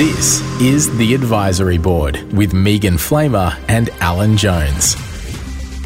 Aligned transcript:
This 0.00 0.40
is 0.62 0.96
The 0.96 1.12
Advisory 1.12 1.76
Board 1.76 2.32
with 2.32 2.54
Megan 2.54 2.94
Flamer 2.94 3.54
and 3.68 3.90
Alan 4.00 4.38
Jones. 4.38 4.96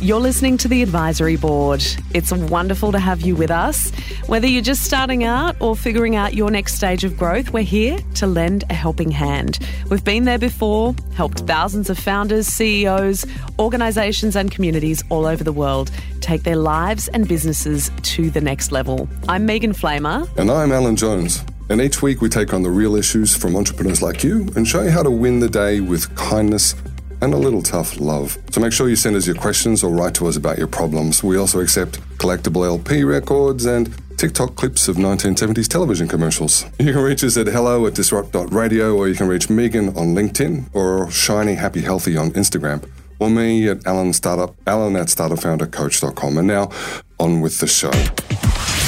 You're 0.01 0.21
listening 0.21 0.57
to 0.59 0.69
the 0.69 0.85
Advisory 0.85 1.35
Board. 1.35 1.85
It's 2.13 2.31
wonderful 2.31 2.93
to 2.93 3.01
have 3.01 3.23
you 3.23 3.35
with 3.35 3.51
us. 3.51 3.91
Whether 4.29 4.47
you're 4.47 4.63
just 4.63 4.85
starting 4.85 5.25
out 5.25 5.61
or 5.61 5.75
figuring 5.75 6.15
out 6.15 6.33
your 6.33 6.49
next 6.49 6.77
stage 6.77 7.03
of 7.03 7.19
growth, 7.19 7.53
we're 7.53 7.65
here 7.65 7.99
to 8.15 8.29
lend 8.29 8.63
a 8.71 8.75
helping 8.75 9.11
hand. 9.11 9.59
We've 9.91 10.05
been 10.05 10.27
there 10.27 10.39
before, 10.39 10.95
helped 11.17 11.41
thousands 11.41 11.91
of 11.91 11.99
founders, 11.99 12.47
CEOs, 12.47 13.27
organisations, 13.59 14.37
and 14.37 14.49
communities 14.49 15.03
all 15.09 15.27
over 15.27 15.43
the 15.43 15.53
world 15.53 15.91
take 16.21 16.45
their 16.45 16.55
lives 16.55 17.09
and 17.09 17.27
businesses 17.27 17.91
to 18.03 18.31
the 18.31 18.41
next 18.41 18.71
level. 18.71 19.09
I'm 19.29 19.45
Megan 19.45 19.73
Flamer. 19.73 20.29
And 20.39 20.53
I'm 20.53 20.71
Alan 20.71 20.95
Jones. 20.95 21.45
And 21.69 21.81
each 21.81 22.03
week 22.03 22.21
we 22.21 22.29
take 22.29 22.53
on 22.53 22.63
the 22.63 22.71
real 22.71 22.95
issues 22.97 23.35
from 23.37 23.57
entrepreneurs 23.57 24.03
like 24.03 24.23
you 24.23 24.49
and 24.55 24.67
show 24.67 24.83
you 24.83 24.91
how 24.91 25.03
to 25.03 25.11
win 25.11 25.41
the 25.41 25.49
day 25.49 25.81
with 25.81 26.15
kindness 26.15 26.75
and 27.21 27.33
a 27.33 27.37
little 27.39 27.63
tough 27.63 27.99
love. 27.99 28.37
So 28.51 28.61
make 28.61 28.73
sure 28.73 28.89
you 28.89 28.97
send 28.97 29.17
us 29.17 29.27
your 29.27 29.37
questions 29.37 29.83
or 29.83 29.91
write 29.91 30.15
to 30.17 30.27
us 30.27 30.37
about 30.37 30.59
your 30.59 30.67
problems. 30.67 31.25
We 31.25 31.39
also 31.39 31.61
accept 31.61 32.01
collectible 32.19 32.67
LP 32.67 33.03
records 33.03 33.65
and 33.65 33.95
TikTok 34.19 34.57
clips 34.57 34.89
of 34.89 34.97
1970s 34.97 35.69
television 35.69 36.07
commercials. 36.07 36.65
You 36.79 36.93
can 36.93 37.03
reach 37.03 37.25
us 37.25 37.37
at 37.37 37.47
hello 37.47 37.87
at 37.87 37.95
disrupt.radio 37.95 38.95
or 38.95 39.09
you 39.09 39.15
can 39.15 39.27
reach 39.27 39.49
Megan 39.49 39.89
on 39.91 40.15
LinkedIn 40.15 40.75
or 40.75 41.11
Shiny 41.11 41.55
Happy 41.55 41.81
Healthy 41.81 42.17
on 42.17 42.31
Instagram 42.33 42.87
or 43.19 43.31
me 43.31 43.69
at 43.69 43.87
Alan 43.87 44.13
Startup, 44.13 44.55
Alan 44.67 44.97
at 44.97 45.07
startupfoundercoach.com. 45.07 46.39
And 46.39 46.47
now 46.47 46.71
on 47.19 47.41
with 47.41 47.59
the 47.59 47.67
show. 47.67 47.91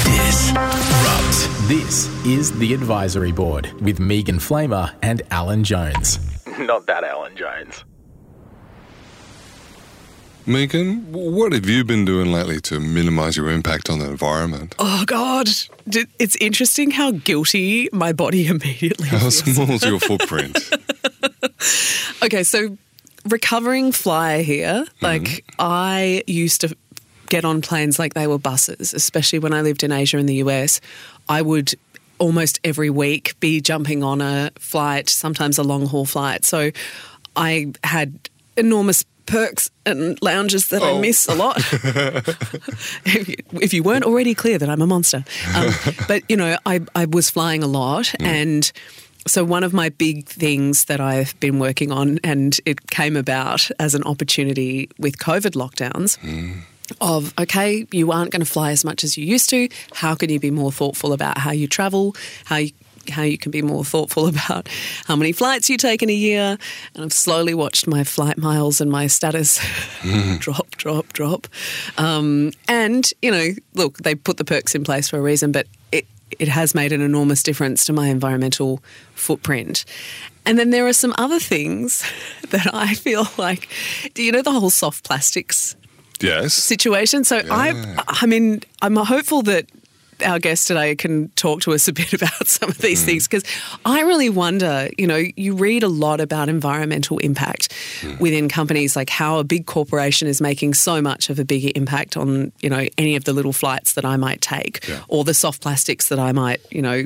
Disrupt. 0.03 1.46
This 1.67 2.07
is 2.25 2.57
The 2.57 2.73
Advisory 2.73 3.33
Board 3.33 3.73
with 3.81 3.99
Megan 3.99 4.37
Flamer 4.37 4.95
and 5.01 5.21
Alan 5.31 5.65
Jones. 5.65 6.17
Not 6.59 6.85
that 6.85 7.03
Alan 7.03 7.35
Jones. 7.35 7.83
Megan, 10.45 11.11
what 11.11 11.51
have 11.51 11.67
you 11.67 11.83
been 11.83 12.05
doing 12.05 12.31
lately 12.31 12.61
to 12.61 12.79
minimize 12.79 13.35
your 13.35 13.49
impact 13.49 13.89
on 13.89 13.99
the 13.99 14.05
environment? 14.05 14.75
Oh, 14.79 15.03
God. 15.05 15.49
It's 15.85 16.37
interesting 16.37 16.91
how 16.91 17.11
guilty 17.11 17.89
my 17.91 18.13
body 18.13 18.47
immediately 18.47 19.09
How 19.09 19.19
feels. 19.19 19.39
small 19.39 19.69
is 19.71 19.83
your 19.83 19.99
footprint? 19.99 20.57
Okay, 22.23 22.43
so 22.43 22.77
recovering 23.25 23.91
flyer 23.91 24.41
here, 24.41 24.85
mm-hmm. 24.85 25.05
like 25.05 25.43
I 25.59 26.23
used 26.27 26.61
to 26.61 26.77
get 27.29 27.45
on 27.45 27.61
planes 27.61 27.99
like 27.99 28.13
they 28.13 28.27
were 28.27 28.37
buses, 28.37 28.93
especially 28.93 29.39
when 29.39 29.53
I 29.53 29.61
lived 29.61 29.83
in 29.83 29.91
Asia 29.91 30.17
and 30.17 30.27
the 30.27 30.35
US. 30.35 30.81
I 31.29 31.41
would 31.41 31.73
almost 32.19 32.59
every 32.63 32.89
week 32.89 33.39
be 33.39 33.61
jumping 33.61 34.03
on 34.03 34.21
a 34.21 34.51
flight, 34.57 35.09
sometimes 35.09 35.57
a 35.57 35.63
long 35.63 35.85
haul 35.85 36.05
flight. 36.05 36.45
So 36.45 36.71
I 37.35 37.73
had 37.83 38.29
enormous 38.55 39.05
perks 39.25 39.69
and 39.85 40.17
lounges 40.21 40.69
that 40.69 40.81
I 40.81 40.99
miss 40.99 41.27
a 41.27 41.35
lot. 41.35 41.57
if, 43.05 43.27
you, 43.27 43.35
if 43.61 43.73
you 43.73 43.83
weren't 43.83 44.05
already 44.05 44.33
clear 44.33 44.57
that 44.57 44.69
I'm 44.69 44.81
a 44.81 44.87
monster. 44.87 45.23
Um, 45.55 45.71
but, 46.07 46.23
you 46.29 46.37
know, 46.37 46.57
I, 46.65 46.81
I 46.95 47.05
was 47.05 47.29
flying 47.29 47.61
a 47.61 47.67
lot 47.67 48.13
and 48.19 48.71
so 49.27 49.43
one 49.43 49.63
of 49.63 49.73
my 49.73 49.89
big 49.89 50.25
things 50.25 50.85
that 50.85 51.01
I've 51.01 51.37
been 51.41 51.59
working 51.59 51.91
on, 51.91 52.19
and 52.23 52.57
it 52.65 52.89
came 52.89 53.17
about 53.17 53.69
as 53.77 53.93
an 53.93 54.03
opportunity 54.03 54.89
with 54.97 55.17
COVID 55.17 55.51
lockdowns. 55.51 56.17
Of 57.01 57.33
okay, 57.37 57.85
you 57.91 58.11
aren't 58.11 58.31
going 58.31 58.41
to 58.41 58.49
fly 58.49 58.71
as 58.71 58.85
much 58.85 59.03
as 59.03 59.17
you 59.17 59.25
used 59.25 59.49
to. 59.49 59.67
How 59.93 60.15
can 60.15 60.29
you 60.29 60.39
be 60.39 60.51
more 60.51 60.71
thoughtful 60.71 61.11
about 61.11 61.37
how 61.37 61.51
you 61.51 61.67
travel? 61.67 62.15
How 62.45 62.57
you, 62.57 62.71
how 63.09 63.23
you 63.23 63.37
can 63.37 63.51
be 63.51 63.61
more 63.61 63.83
thoughtful 63.83 64.27
about 64.35 64.69
how 65.05 65.15
many 65.15 65.31
flights 65.31 65.69
you 65.69 65.77
take 65.77 66.01
in 66.01 66.09
a 66.09 66.13
year? 66.13 66.57
And 66.95 67.03
I've 67.03 67.13
slowly 67.13 67.53
watched 67.53 67.87
my 67.87 68.03
flight 68.03 68.37
miles 68.37 68.81
and 68.81 68.89
my 68.89 69.07
status 69.07 69.59
drop, 70.39 70.71
drop, 70.71 71.11
drop. 71.13 71.47
Um, 71.97 72.51
and 72.67 73.11
you 73.21 73.31
know, 73.31 73.49
look, 73.73 73.97
they 73.99 74.15
put 74.15 74.37
the 74.37 74.45
perks 74.45 74.75
in 74.75 74.83
place 74.83 75.09
for 75.09 75.17
a 75.17 75.21
reason, 75.21 75.51
but 75.51 75.67
it 75.91 76.05
it 76.39 76.47
has 76.47 76.75
made 76.75 76.91
an 76.91 77.01
enormous 77.01 77.41
difference 77.41 77.85
to 77.85 77.93
my 77.93 78.07
environmental 78.07 78.81
footprint. 79.15 79.85
And 80.45 80.57
then 80.57 80.69
there 80.69 80.87
are 80.87 80.93
some 80.93 81.13
other 81.17 81.39
things 81.39 82.03
that 82.49 82.73
I 82.73 82.93
feel 82.93 83.27
like, 83.37 83.69
do 84.13 84.23
you 84.23 84.31
know 84.31 84.41
the 84.41 84.51
whole 84.51 84.69
soft 84.69 85.03
plastics 85.03 85.75
yes. 86.23 86.53
situation? 86.53 87.23
So 87.23 87.41
I, 87.49 87.95
I 88.07 88.25
mean, 88.25 88.61
I'm 88.81 88.95
hopeful 88.95 89.41
that 89.43 89.65
our 90.25 90.39
guest 90.39 90.67
today 90.67 90.95
can 90.95 91.29
talk 91.29 91.61
to 91.61 91.73
us 91.73 91.87
a 91.87 91.93
bit 91.97 92.13
about 92.13 92.47
some 92.47 92.69
of 92.69 92.77
these 92.79 93.01
hmm. 93.01 93.07
things 93.07 93.27
because 93.27 93.43
I 93.85 94.01
really 94.01 94.29
wonder, 94.29 94.89
you 94.97 95.07
know, 95.07 95.23
you 95.35 95.55
read 95.55 95.83
a 95.83 95.87
lot 95.87 96.19
about 96.19 96.49
environmental 96.49 97.17
impact 97.19 97.73
hmm. 98.01 98.17
within 98.17 98.49
companies, 98.49 98.95
like 98.95 99.09
how 99.09 99.39
a 99.39 99.43
big 99.43 99.65
corporation 99.65 100.27
is 100.27 100.41
making 100.41 100.73
so 100.73 101.01
much 101.01 101.29
of 101.29 101.39
a 101.39 101.45
bigger 101.45 101.69
impact 101.75 102.17
on, 102.17 102.51
you 102.61 102.69
know, 102.69 102.87
any 102.97 103.15
of 103.15 103.25
the 103.25 103.33
little 103.33 103.53
flights 103.53 103.93
that 103.93 104.05
I 104.05 104.17
might 104.17 104.41
take 104.41 104.89
or 105.07 105.23
the 105.23 105.33
soft 105.33 105.61
plastics 105.61 106.09
that 106.09 106.19
I 106.19 106.31
might, 106.31 106.61
you 106.71 106.81
know, 106.81 107.05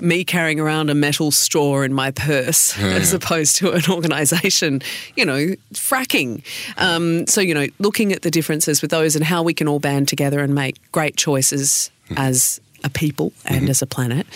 me 0.00 0.24
carrying 0.24 0.60
around 0.60 0.90
a 0.90 0.94
metal 0.94 1.30
straw 1.30 1.82
in 1.82 1.92
my 1.92 2.10
purse 2.10 2.72
hmm. 2.72 2.84
as 2.84 3.12
opposed 3.12 3.56
to 3.56 3.72
an 3.72 3.82
organization, 3.90 4.82
you 5.16 5.24
know, 5.24 5.54
fracking. 5.72 6.42
Um, 6.76 7.26
so, 7.26 7.40
you 7.40 7.54
know, 7.54 7.66
looking 7.78 8.12
at 8.12 8.22
the 8.22 8.30
differences 8.30 8.82
with 8.82 8.90
those 8.90 9.16
and 9.16 9.24
how 9.24 9.42
we 9.42 9.54
can 9.54 9.68
all 9.68 9.80
band 9.80 10.08
together 10.08 10.40
and 10.40 10.54
make 10.54 10.76
great 10.92 11.16
choices 11.16 11.90
as 12.16 12.60
a 12.82 12.90
people 12.90 13.32
and 13.46 13.68
as 13.68 13.82
a 13.82 13.86
planet. 13.86 14.26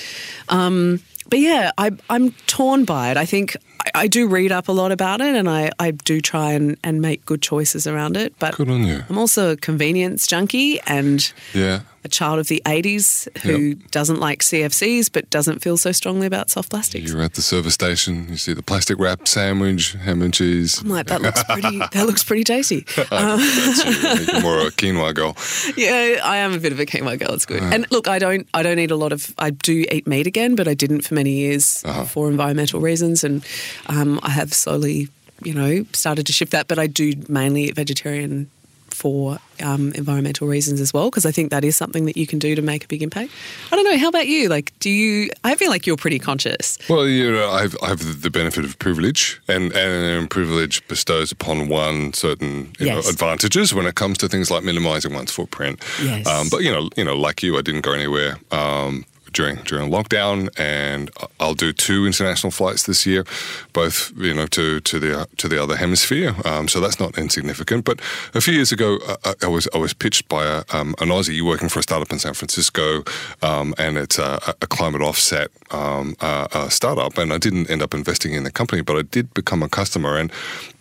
Um, 0.49 1.01
but 1.29 1.39
yeah, 1.39 1.73
I, 1.77 1.91
I'm 2.09 2.33
torn 2.47 2.85
by 2.85 3.11
it. 3.11 3.17
I 3.17 3.27
think 3.27 3.57
I, 3.85 4.03
I 4.03 4.07
do 4.07 4.29
read 4.29 4.53
up 4.53 4.69
a 4.69 4.73
lot 4.73 4.93
about 4.93 5.21
it 5.21 5.35
and 5.35 5.49
I, 5.49 5.71
I 5.79 5.91
do 5.93 6.21
try 6.21 6.53
and, 6.53 6.77
and 6.83 7.01
make 7.01 7.25
good 7.25 7.43
choices 7.43 7.87
around 7.87 8.17
it. 8.17 8.35
But 8.39 8.57
Good 8.57 8.71
on 8.71 8.85
you. 8.85 9.03
I'm 9.09 9.19
also 9.19 9.53
a 9.53 9.57
convenience 9.57 10.27
junkie 10.27 10.81
and 10.87 11.33
Yeah. 11.55 11.81
a 12.05 12.09
child 12.09 12.39
of 12.39 12.47
the 12.49 12.63
80s 12.65 13.29
who 13.39 13.75
doesn't 13.91 14.21
like 14.21 14.41
CFCs 14.41 15.11
but 15.13 15.29
doesn't 15.31 15.61
feel 15.61 15.77
so 15.77 15.93
strongly 15.93 16.27
about 16.27 16.51
soft 16.51 16.71
plastics. 16.71 17.11
You're 17.11 17.23
at 17.23 17.35
the 17.35 17.43
service 17.43 17.75
station, 17.75 18.27
you 18.29 18.37
see 18.37 18.53
the 18.53 18.63
plastic 18.63 18.99
wrap 18.99 19.27
sandwich, 19.27 19.93
ham 19.93 20.23
and 20.23 20.33
cheese. 20.33 20.81
I'm 20.81 20.89
like, 20.89 21.07
that 21.07 21.23
looks 21.23 21.43
pretty. 21.45 21.79
that 21.93 22.07
looks 22.07 22.23
pretty 22.25 22.45
tasty. 22.45 22.87
You're 22.97 24.41
more 24.43 24.59
a 24.61 24.71
quinoa 24.71 25.15
girl. 25.15 25.37
Yeah, 25.77 26.21
I 26.25 26.39
am 26.39 26.53
a 26.53 26.59
bit 26.59 26.73
of 26.73 26.81
a 26.81 26.87
quinoa 26.87 27.19
girl. 27.19 27.33
It's 27.35 27.47
good. 27.47 27.63
Uh. 27.63 27.71
And 27.73 27.91
look, 27.91 28.09
I 28.09 28.19
don't, 28.19 28.49
I 28.55 28.63
don't 28.63 28.79
eat 28.79 28.91
a 28.91 28.97
lot 28.97 29.13
of. 29.13 29.35
I 29.39 29.51
do 29.51 29.85
eat 29.91 30.07
meat 30.07 30.27
again, 30.27 30.55
but 30.55 30.69
I 30.69 30.75
didn't 30.75 31.03
for 31.03 31.15
many 31.15 31.33
years 31.33 31.83
uh-huh. 31.85 32.05
for 32.05 32.29
environmental 32.31 32.81
reasons, 32.81 33.25
and 33.25 33.45
um, 33.87 34.21
I 34.23 34.31
have 34.31 34.53
slowly, 34.53 35.09
you 35.43 35.55
know, 35.55 35.85
started 35.93 36.27
to 36.27 36.33
shift 36.33 36.53
that. 36.53 36.69
But 36.69 36.79
I 36.79 36.87
do 36.87 37.13
mainly 37.29 37.65
eat 37.65 37.75
vegetarian 37.75 38.51
for 38.91 39.39
um, 39.63 39.93
environmental 39.93 40.49
reasons 40.49 40.81
as 40.81 40.93
well, 40.93 41.09
because 41.09 41.25
I 41.25 41.31
think 41.31 41.51
that 41.51 41.65
is 41.65 41.77
something 41.77 42.05
that 42.07 42.17
you 42.17 42.27
can 42.27 42.41
do 42.41 42.57
to 42.57 42.63
make 42.63 42.85
a 42.85 42.89
big 42.89 43.01
impact. 43.01 43.31
I 43.71 43.77
don't 43.77 43.85
know. 43.85 43.97
How 43.97 44.09
about 44.09 44.27
you? 44.27 44.49
Like, 44.49 44.73
do 44.81 44.91
you? 44.91 45.31
I 45.45 45.55
feel 45.55 45.71
like 45.71 45.87
you're 45.87 45.97
pretty 45.97 46.19
conscious. 46.19 46.79
Well, 46.89 47.07
you 47.07 47.31
know, 47.31 47.49
I've, 47.49 47.77
I 47.81 47.89
have 47.89 48.23
the 48.23 48.31
benefit 48.31 48.65
of 48.65 48.79
privilege, 48.81 49.41
and, 49.47 49.73
and 49.73 50.29
privilege 50.29 50.87
bestows 50.89 51.31
upon 51.31 51.69
one 51.69 52.13
certain 52.13 52.73
you 52.81 52.87
know, 52.87 52.99
advantages 52.99 53.73
when 53.73 53.87
it 53.87 53.95
comes 53.95 54.19
to 54.19 54.29
things 54.29 54.51
like 54.51 54.65
minimizing 54.65 55.15
one's 55.15 55.31
footprint. 55.31 55.81
Yes. 56.03 56.27
Um, 56.27 56.49
but 56.51 56.63
you 56.65 56.73
know, 56.73 56.89
you 56.97 57.05
know, 57.05 57.17
like 57.17 57.43
you, 57.43 57.57
I 57.57 57.63
didn't 57.63 57.83
go 57.83 57.93
anywhere. 57.93 58.39
Um, 58.51 59.05
during 59.33 59.57
during 59.65 59.91
lockdown, 59.91 60.49
and 60.59 61.11
I'll 61.41 61.55
do 61.55 61.73
two 61.73 62.07
international 62.07 62.51
flights 62.51 62.85
this 62.85 63.07
year, 63.07 63.25
both 63.73 64.13
you 64.17 64.35
know 64.35 64.47
to 64.47 64.81
to 64.81 64.99
the 64.99 65.29
to 65.37 65.49
the 65.49 65.63
other 65.63 65.77
hemisphere. 65.77 66.35
Um, 66.45 66.69
so 66.69 66.81
that's 66.81 67.01
not 67.01 67.19
insignificant. 67.19 67.85
But 67.85 68.01
a 68.35 68.41
few 68.41 68.55
years 68.55 68.73
ago, 68.73 68.99
I, 69.25 69.35
I 69.43 69.47
was 69.47 69.69
I 69.75 69.79
was 69.79 69.93
pitched 69.95 70.29
by 70.29 70.45
a, 70.45 70.65
um, 70.73 70.95
an 71.01 71.09
Aussie 71.09 71.43
working 71.43 71.69
for 71.69 71.81
a 71.81 71.83
startup 71.83 72.13
in 72.13 72.19
San 72.19 72.35
Francisco, 72.35 73.03
um, 73.43 73.75
and 73.79 73.97
it's 73.97 74.19
a, 74.19 74.41
a 74.63 74.67
climate 74.67 75.03
offset 75.03 75.51
um, 75.71 76.17
uh, 76.21 76.69
startup. 76.69 77.19
And 77.19 77.33
I 77.33 77.39
didn't 77.39 77.71
end 77.71 77.83
up 77.83 77.95
investing 77.95 78.35
in 78.35 78.45
the 78.45 78.51
company, 78.51 78.83
but 78.83 78.97
I 78.97 79.03
did 79.03 79.33
become 79.35 79.63
a 79.63 79.69
customer. 79.69 80.17
And 80.17 80.33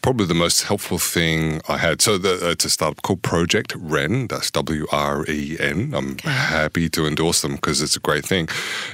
probably 0.01 0.25
the 0.25 0.33
most 0.33 0.63
helpful 0.63 0.97
thing 0.97 1.61
I 1.67 1.77
had. 1.77 2.01
So 2.01 2.17
the, 2.17 2.51
it's 2.51 2.65
a 2.65 2.69
startup 2.69 3.01
called 3.01 3.21
Project 3.21 3.73
Wren. 3.75 4.27
That's 4.27 4.51
W 4.51 4.85
R 4.91 5.25
E 5.27 5.57
N. 5.59 5.94
I'm 5.94 6.17
happy 6.19 6.89
to 6.89 7.05
endorse 7.05 7.41
them 7.41 7.55
because 7.55 7.81
it's 7.81 7.95
a 7.95 7.99
great 7.99 8.25
thing. 8.25 8.47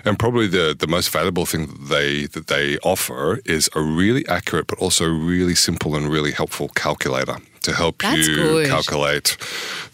And 0.05 0.17
probably 0.17 0.47
the 0.47 0.75
the 0.77 0.87
most 0.87 1.09
valuable 1.09 1.45
thing 1.45 1.67
that 1.67 1.89
they 1.89 2.25
that 2.27 2.47
they 2.47 2.77
offer 2.79 3.39
is 3.45 3.69
a 3.75 3.81
really 3.81 4.27
accurate 4.27 4.67
but 4.67 4.79
also 4.79 5.05
really 5.05 5.55
simple 5.55 5.95
and 5.95 6.09
really 6.09 6.31
helpful 6.31 6.69
calculator 6.69 7.37
to 7.63 7.73
help 7.73 8.01
That's 8.01 8.27
you 8.27 8.35
good. 8.35 8.67
calculate 8.67 9.37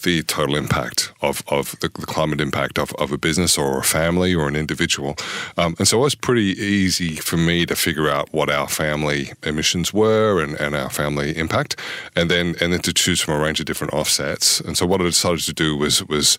the 0.04 0.24
total 0.24 0.56
impact 0.56 1.12
of, 1.22 1.44
of 1.48 1.72
the, 1.80 1.90
the 1.90 2.06
climate 2.06 2.40
impact 2.42 2.78
of, 2.78 2.94
of 2.96 3.12
a 3.12 3.18
business 3.18 3.58
or 3.58 3.80
a 3.80 3.84
family 3.84 4.34
or 4.34 4.48
an 4.48 4.56
individual. 4.56 5.16
Um, 5.58 5.76
and 5.80 5.88
so 5.88 6.00
it 6.00 6.04
was 6.04 6.16
pretty 6.16 6.58
easy 6.60 7.16
for 7.16 7.38
me 7.38 7.66
to 7.66 7.76
figure 7.76 8.10
out 8.10 8.32
what 8.32 8.50
our 8.50 8.68
family 8.68 9.32
emissions 9.44 9.94
were 9.94 10.42
and, 10.42 10.56
and 10.56 10.76
our 10.76 10.90
family 10.90 11.36
impact, 11.38 11.76
and 12.16 12.30
then 12.30 12.56
and 12.62 12.74
then 12.74 12.82
to 12.82 12.94
choose 12.94 13.22
from 13.22 13.36
a 13.36 13.40
range 13.40 13.60
of 13.60 13.66
different 13.66 13.94
offsets. 13.94 14.60
And 14.62 14.78
so 14.78 14.86
what 14.86 15.02
I 15.02 15.06
decided 15.06 15.42
to 15.42 15.54
do 15.54 15.76
was 15.76 16.04
was 16.08 16.38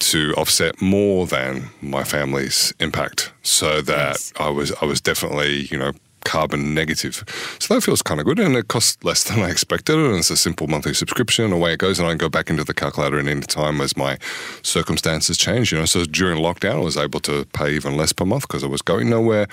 to 0.00 0.32
offset 0.36 0.80
more 0.80 1.26
than 1.26 1.70
my 1.80 2.04
family's 2.04 2.72
impact, 2.80 3.32
so 3.42 3.80
that. 3.82 4.32
I 4.38 4.48
was 4.50 4.72
I 4.80 4.84
was 4.84 5.00
definitely 5.00 5.68
you 5.70 5.78
know 5.78 5.92
carbon 6.28 6.74
negative. 6.74 7.24
So 7.58 7.74
that 7.74 7.80
feels 7.80 8.02
kind 8.02 8.20
of 8.20 8.26
good, 8.26 8.38
and 8.38 8.54
it 8.54 8.68
costs 8.68 9.02
less 9.02 9.24
than 9.24 9.38
I 9.40 9.48
expected, 9.48 9.96
and 9.96 10.16
it's 10.16 10.28
a 10.28 10.36
simple 10.36 10.66
monthly 10.66 10.92
subscription. 10.92 11.52
Away 11.52 11.72
it 11.72 11.78
goes, 11.78 11.98
and 11.98 12.06
I 12.06 12.10
can 12.10 12.18
go 12.18 12.28
back 12.28 12.50
into 12.50 12.64
the 12.64 12.74
calculator 12.74 13.18
at 13.18 13.26
any 13.26 13.40
time 13.40 13.80
as 13.80 13.96
my 13.96 14.18
circumstances 14.62 15.38
change. 15.38 15.72
You 15.72 15.78
know, 15.78 15.86
so 15.86 16.04
during 16.04 16.36
lockdown, 16.38 16.74
I 16.74 16.84
was 16.90 16.98
able 16.98 17.20
to 17.20 17.46
pay 17.46 17.74
even 17.74 17.96
less 17.96 18.12
per 18.12 18.26
month 18.26 18.42
because 18.42 18.62
I 18.62 18.66
was 18.66 18.82
going 18.82 19.08
nowhere. 19.08 19.46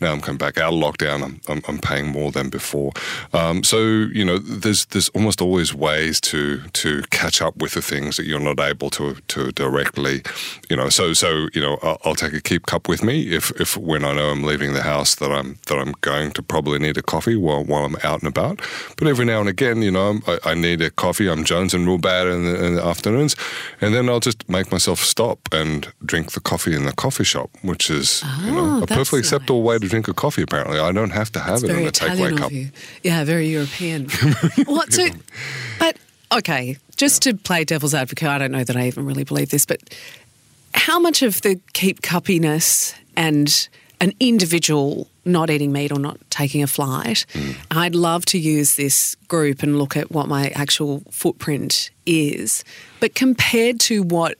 Now 0.00 0.12
I'm 0.12 0.22
coming 0.22 0.38
back 0.38 0.56
out 0.56 0.72
of 0.72 0.80
lockdown. 0.80 1.22
I'm, 1.22 1.40
I'm, 1.48 1.62
I'm 1.68 1.78
paying 1.78 2.08
more 2.08 2.32
than 2.32 2.48
before. 2.48 2.92
Um, 3.34 3.62
so 3.62 3.78
you 4.18 4.24
know, 4.24 4.38
there's 4.38 4.86
there's 4.86 5.10
almost 5.10 5.42
always 5.42 5.74
ways 5.74 6.18
to 6.22 6.62
to 6.82 7.02
catch 7.10 7.42
up 7.42 7.56
with 7.58 7.74
the 7.74 7.82
things 7.82 8.16
that 8.16 8.24
you're 8.24 8.40
not 8.40 8.58
able 8.58 8.88
to 8.90 9.16
to 9.28 9.52
directly, 9.52 10.22
you 10.70 10.76
know. 10.76 10.88
So 10.88 11.12
so 11.12 11.48
you 11.52 11.60
know, 11.60 11.78
I'll, 11.82 11.98
I'll 12.04 12.14
take 12.14 12.32
a 12.32 12.40
keep 12.40 12.64
cup 12.64 12.88
with 12.88 13.02
me 13.02 13.34
if 13.38 13.50
if 13.60 13.76
when 13.76 14.02
I 14.02 14.14
know 14.14 14.30
I'm 14.30 14.44
leaving 14.44 14.72
the 14.72 14.82
house 14.82 15.14
that 15.16 15.30
I'm 15.30 15.58
that 15.66 15.78
I'm 15.78 15.92
going 16.00 16.21
to 16.30 16.42
probably 16.42 16.78
need 16.78 16.96
a 16.96 17.02
coffee 17.02 17.36
while 17.36 17.64
while 17.64 17.84
I'm 17.84 17.96
out 18.04 18.20
and 18.20 18.28
about. 18.28 18.60
But 18.96 19.08
every 19.08 19.24
now 19.24 19.40
and 19.40 19.48
again, 19.48 19.82
you 19.82 19.90
know, 19.90 20.20
I, 20.26 20.38
I 20.44 20.54
need 20.54 20.80
a 20.80 20.90
coffee. 20.90 21.28
I'm 21.28 21.44
jonesing 21.44 21.86
real 21.86 21.98
bad 21.98 22.28
in 22.28 22.44
the, 22.44 22.64
in 22.64 22.74
the 22.76 22.84
afternoons, 22.84 23.34
and 23.80 23.94
then 23.94 24.08
I'll 24.08 24.20
just 24.20 24.48
make 24.48 24.70
myself 24.70 25.00
stop 25.00 25.40
and 25.52 25.92
drink 26.04 26.32
the 26.32 26.40
coffee 26.40 26.74
in 26.74 26.84
the 26.84 26.92
coffee 26.92 27.24
shop, 27.24 27.50
which 27.62 27.90
is 27.90 28.22
you 28.22 28.28
ah, 28.28 28.54
know 28.54 28.62
Oh, 28.62 28.76
a 28.76 28.80
that's 28.86 28.92
perfectly 28.92 29.18
acceptable 29.18 29.62
way 29.62 29.78
to 29.78 29.88
drink 29.88 30.06
a 30.08 30.14
coffee. 30.14 30.42
Apparently, 30.42 30.78
I 30.78 30.92
don't 30.92 31.10
have 31.10 31.32
to 31.32 31.40
have 31.40 31.54
It's 31.56 31.64
it 31.64 31.70
in 31.70 31.78
a 31.78 31.88
Italian 31.88 32.34
takeaway 32.34 32.38
cup. 32.38 32.52
you. 32.52 32.70
Yeah, 33.02 33.24
very 33.24 33.48
European. 33.48 34.08
what 34.66 34.92
so 34.92 35.08
but 35.78 35.96
okay, 36.32 36.76
just 36.96 37.22
to 37.22 37.34
play 37.34 37.64
devil's 37.64 37.94
advocate, 37.94 38.28
I 38.28 38.38
don't 38.38 38.52
know 38.52 38.64
that 38.64 38.76
I 38.76 38.86
even 38.86 39.04
really 39.04 39.24
believe 39.24 39.50
this, 39.50 39.66
but 39.66 39.80
how 40.74 40.98
much 40.98 41.22
of 41.22 41.42
the 41.42 41.60
keep 41.72 42.00
cuppiness 42.02 42.94
and 43.16 43.68
an 44.02 44.12
individual 44.20 45.06
not 45.24 45.48
eating 45.48 45.70
meat 45.72 45.92
or 45.92 45.98
not 46.00 46.18
taking 46.30 46.62
a 46.62 46.66
flight, 46.66 47.24
Hmm. 47.32 47.52
I'd 47.70 47.94
love 47.94 48.24
to 48.26 48.38
use 48.38 48.74
this 48.74 49.16
group 49.28 49.62
and 49.62 49.78
look 49.78 49.96
at 49.96 50.10
what 50.10 50.26
my 50.28 50.48
actual 50.62 51.02
footprint 51.10 51.90
is. 52.04 52.64
But 53.00 53.14
compared 53.14 53.78
to 53.88 54.02
what 54.02 54.36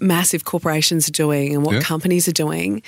massive 0.00 0.44
corporations 0.44 1.08
are 1.08 1.12
doing 1.12 1.54
and 1.54 1.62
what 1.64 1.74
Yeah. 1.76 1.80
companies 1.82 2.26
are 2.26 2.32
doing, 2.46 2.82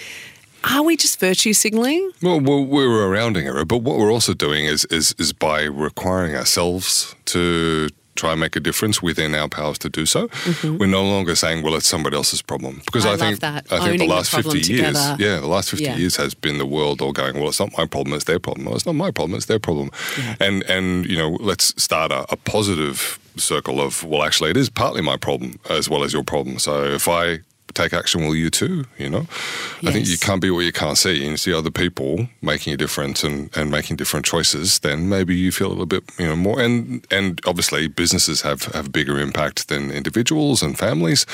are 0.64 0.82
we 0.82 0.96
just 0.96 1.20
virtue 1.20 1.52
signaling? 1.52 2.10
Well, 2.22 2.40
we're, 2.40 3.08
rounding 3.08 3.46
error, 3.46 3.64
but 3.66 3.78
what 3.82 3.98
we're 3.98 4.12
also 4.12 4.32
doing 4.34 4.64
is, 4.64 4.84
is 4.90 5.14
is 5.18 5.32
by 5.32 5.62
requiring 5.64 6.34
ourselves 6.34 7.14
to 7.26 7.88
try 8.22 8.30
and 8.34 8.40
make 8.40 8.54
a 8.60 8.60
difference 8.68 8.96
within 9.08 9.30
our 9.40 9.48
powers 9.48 9.78
to 9.78 9.88
do 9.88 10.04
so. 10.14 10.28
We're 10.80 10.86
no 11.00 11.04
longer 11.14 11.34
saying, 11.34 11.58
"Well, 11.64 11.76
it's 11.78 11.88
somebody 11.94 12.16
else's 12.20 12.42
problem," 12.42 12.74
because 12.86 13.04
Mm-hmm. 13.04 13.22
I 13.22 13.26
I, 13.26 13.28
think 13.28 13.40
that. 13.48 13.62
I 13.66 13.68
think 13.68 13.80
the 13.82 13.88
Owning 13.94 14.08
the 14.08 14.14
last 14.16 14.30
problem 14.32 14.54
fifty 14.56 14.72
years, 14.74 14.86
together. 14.94 15.16
yeah, 15.24 15.36
the 15.46 15.52
last 15.56 15.70
fifty 15.70 15.84
Yeah. 15.84 15.96
years 16.02 16.16
has 16.16 16.32
been 16.34 16.58
the 16.64 16.70
world 16.76 16.96
all 17.02 17.12
going, 17.22 17.34
"Well, 17.38 17.48
it's 17.52 17.60
not 17.64 17.72
my 17.78 17.86
problem; 17.94 18.14
it's 18.16 18.24
their 18.30 18.40
problem." 18.46 18.66
Well, 18.66 18.76
it's 18.78 18.86
not 18.90 18.94
my 19.04 19.10
problem; 19.10 19.36
it's 19.38 19.46
their 19.52 19.60
problem. 19.68 19.90
And 20.46 20.56
and 20.76 21.06
you 21.10 21.16
know, 21.20 21.30
let's 21.50 21.66
start 21.82 22.10
a, 22.12 22.20
a 22.32 22.36
positive 22.54 23.18
circle 23.36 23.80
of, 23.86 24.02
"Well, 24.04 24.22
actually, 24.28 24.50
it 24.50 24.56
is 24.56 24.68
partly 24.70 25.02
my 25.02 25.16
problem 25.16 25.58
as 25.70 25.88
well 25.90 26.02
as 26.04 26.12
your 26.12 26.24
problem." 26.24 26.58
So 26.58 26.72
if 27.00 27.06
I 27.08 27.40
take 27.78 27.92
action, 27.92 28.26
will 28.26 28.34
you 28.34 28.50
too? 28.50 28.84
You 28.98 29.08
know, 29.08 29.26
I 29.82 29.92
think 29.92 30.06
you 30.08 30.18
can't 30.18 30.40
be 30.40 30.50
what 30.50 30.60
you 30.60 30.72
can't 30.72 30.98
see. 30.98 31.22
And 31.22 31.32
you 31.32 31.36
see 31.36 31.54
other 31.54 31.70
people 31.70 32.28
making 32.42 32.72
a 32.74 32.76
difference 32.76 33.24
and, 33.24 33.56
and 33.56 33.70
making 33.70 33.96
different 33.96 34.26
choices, 34.26 34.80
then 34.80 35.08
maybe 35.08 35.34
you 35.34 35.52
feel 35.52 35.68
a 35.68 35.74
little 35.76 35.86
bit, 35.86 36.04
you 36.18 36.26
know, 36.26 36.36
more. 36.36 36.60
And 36.60 37.06
and 37.10 37.40
obviously, 37.46 37.88
businesses 37.88 38.42
have 38.42 38.64
have 38.74 38.92
bigger 38.92 39.18
impact 39.18 39.68
than 39.68 39.90
individuals 39.90 40.62
and 40.62 40.78
families. 40.78 41.26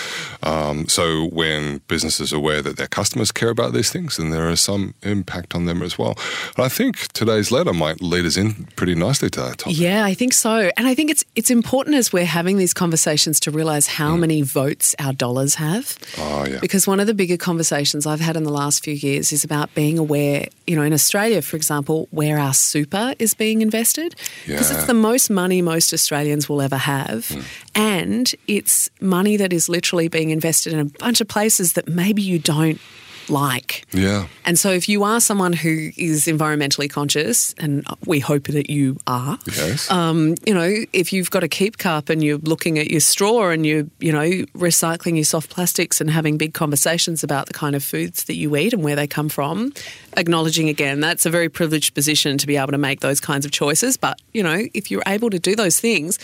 Um, 0.43 0.87
so 0.89 1.29
when 1.29 1.81
businesses 1.89 2.33
are 2.33 2.37
aware 2.37 2.63
that 2.63 2.77
their 2.77 2.89
customers 2.89 3.33
care 3.33 3.51
about 3.51 3.73
these 3.73 3.91
things, 3.91 4.17
then 4.17 4.31
there 4.31 4.49
is 4.51 4.61
some 4.61 4.95
impact 5.03 5.55
on 5.55 5.65
them 5.67 5.83
as 5.83 5.99
well. 5.99 6.15
And 6.57 6.65
I 6.65 6.69
think 6.69 7.09
today's 7.13 7.51
letter 7.51 7.73
might 7.73 8.03
lead 8.03 8.27
us 8.27 8.37
in 8.37 8.67
pretty 8.77 8.95
nicely 8.95 9.31
to 9.31 9.41
that 9.41 9.59
topic. 9.59 9.79
Yeah, 9.79 10.05
I 10.05 10.15
think 10.15 10.33
so. 10.33 10.71
And 10.77 10.87
I 10.87 10.95
think 10.95 11.11
it's 11.11 11.25
it's 11.35 11.51
important 11.51 11.97
as 11.97 12.13
we're 12.13 12.33
having 12.41 12.59
these 12.59 12.75
conversations 12.75 13.41
to 13.41 13.51
realize 13.51 13.87
how 13.87 14.17
many 14.17 14.43
votes 14.43 14.95
our 14.99 15.13
dollars 15.13 15.55
have. 15.57 15.97
Oh 16.19 16.34
Oh, 16.35 16.47
yeah. 16.47 16.59
Because 16.61 16.87
one 16.87 17.01
of 17.01 17.07
the 17.07 17.15
bigger 17.15 17.37
conversations 17.37 18.07
I've 18.07 18.21
had 18.21 18.37
in 18.37 18.43
the 18.45 18.53
last 18.53 18.83
few 18.85 18.95
years 18.95 19.33
is 19.33 19.45
about 19.45 19.73
being 19.75 19.99
aware, 19.99 20.49
you 20.67 20.75
know, 20.77 20.83
in 20.83 20.93
Australia, 20.93 21.41
for 21.43 21.57
example, 21.57 22.09
where 22.11 22.39
our 22.39 22.55
super 22.55 23.15
is 23.19 23.35
being 23.35 23.63
invested. 23.63 24.15
Because 24.47 24.71
Yeah. 24.71 24.79
it's 24.79 24.87
the 24.87 24.95
most 24.95 25.31
money 25.31 25.63
most 25.63 25.93
Australians 25.93 26.49
will 26.49 26.61
ever 26.63 26.77
have. 26.77 27.29
Hmm. 27.29 27.41
And 27.75 28.35
it's 28.47 28.91
money 29.01 29.37
that 29.37 29.53
is 29.53 29.69
literally 29.69 30.09
being 30.09 30.31
invested 30.31 30.73
in 30.73 30.79
a 30.81 30.85
bunch 30.85 31.21
of 31.21 31.29
places 31.29 31.73
that 31.75 31.89
maybe 31.89 32.23
you 32.23 32.39
don't 32.39 32.81
like. 33.29 33.85
Yeah. 33.93 34.27
And 34.45 34.59
so, 34.59 34.71
if 34.71 34.89
you 34.89 35.05
are 35.05 35.21
someone 35.21 35.53
who 35.53 35.91
is 35.97 36.27
environmentally 36.27 36.91
conscious, 36.91 37.55
and 37.59 37.85
we 38.07 38.21
hope 38.21 38.45
that 38.49 38.71
you 38.71 38.99
are, 39.07 39.39
Yes. 39.47 39.91
um, 39.91 40.35
you 40.47 40.55
know, 40.55 40.85
if 40.93 41.13
you've 41.13 41.31
got 41.31 41.43
a 41.45 41.49
keep 41.49 41.79
cup 41.79 42.09
and 42.09 42.23
you're 42.23 42.39
looking 42.39 42.79
at 42.79 42.91
your 42.91 43.01
straw 43.01 43.51
and 43.51 43.65
you're, 43.67 43.87
you 44.01 44.13
know, 44.13 44.29
recycling 44.57 45.15
your 45.17 45.25
soft 45.25 45.51
plastics 45.51 46.01
and 46.01 46.11
having 46.11 46.37
big 46.39 46.55
conversations 46.55 47.23
about 47.25 47.47
the 47.47 47.55
kind 47.55 47.75
of 47.75 47.83
foods 47.85 48.25
that 48.25 48.35
you 48.35 48.55
eat 48.57 48.73
and 48.73 48.83
where 48.83 48.97
they 48.97 49.07
come 49.07 49.29
from, 49.29 49.73
acknowledging 50.17 50.69
again 50.69 51.01
that's 51.01 51.27
a 51.27 51.31
very 51.31 51.49
privileged 51.49 51.95
position 51.95 52.39
to 52.39 52.47
be 52.47 52.57
able 52.57 52.73
to 52.73 52.79
make 52.79 53.01
those 53.01 53.21
kinds 53.21 53.45
of 53.45 53.51
choices. 53.53 53.97
But, 53.97 54.21
you 54.33 54.43
know, 54.43 54.67
if 54.75 54.91
you're 54.91 55.03
able 55.07 55.31
to 55.31 55.39
do 55.39 55.57
those 55.57 55.81
things, 55.81 56.19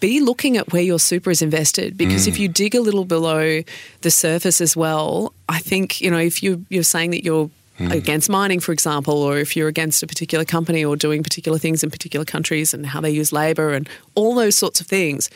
be 0.00 0.20
looking 0.20 0.56
at 0.56 0.72
where 0.72 0.82
your 0.82 0.98
super 0.98 1.30
is 1.30 1.42
invested 1.42 1.96
because 1.96 2.26
if 2.26 2.36
mm. 2.36 2.40
you 2.40 2.48
dig 2.48 2.74
a 2.74 2.80
little 2.80 3.04
below 3.04 3.62
the 4.02 4.10
surface 4.10 4.60
as 4.60 4.76
well, 4.76 5.32
I 5.48 5.58
think, 5.58 6.00
you 6.00 6.10
know, 6.10 6.18
if 6.18 6.42
you, 6.42 6.64
you're 6.68 6.82
saying 6.82 7.10
that 7.10 7.24
you're 7.24 7.50
mm. 7.78 7.92
against 7.92 8.28
mining, 8.30 8.60
for 8.60 8.72
example, 8.72 9.14
or 9.22 9.38
if 9.38 9.56
you're 9.56 9.68
against 9.68 10.02
a 10.02 10.06
particular 10.06 10.44
company 10.44 10.84
or 10.84 10.96
doing 10.96 11.22
particular 11.22 11.58
things 11.58 11.82
in 11.82 11.90
particular 11.90 12.24
countries 12.24 12.72
and 12.72 12.86
how 12.86 13.00
they 13.00 13.10
use 13.10 13.32
labour 13.32 13.72
and 13.72 13.88
all 14.14 14.34
those 14.34 14.54
sorts 14.54 14.80
of 14.80 14.86
things, 14.86 15.30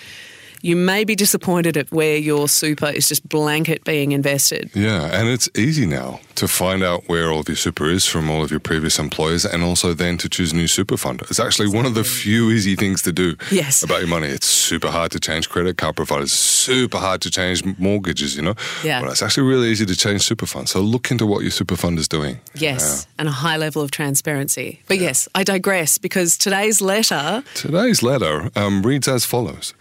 you 0.62 0.76
may 0.76 1.04
be 1.04 1.14
disappointed 1.14 1.76
at 1.76 1.90
where 1.92 2.16
your 2.16 2.48
super 2.48 2.86
is 2.86 3.08
just 3.08 3.28
blanket 3.28 3.84
being 3.84 4.12
invested. 4.12 4.70
Yeah, 4.74 5.10
and 5.12 5.28
it's 5.28 5.48
easy 5.56 5.86
now 5.86 6.20
to 6.36 6.48
find 6.48 6.82
out 6.82 7.02
where 7.08 7.30
all 7.30 7.40
of 7.40 7.48
your 7.48 7.56
super 7.56 7.88
is 7.90 8.06
from 8.06 8.30
all 8.30 8.42
of 8.42 8.50
your 8.50 8.60
previous 8.60 8.98
employers 8.98 9.44
and 9.44 9.62
also 9.62 9.92
then 9.92 10.16
to 10.18 10.28
choose 10.28 10.52
a 10.52 10.56
new 10.56 10.66
super 10.68 10.96
fund. 10.96 11.20
It's 11.22 11.40
actually 11.40 11.68
one 11.68 11.84
of 11.84 11.94
the 11.94 12.04
few 12.04 12.50
easy 12.50 12.74
things 12.76 13.02
to 13.02 13.12
do 13.12 13.36
Yes. 13.50 13.82
about 13.82 13.98
your 14.00 14.08
money. 14.08 14.28
It's 14.28 14.46
super 14.46 14.88
hard 14.88 15.10
to 15.12 15.20
change 15.20 15.48
credit 15.50 15.76
card 15.76 15.96
providers, 15.96 16.32
super 16.32 16.98
hard 16.98 17.20
to 17.22 17.30
change 17.30 17.64
mortgages, 17.78 18.36
you 18.36 18.42
know? 18.42 18.54
Yeah. 18.84 19.00
But 19.00 19.10
it's 19.10 19.22
actually 19.22 19.48
really 19.48 19.68
easy 19.68 19.84
to 19.86 19.96
change 19.96 20.22
super 20.22 20.46
funds. 20.46 20.70
So 20.70 20.80
look 20.80 21.10
into 21.10 21.26
what 21.26 21.42
your 21.42 21.50
super 21.50 21.76
fund 21.76 21.98
is 21.98 22.08
doing. 22.08 22.38
Yes, 22.54 23.06
and 23.18 23.28
a 23.28 23.32
high 23.32 23.56
level 23.56 23.82
of 23.82 23.90
transparency. 23.90 24.80
But 24.86 24.98
yes, 24.98 25.28
I 25.34 25.42
digress 25.44 25.98
because 25.98 26.38
today's 26.38 26.80
letter 26.80 27.42
Today's 27.54 28.02
letter 28.02 28.50
um, 28.54 28.82
reads 28.82 29.08
as 29.08 29.24
follows 29.24 29.74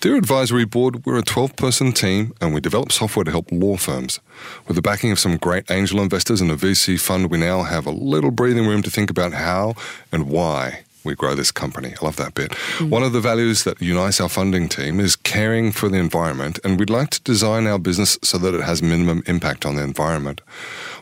Dear 0.00 0.14
Advisory 0.14 0.64
Board, 0.64 1.04
we're 1.04 1.18
a 1.18 1.22
12 1.22 1.56
person 1.56 1.90
team 1.90 2.32
and 2.40 2.54
we 2.54 2.60
develop 2.60 2.92
software 2.92 3.24
to 3.24 3.32
help 3.32 3.50
law 3.50 3.76
firms. 3.76 4.20
With 4.68 4.76
the 4.76 4.82
backing 4.82 5.10
of 5.10 5.18
some 5.18 5.36
great 5.36 5.68
angel 5.72 6.00
investors 6.00 6.40
and 6.40 6.52
a 6.52 6.54
VC 6.54 7.00
fund, 7.00 7.32
we 7.32 7.38
now 7.38 7.64
have 7.64 7.84
a 7.84 7.90
little 7.90 8.30
breathing 8.30 8.68
room 8.68 8.80
to 8.82 8.90
think 8.90 9.10
about 9.10 9.32
how 9.32 9.74
and 10.12 10.28
why 10.28 10.84
we 11.02 11.16
grow 11.16 11.34
this 11.34 11.50
company. 11.50 11.94
I 12.00 12.04
love 12.04 12.14
that 12.14 12.34
bit. 12.34 12.52
Mm. 12.78 12.90
One 12.90 13.02
of 13.02 13.12
the 13.12 13.20
values 13.20 13.64
that 13.64 13.82
unites 13.82 14.20
our 14.20 14.28
funding 14.28 14.68
team 14.68 15.00
is 15.00 15.16
caring 15.16 15.72
for 15.72 15.88
the 15.88 15.98
environment, 15.98 16.60
and 16.62 16.78
we'd 16.78 16.90
like 16.90 17.10
to 17.10 17.22
design 17.22 17.66
our 17.66 17.78
business 17.78 18.18
so 18.22 18.38
that 18.38 18.54
it 18.54 18.62
has 18.62 18.82
minimum 18.82 19.24
impact 19.26 19.66
on 19.66 19.74
the 19.74 19.82
environment. 19.82 20.42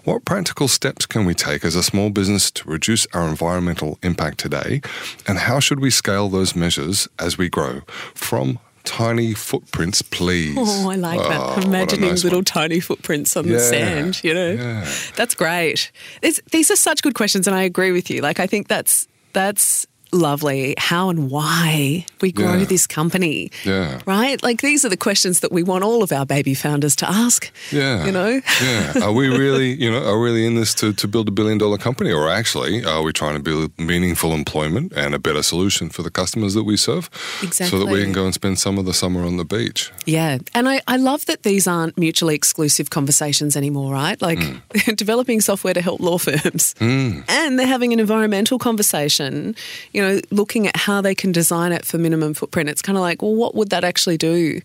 What 0.05 0.25
practical 0.25 0.69
steps 0.69 1.05
can 1.05 1.27
we 1.27 1.35
take 1.35 1.65
as 1.65 1.75
a 1.75 1.83
small 1.83 2.09
business 2.11 2.51
to 2.53 2.71
reduce 2.71 3.07
our 3.13 3.29
environmental 3.29 3.99
impact 4.03 4.39
today, 4.39 4.81
and 5.27 5.39
how 5.39 5.61
should 5.61 5.81
we 5.81 5.91
scale 5.91 6.31
those 6.31 6.57
measures 6.57 7.09
as 7.19 7.37
we 7.37 7.51
grow? 7.51 7.81
From 8.15 8.59
tiny 8.87 9.35
footprints, 9.35 10.01
please. 10.03 10.57
Oh, 10.59 10.91
I 10.91 10.95
like 10.97 11.21
Oh, 11.21 11.29
that. 11.29 11.65
Imagining 11.67 12.09
nice 12.11 12.25
little 12.25 12.39
one. 12.39 12.45
tiny 12.45 12.81
footprints 12.81 13.37
on 13.37 13.47
the 13.47 13.61
sand, 13.61 14.23
you 14.25 14.33
know. 14.33 14.53
yeah. 14.53 14.89
That's 15.17 15.35
great. 15.35 15.91
It's, 16.23 16.41
these 16.51 16.71
are 16.71 16.77
such 16.77 17.03
good 17.03 17.15
questions 17.15 17.47
and 17.47 17.55
I 17.55 17.63
agree 17.63 17.93
with 17.93 18.09
you. 18.11 18.21
Like 18.23 18.41
I 18.41 18.47
think 18.47 18.69
that's 18.69 19.07
that's 19.35 19.87
lovely. 20.17 20.75
How 20.79 21.11
and 21.11 21.31
why 21.31 22.07
we 22.21 22.33
grow 22.33 22.57
Yeah. 22.57 22.65
this 22.65 22.87
company. 22.87 23.51
Yeah. 23.65 24.01
Right? 24.07 24.43
Like 24.43 24.61
these 24.63 24.85
are 24.85 24.89
the 24.89 24.97
questions 24.97 25.41
that 25.41 25.53
we 25.53 25.63
want 25.63 25.85
all 25.85 26.03
of 26.03 26.13
our 26.13 26.27
baby 26.27 26.55
founders 26.55 26.97
to 26.97 27.09
ask. 27.09 27.51
Yeah. 27.71 28.05
You 28.07 28.13
know? 28.13 28.41
yeah. 28.63 28.93
Are 29.03 29.13
we 29.13 29.29
really, 29.29 29.75
you 29.75 29.91
know, 29.91 30.03
are 30.05 30.19
we 30.19 30.27
really 30.31 30.47
in 30.47 30.55
this 30.57 30.75
to, 30.75 30.93
to 30.95 31.07
build 31.09 31.29
a 31.29 31.31
billion 31.31 31.59
dollar 31.59 31.79
company? 31.79 32.11
Or 32.13 32.29
actually, 32.29 32.85
are 32.85 33.03
we 33.03 33.13
trying 33.13 33.35
to 33.35 33.43
build 33.43 33.79
meaningful 33.79 34.33
employment 34.33 34.93
and 34.97 35.15
a 35.15 35.19
better 35.19 35.43
solution 35.43 35.89
for 35.91 36.03
the 36.03 36.11
customers 36.11 36.55
that 36.55 36.65
we 36.65 36.77
serve? 36.77 37.09
Exactly. 37.43 37.79
So 37.79 37.85
that 37.85 37.93
we 37.93 38.03
can 38.03 38.13
go 38.13 38.25
and 38.25 38.35
spend 38.35 38.59
some 38.59 38.79
of 38.79 38.87
the 38.87 38.95
summer 38.95 39.23
on 39.25 39.37
the 39.37 39.45
beach. 39.45 39.93
Yeah. 40.07 40.39
And 40.55 40.69
I, 40.69 40.81
I 40.89 40.97
love 40.97 41.27
that 41.27 41.43
these 41.43 41.67
aren't 41.67 41.97
mutually 41.99 42.35
exclusive 42.35 42.91
conversations 42.91 43.57
anymore, 43.57 43.93
right? 43.93 44.21
Like 44.21 44.43
hmm. 44.43 44.95
developing 44.97 45.41
software 45.41 45.75
to 45.75 45.81
help 45.83 46.01
law 46.01 46.19
firms. 46.19 46.75
Hmm. 46.79 47.21
And 47.29 47.59
they're 47.59 47.67
having 47.67 47.93
an 47.93 48.01
environmental 48.01 48.59
conversation, 48.59 49.55
you 49.93 50.03
know, 50.03 50.06
looking 50.31 50.67
at 50.67 50.77
how 50.77 51.01
they 51.01 51.15
can 51.15 51.33
design 51.33 51.73
it 51.73 51.85
for 51.85 51.99
minimum 51.99 52.35
footprint. 52.35 52.69
It's 52.69 52.83
kind 52.83 52.97
of 52.97 53.03
like, 53.03 53.23
well, 53.23 53.35
what 53.35 53.55
would 53.55 53.71
that 53.71 53.85
actually 53.85 54.17
do 54.17 54.61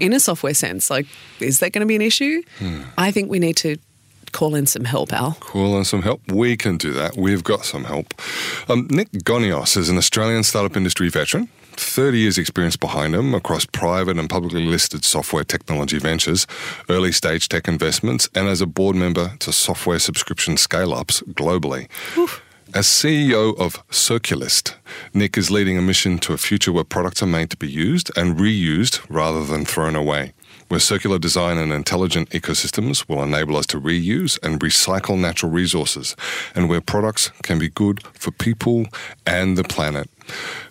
in 0.00 0.12
a 0.12 0.20
software 0.20 0.54
sense? 0.54 0.90
Like, 0.90 1.06
is 1.40 1.58
that 1.60 1.72
going 1.72 1.80
to 1.80 1.86
be 1.86 1.96
an 1.96 2.02
issue? 2.02 2.42
I 2.98 3.10
think 3.10 3.30
we 3.30 3.38
need 3.38 3.56
to 3.58 3.76
call 4.32 4.54
in 4.54 4.66
some 4.66 4.84
help, 4.84 5.12
Al. 5.12 5.32
Call 5.40 5.78
in 5.78 5.84
some 5.84 6.02
help. 6.02 6.20
We 6.30 6.56
can 6.56 6.76
do 6.76 6.92
that. 6.92 7.16
We've 7.16 7.44
got 7.44 7.64
some 7.64 7.84
help. 7.84 8.14
Um, 8.68 8.88
Nick 8.90 9.10
Gonios 9.12 9.76
is 9.76 9.88
an 9.88 9.96
Australian 9.96 10.42
startup 10.42 10.76
industry 10.76 11.08
veteran. 11.08 11.48
30 11.76 12.18
years 12.18 12.38
experience 12.38 12.76
behind 12.76 13.14
him 13.14 13.34
across 13.34 13.66
private 13.66 14.18
and 14.18 14.28
publicly 14.28 14.64
listed 14.64 15.04
software 15.04 15.44
technology 15.44 15.98
ventures, 15.98 16.46
early 16.88 17.12
stage 17.12 17.48
tech 17.48 17.66
investments, 17.66 18.28
and 18.34 18.48
as 18.48 18.60
a 18.60 18.66
board 18.66 18.96
member 18.96 19.34
to 19.38 19.52
software 19.52 19.98
subscription 19.98 20.56
scale 20.56 20.92
ups 20.92 21.22
globally. 21.32 21.88
Oof. 22.16 22.42
As 22.74 22.88
CEO 22.88 23.56
of 23.56 23.84
Circulist, 23.88 24.74
Nick 25.12 25.38
is 25.38 25.48
leading 25.48 25.78
a 25.78 25.80
mission 25.80 26.18
to 26.18 26.32
a 26.32 26.36
future 26.36 26.72
where 26.72 26.82
products 26.82 27.22
are 27.22 27.26
made 27.26 27.50
to 27.50 27.56
be 27.56 27.70
used 27.70 28.10
and 28.18 28.36
reused 28.36 29.00
rather 29.08 29.46
than 29.46 29.64
thrown 29.64 29.94
away, 29.94 30.32
where 30.66 30.80
circular 30.80 31.20
design 31.20 31.56
and 31.56 31.72
intelligent 31.72 32.30
ecosystems 32.30 33.08
will 33.08 33.22
enable 33.22 33.56
us 33.56 33.66
to 33.66 33.80
reuse 33.80 34.40
and 34.42 34.58
recycle 34.58 35.16
natural 35.16 35.52
resources, 35.52 36.16
and 36.56 36.68
where 36.68 36.80
products 36.80 37.30
can 37.44 37.60
be 37.60 37.68
good 37.68 38.02
for 38.14 38.32
people 38.32 38.86
and 39.24 39.56
the 39.56 39.62
planet. 39.62 40.10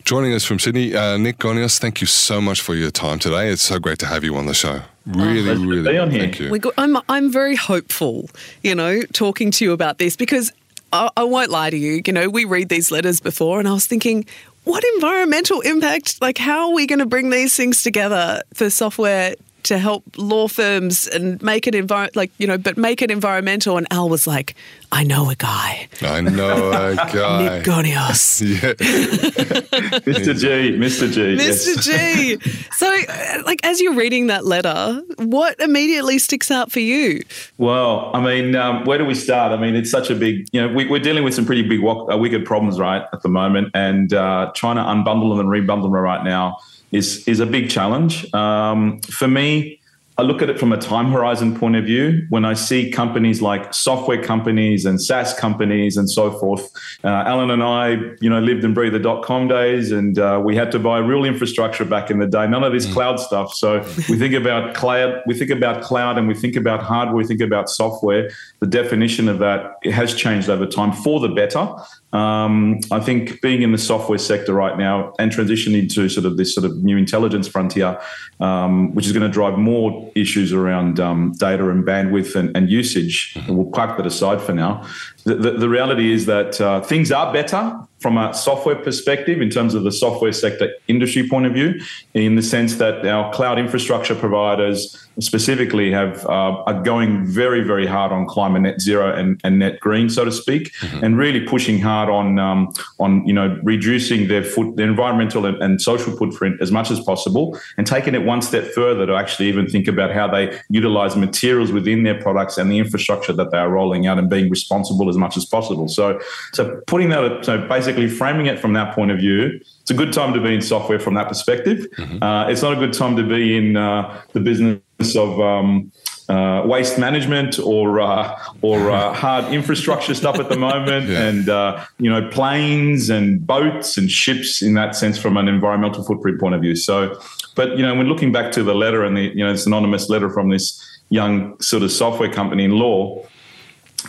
Joining 0.03 0.33
us 0.33 0.43
from 0.43 0.59
Sydney, 0.59 0.93
uh, 0.93 1.15
Nick 1.15 1.37
Gonios, 1.37 1.79
thank 1.79 2.01
you 2.01 2.07
so 2.07 2.41
much 2.41 2.59
for 2.59 2.75
your 2.75 2.91
time 2.91 3.17
today. 3.17 3.47
It's 3.47 3.61
so 3.61 3.79
great 3.79 3.99
to 3.99 4.07
have 4.07 4.25
you 4.25 4.35
on 4.35 4.47
the 4.47 4.53
show. 4.53 4.81
Really, 5.05 5.49
oh, 5.49 5.55
really, 5.55 6.17
thank 6.17 6.39
you. 6.39 6.59
Go, 6.59 6.73
I'm, 6.77 6.97
I'm 7.07 7.31
very 7.31 7.55
hopeful, 7.55 8.29
you 8.61 8.75
know, 8.75 9.03
talking 9.13 9.51
to 9.51 9.63
you 9.63 9.71
about 9.71 9.99
this 9.99 10.17
because 10.17 10.51
I, 10.93 11.09
I 11.17 11.23
won't 11.23 11.49
lie 11.49 11.71
to 11.71 11.77
you. 11.77 12.01
You 12.05 12.13
know, 12.13 12.29
we 12.29 12.45
read 12.45 12.69
these 12.69 12.91
letters 12.91 13.19
before, 13.19 13.59
and 13.59 13.67
I 13.67 13.73
was 13.73 13.87
thinking, 13.87 14.25
what 14.63 14.83
environmental 14.95 15.59
impact? 15.61 16.21
Like, 16.21 16.37
how 16.37 16.69
are 16.69 16.73
we 16.73 16.85
going 16.85 16.99
to 16.99 17.07
bring 17.07 17.31
these 17.31 17.57
things 17.57 17.81
together 17.81 18.43
for 18.53 18.69
software 18.69 19.35
to 19.63 19.77
help 19.77 20.03
law 20.17 20.47
firms 20.47 21.07
and 21.07 21.41
make 21.41 21.67
it 21.67 21.73
envir- 21.73 22.15
like 22.15 22.31
you 22.37 22.47
know, 22.47 22.57
but 22.57 22.77
make 22.77 23.01
it 23.01 23.11
environmental. 23.11 23.77
And 23.77 23.87
Al 23.91 24.09
was 24.09 24.27
like, 24.27 24.55
"I 24.91 25.03
know 25.03 25.29
a 25.29 25.35
guy. 25.35 25.87
I 26.01 26.21
know 26.21 26.71
a 26.71 26.95
guy. 27.13 27.43
Nick 27.43 27.65
Gonios. 27.65 28.41
Mr. 30.03 30.37
G, 30.37 30.77
Mr. 30.77 31.11
G, 31.11 31.37
Mr. 31.37 31.81
G." 31.81 32.37
So, 32.71 33.43
like, 33.45 33.65
as 33.65 33.81
you're 33.81 33.95
reading 33.95 34.27
that 34.27 34.45
letter, 34.45 35.01
what 35.17 35.59
immediately 35.59 36.19
sticks 36.19 36.51
out 36.51 36.71
for 36.71 36.79
you? 36.79 37.21
Well, 37.57 38.11
I 38.13 38.21
mean, 38.21 38.55
um, 38.55 38.85
where 38.85 38.97
do 38.97 39.05
we 39.05 39.15
start? 39.15 39.51
I 39.51 39.57
mean, 39.61 39.75
it's 39.75 39.91
such 39.91 40.09
a 40.09 40.15
big, 40.15 40.47
you 40.51 40.61
know, 40.61 40.73
we, 40.73 40.89
are 40.91 40.99
dealing 40.99 41.23
with 41.23 41.33
some 41.33 41.45
pretty 41.45 41.67
big, 41.67 41.83
uh, 41.83 42.17
wicked 42.17 42.45
problems, 42.45 42.79
right, 42.79 43.03
at 43.13 43.21
the 43.21 43.29
moment, 43.29 43.69
and 43.73 44.13
uh, 44.13 44.51
trying 44.55 44.75
to 44.75 44.81
unbundle 44.81 45.29
them 45.29 45.39
and 45.39 45.49
rebundle 45.49 45.83
them 45.83 45.93
right 45.93 46.23
now 46.23 46.57
is 46.93 47.27
is 47.27 47.39
a 47.39 47.45
big 47.45 47.69
challenge. 47.69 48.33
Um, 48.33 48.99
for 49.01 49.27
me, 49.27 49.79
I 50.15 50.21
look 50.21 50.43
at 50.43 50.49
it 50.49 50.59
from 50.59 50.71
a 50.71 50.77
time 50.77 51.11
horizon 51.11 51.57
point 51.57 51.75
of 51.75 51.85
view. 51.85 52.27
When 52.29 52.45
I 52.45 52.53
see 52.53 52.91
companies 52.91 53.41
like 53.41 53.73
software 53.73 54.21
companies 54.21 54.85
and 54.85 55.01
SaaS 55.01 55.33
companies 55.33 55.97
and 55.97 56.07
so 56.07 56.29
forth, 56.39 56.69
uh, 57.03 57.31
Alan 57.31 57.49
and 57.49 57.63
I, 57.63 57.97
you 58.21 58.29
know, 58.29 58.39
lived 58.39 58.63
and 58.63 58.75
breathed 58.75 58.93
the 58.93 58.99
dot 58.99 59.25
com 59.25 59.47
days, 59.47 59.91
and 59.91 60.19
uh, 60.19 60.39
we 60.45 60.55
had 60.55 60.71
to 60.73 60.79
buy 60.79 60.99
real 60.99 61.25
infrastructure 61.25 61.83
back 61.83 62.11
in 62.11 62.19
the 62.19 62.27
day. 62.27 62.45
None 62.47 62.63
of 62.63 62.73
this 62.73 62.85
mm. 62.85 62.93
cloud 62.93 63.19
stuff. 63.19 63.53
So 63.53 63.79
we 64.07 64.15
think 64.19 64.35
about 64.35 64.75
cloud, 64.75 65.23
we 65.25 65.33
think 65.33 65.49
about 65.49 65.81
cloud, 65.81 66.19
and 66.19 66.27
we 66.27 66.35
think 66.35 66.55
about 66.55 66.83
hardware, 66.83 67.15
we 67.15 67.25
think 67.25 67.41
about 67.41 67.67
software. 67.67 68.29
The 68.59 68.67
definition 68.67 69.27
of 69.27 69.39
that 69.39 69.59
has 69.91 70.13
changed 70.13 70.47
over 70.47 70.67
time 70.67 70.93
for 70.93 71.19
the 71.19 71.29
better. 71.29 71.67
Um, 72.13 72.79
I 72.91 72.99
think 72.99 73.41
being 73.41 73.63
in 73.63 73.71
the 73.71 73.77
software 73.77 74.19
sector 74.19 74.53
right 74.53 74.77
now 74.77 75.13
and 75.17 75.31
transitioning 75.31 75.91
to 75.95 76.07
sort 76.07 76.25
of 76.25 76.37
this 76.37 76.53
sort 76.53 76.65
of 76.65 76.83
new 76.83 76.95
intelligence 76.95 77.47
frontier, 77.47 77.99
um, 78.39 78.93
which 78.93 79.07
is 79.07 79.11
going 79.11 79.23
to 79.23 79.29
drive 79.29 79.57
more 79.57 80.11
issues 80.15 80.53
around 80.53 80.99
um, 80.99 81.31
data 81.39 81.69
and 81.69 81.83
bandwidth 81.83 82.35
and, 82.35 82.55
and 82.55 82.69
usage, 82.69 83.33
and 83.35 83.57
we'll 83.57 83.71
park 83.71 83.97
that 83.97 84.05
aside 84.05 84.41
for 84.41 84.53
now. 84.53 84.87
The, 85.23 85.35
the, 85.35 85.51
the 85.51 85.69
reality 85.69 86.11
is 86.11 86.25
that 86.25 86.59
uh, 86.59 86.81
things 86.81 87.11
are 87.11 87.31
better 87.31 87.79
from 88.03 88.17
a 88.17 88.33
software 88.33 88.75
perspective 88.75 89.41
in 89.41 89.49
terms 89.49 89.73
of 89.73 89.83
the 89.83 89.91
software 89.91 90.33
sector 90.33 90.69
industry 90.89 91.27
point 91.29 91.45
of 91.45 91.53
view, 91.53 91.79
in 92.13 92.35
the 92.35 92.41
sense 92.41 92.75
that 92.75 93.05
our 93.07 93.31
cloud 93.33 93.57
infrastructure 93.57 94.13
providers 94.13 95.03
specifically 95.19 95.91
have 95.91 96.25
uh, 96.25 96.63
are 96.65 96.81
going 96.81 97.25
very 97.25 97.61
very 97.61 97.85
hard 97.85 98.11
on 98.11 98.25
climate 98.25 98.63
net 98.63 98.81
zero 98.81 99.13
and, 99.13 99.39
and 99.43 99.59
net 99.59 99.79
green 99.79 100.09
so 100.09 100.25
to 100.25 100.31
speak 100.31 100.73
mm-hmm. 100.73 101.03
and 101.03 101.17
really 101.17 101.39
pushing 101.39 101.79
hard 101.79 102.09
on 102.09 102.39
um, 102.39 102.73
on 102.99 103.25
you 103.27 103.33
know 103.33 103.59
reducing 103.63 104.27
their 104.27 104.43
foot 104.43 104.75
their 104.75 104.87
environmental 104.87 105.45
and, 105.45 105.61
and, 105.61 105.81
social 105.81 106.15
footprint 106.15 106.59
as 106.61 106.71
much 106.71 106.89
as 106.89 106.99
possible 107.01 107.59
and 107.77 107.85
taking 107.85 108.15
it 108.15 108.23
one 108.23 108.41
step 108.41 108.63
further 108.73 109.05
to 109.05 109.13
actually 109.13 109.47
even 109.47 109.67
think 109.67 109.87
about 109.87 110.11
how 110.11 110.27
they 110.27 110.59
utilize 110.69 111.15
materials 111.15 111.71
within 111.71 112.03
their 112.03 112.19
products 112.19 112.57
and 112.57 112.71
the 112.71 112.79
infrastructure 112.79 113.33
that 113.33 113.51
they 113.51 113.57
are 113.57 113.69
rolling 113.69 114.07
out 114.07 114.17
and 114.17 114.29
being 114.29 114.49
responsible 114.49 115.09
as 115.13 115.17
much 115.17 115.37
as 115.37 115.45
possible 115.45 115.87
so 115.87 116.19
so 116.53 116.81
putting 116.87 117.09
that 117.09 117.45
so 117.45 117.67
basically 117.67 118.07
framing 118.07 118.47
it 118.47 118.59
from 118.59 118.73
that 118.73 118.93
point 118.95 119.11
of 119.11 119.17
view 119.17 119.59
it's 119.83 119.91
a 119.91 119.93
good 119.93 120.13
time 120.13 120.33
to 120.33 120.39
be 120.39 120.55
in 120.55 120.61
software 120.61 120.97
from 120.97 121.15
that 121.15 121.27
perspective. 121.27 121.85
Mm-hmm. 121.97 122.23
Uh, 122.23 122.47
it's 122.47 122.61
not 122.61 122.71
a 122.71 122.77
good 122.77 122.93
time 122.93 123.17
to 123.17 123.23
be 123.23 123.57
in 123.57 123.75
uh, 123.75 124.21
the 124.31 124.39
business 124.39 124.79
of 125.17 125.41
um, 125.41 125.91
uh, 126.29 126.63
waste 126.65 126.97
management 126.97 127.59
or 127.59 127.99
uh, 127.99 128.33
or 128.61 128.91
uh, 128.91 129.13
hard 129.25 129.53
infrastructure 129.53 130.13
stuff 130.13 130.39
at 130.39 130.47
the 130.47 130.55
moment, 130.55 131.09
yeah. 131.09 131.27
and 131.27 131.49
uh, 131.49 131.85
you 131.99 132.09
know 132.09 132.29
planes 132.29 133.09
and 133.09 133.45
boats 133.45 133.97
and 133.97 134.09
ships 134.09 134.61
in 134.61 134.73
that 134.75 134.95
sense 134.95 135.17
from 135.17 135.35
an 135.35 135.49
environmental 135.49 136.01
footprint 136.01 136.39
point 136.39 136.55
of 136.55 136.61
view. 136.61 136.77
So, 136.77 137.19
but 137.55 137.77
you 137.77 137.85
know 137.85 137.93
when 137.93 138.07
looking 138.07 138.31
back 138.31 138.53
to 138.53 138.63
the 138.63 138.73
letter 138.73 139.03
and 139.03 139.17
the 139.17 139.23
you 139.35 139.43
know 139.43 139.51
this 139.51 139.65
anonymous 139.65 140.07
letter 140.07 140.29
from 140.29 140.47
this 140.47 140.81
young 141.09 141.59
sort 141.59 141.83
of 141.83 141.91
software 141.91 142.31
company 142.31 142.63
in 142.63 142.71
law 142.71 143.21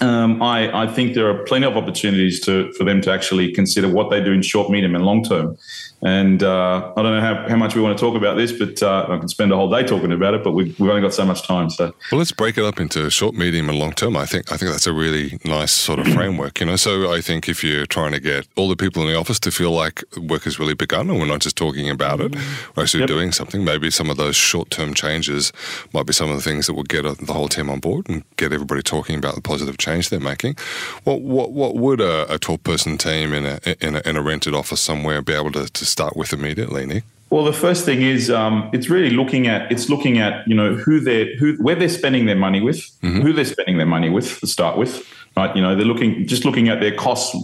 um, 0.01 0.43
I, 0.43 0.85
I, 0.85 0.87
think 0.87 1.15
there 1.15 1.29
are 1.29 1.45
plenty 1.45 1.67
of 1.67 1.77
opportunities 1.77 2.41
to, 2.41 2.73
for 2.73 2.85
them 2.85 3.01
to 3.03 3.13
actually 3.13 3.53
consider 3.53 3.89
what 3.89 4.11
they 4.11 4.23
do 4.23 4.33
in 4.33 4.43
short, 4.43 4.71
medium, 4.71 4.95
and 4.95 5.05
long 5.05 5.23
term. 5.23 5.57
And 6.05 6.43
uh, 6.43 6.93
I 6.97 7.03
don't 7.03 7.15
know 7.15 7.21
how, 7.21 7.49
how 7.49 7.57
much 7.57 7.75
we 7.75 7.81
want 7.81 7.97
to 7.97 8.01
talk 8.01 8.15
about 8.15 8.37
this, 8.37 8.53
but 8.53 8.83
uh, 8.83 9.07
I 9.09 9.17
can 9.17 9.29
spend 9.29 9.53
a 9.53 9.57
whole 9.57 9.71
day 9.71 9.83
talking 9.85 10.13
about 10.13 10.35
it. 10.35 10.45
But 10.45 10.53
we've, 10.53 10.79
we've 10.79 10.91
only 10.91 11.01
got 11.01 11.15
so 11.15 11.25
much 11.25 11.47
time. 11.47 11.71
So 11.71 11.95
well, 12.13 12.19
let's 12.19 12.31
break 12.31 12.59
it 12.59 12.65
up 12.65 12.79
into 12.79 13.09
short, 13.09 13.35
medium, 13.35 13.71
and 13.71 13.79
long 13.79 13.93
term. 13.93 14.15
I 14.15 14.27
think 14.27 14.53
I 14.53 14.59
think 14.59 14.71
that's 14.71 14.87
a 14.87 14.93
really 14.93 15.39
nice 15.47 15.73
sort 15.73 15.99
of 15.99 16.09
framework. 16.09 16.61
You 16.61 16.67
know, 16.67 16.77
so 16.77 17.11
I 17.11 17.23
think 17.23 17.49
if 17.49 17.65
you're 17.65 17.87
trying 17.87 18.13
to 18.13 18.21
get 18.21 18.47
all 18.55 18.69
the 18.69 18.77
people 18.77 19.03
in 19.03 19.09
the 19.09 19.19
office 19.19 19.41
to 19.41 19.51
feel 19.51 19.71
like 19.71 20.05
work 20.19 20.43
has 20.43 20.59
really 20.59 20.75
begun, 20.75 21.09
and 21.09 21.19
we're 21.19 21.27
not 21.27 21.41
just 21.41 21.57
talking 21.57 21.89
about 21.89 22.21
it, 22.21 22.37
we're 22.77 22.83
actually 22.83 23.01
yep. 23.01 23.09
doing 23.09 23.33
something. 23.33 23.65
Maybe 23.65 23.91
some 23.91 24.11
of 24.11 24.19
those 24.19 24.37
short 24.37 24.69
term 24.71 24.93
changes 24.93 25.53
might 25.95 26.05
be 26.05 26.13
some 26.13 26.29
of 26.29 26.37
the 26.37 26.43
things 26.43 26.67
that 26.67 26.75
will 26.75 26.83
get 26.83 27.05
the 27.05 27.33
whole 27.33 27.49
team 27.49 27.71
on 27.71 27.81
board 27.81 28.11
and 28.11 28.25
get 28.37 28.53
everybody 28.53 28.83
talking 28.83 29.17
about 29.17 29.37
the 29.37 29.41
positive 29.41 29.79
change 29.85 30.09
they're 30.09 30.21
making. 30.21 30.57
What 31.05 31.21
what 31.21 31.53
what 31.53 31.77
would 31.77 32.01
a, 32.01 32.33
a 32.33 32.39
twelve 32.39 32.63
person 32.65 32.99
team 32.99 33.33
in 33.33 33.45
a, 33.47 33.59
in 33.81 33.97
a 33.97 34.03
in 34.09 34.17
a 34.17 34.23
rented 34.23 34.55
office 34.55 34.81
somewhere 34.81 35.23
be 35.23 35.35
able 35.35 35.53
to, 35.53 35.65
to 35.71 35.85
start 35.85 36.17
with 36.17 36.33
immediately, 36.33 36.87
Nick? 36.87 37.05
Well, 37.31 37.45
the 37.45 37.53
first 37.53 37.85
thing 37.85 38.03
is 38.03 38.31
um, 38.31 38.71
it's 38.73 38.89
really 38.89 39.11
looking 39.11 39.49
at 39.49 39.71
it's 39.73 39.89
looking 39.89 40.19
at 40.19 40.47
you 40.47 40.55
know 40.55 40.75
who 40.75 41.01
they 41.01 41.35
who 41.35 41.57
where 41.57 41.75
they're 41.75 41.89
spending 41.89 42.27
their 42.27 42.37
money 42.37 42.61
with, 42.61 42.79
mm-hmm. 43.03 43.23
who 43.23 43.33
they're 43.33 43.45
spending 43.45 43.77
their 43.77 43.87
money 43.87 44.09
with 44.09 44.39
to 44.41 44.47
start 44.47 44.79
with, 44.79 45.05
right? 45.37 45.55
You 45.57 45.63
know 45.63 45.75
they're 45.75 45.85
looking 45.85 46.27
just 46.29 46.45
looking 46.45 46.69
at 46.69 46.81
their 46.81 46.95
costs 46.95 47.35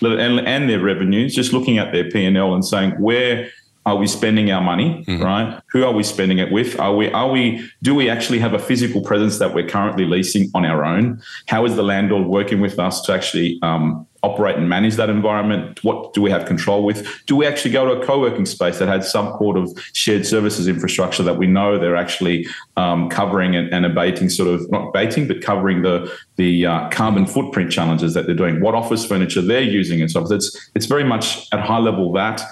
and, 0.00 0.40
and 0.40 0.68
their 0.68 0.80
revenues, 0.80 1.34
just 1.34 1.52
looking 1.52 1.78
at 1.78 1.92
their 1.92 2.10
P 2.10 2.24
and 2.24 2.36
L 2.36 2.54
and 2.54 2.64
saying 2.64 2.92
where 2.92 3.50
are 3.86 3.96
we 3.96 4.08
spending 4.08 4.50
our 4.50 4.60
money 4.60 5.04
mm-hmm. 5.06 5.22
right? 5.22 5.60
Who 5.70 5.84
are 5.84 5.92
we 5.92 6.02
spending 6.02 6.38
it 6.38 6.50
with? 6.50 6.78
Are 6.80 6.94
we 6.94 7.10
are 7.12 7.30
we 7.30 7.70
do 7.82 7.94
we 7.94 8.10
actually 8.10 8.40
have 8.40 8.52
a 8.52 8.58
physical 8.58 9.00
presence 9.00 9.38
that 9.38 9.54
we're 9.54 9.68
currently 9.68 10.04
leasing 10.04 10.50
on 10.54 10.66
our 10.66 10.84
own? 10.84 11.22
How 11.46 11.64
is 11.64 11.76
the 11.76 11.84
landlord 11.84 12.26
working 12.26 12.60
with 12.60 12.80
us 12.80 13.00
to 13.02 13.14
actually 13.14 13.60
um, 13.62 14.04
operate 14.24 14.56
and 14.56 14.68
manage 14.68 14.96
that 14.96 15.08
environment? 15.08 15.84
What 15.84 16.14
do 16.14 16.20
we 16.20 16.30
have 16.32 16.46
control 16.46 16.84
with? 16.84 17.24
Do 17.26 17.36
we 17.36 17.46
actually 17.46 17.70
go 17.70 17.84
to 17.84 18.00
a 18.00 18.04
co-working 18.04 18.44
space 18.44 18.78
that 18.80 18.88
has 18.88 19.08
some 19.10 19.28
sort 19.38 19.56
of 19.56 19.70
shared 19.92 20.26
services 20.26 20.66
infrastructure 20.66 21.22
that 21.22 21.36
we 21.36 21.46
know 21.46 21.78
they're 21.78 21.94
actually 21.94 22.48
um, 22.76 23.08
covering 23.08 23.54
and, 23.54 23.72
and, 23.72 23.86
abating 23.86 24.28
sort 24.28 24.48
of 24.48 24.68
not 24.72 24.88
abating 24.88 25.28
but 25.28 25.40
covering 25.42 25.82
the 25.82 26.12
the 26.34 26.66
uh, 26.66 26.88
carbon 26.88 27.24
footprint 27.24 27.70
challenges 27.70 28.14
that 28.14 28.26
they're 28.26 28.34
doing? 28.34 28.60
What 28.60 28.74
office 28.74 29.06
furniture 29.06 29.42
they're 29.42 29.62
using 29.62 30.00
and 30.00 30.10
so 30.10 30.22
forth? 30.22 30.32
It's 30.32 30.70
it's 30.74 30.86
very 30.86 31.04
much 31.04 31.46
at 31.52 31.60
high 31.60 31.78
level 31.78 32.10
that 32.14 32.42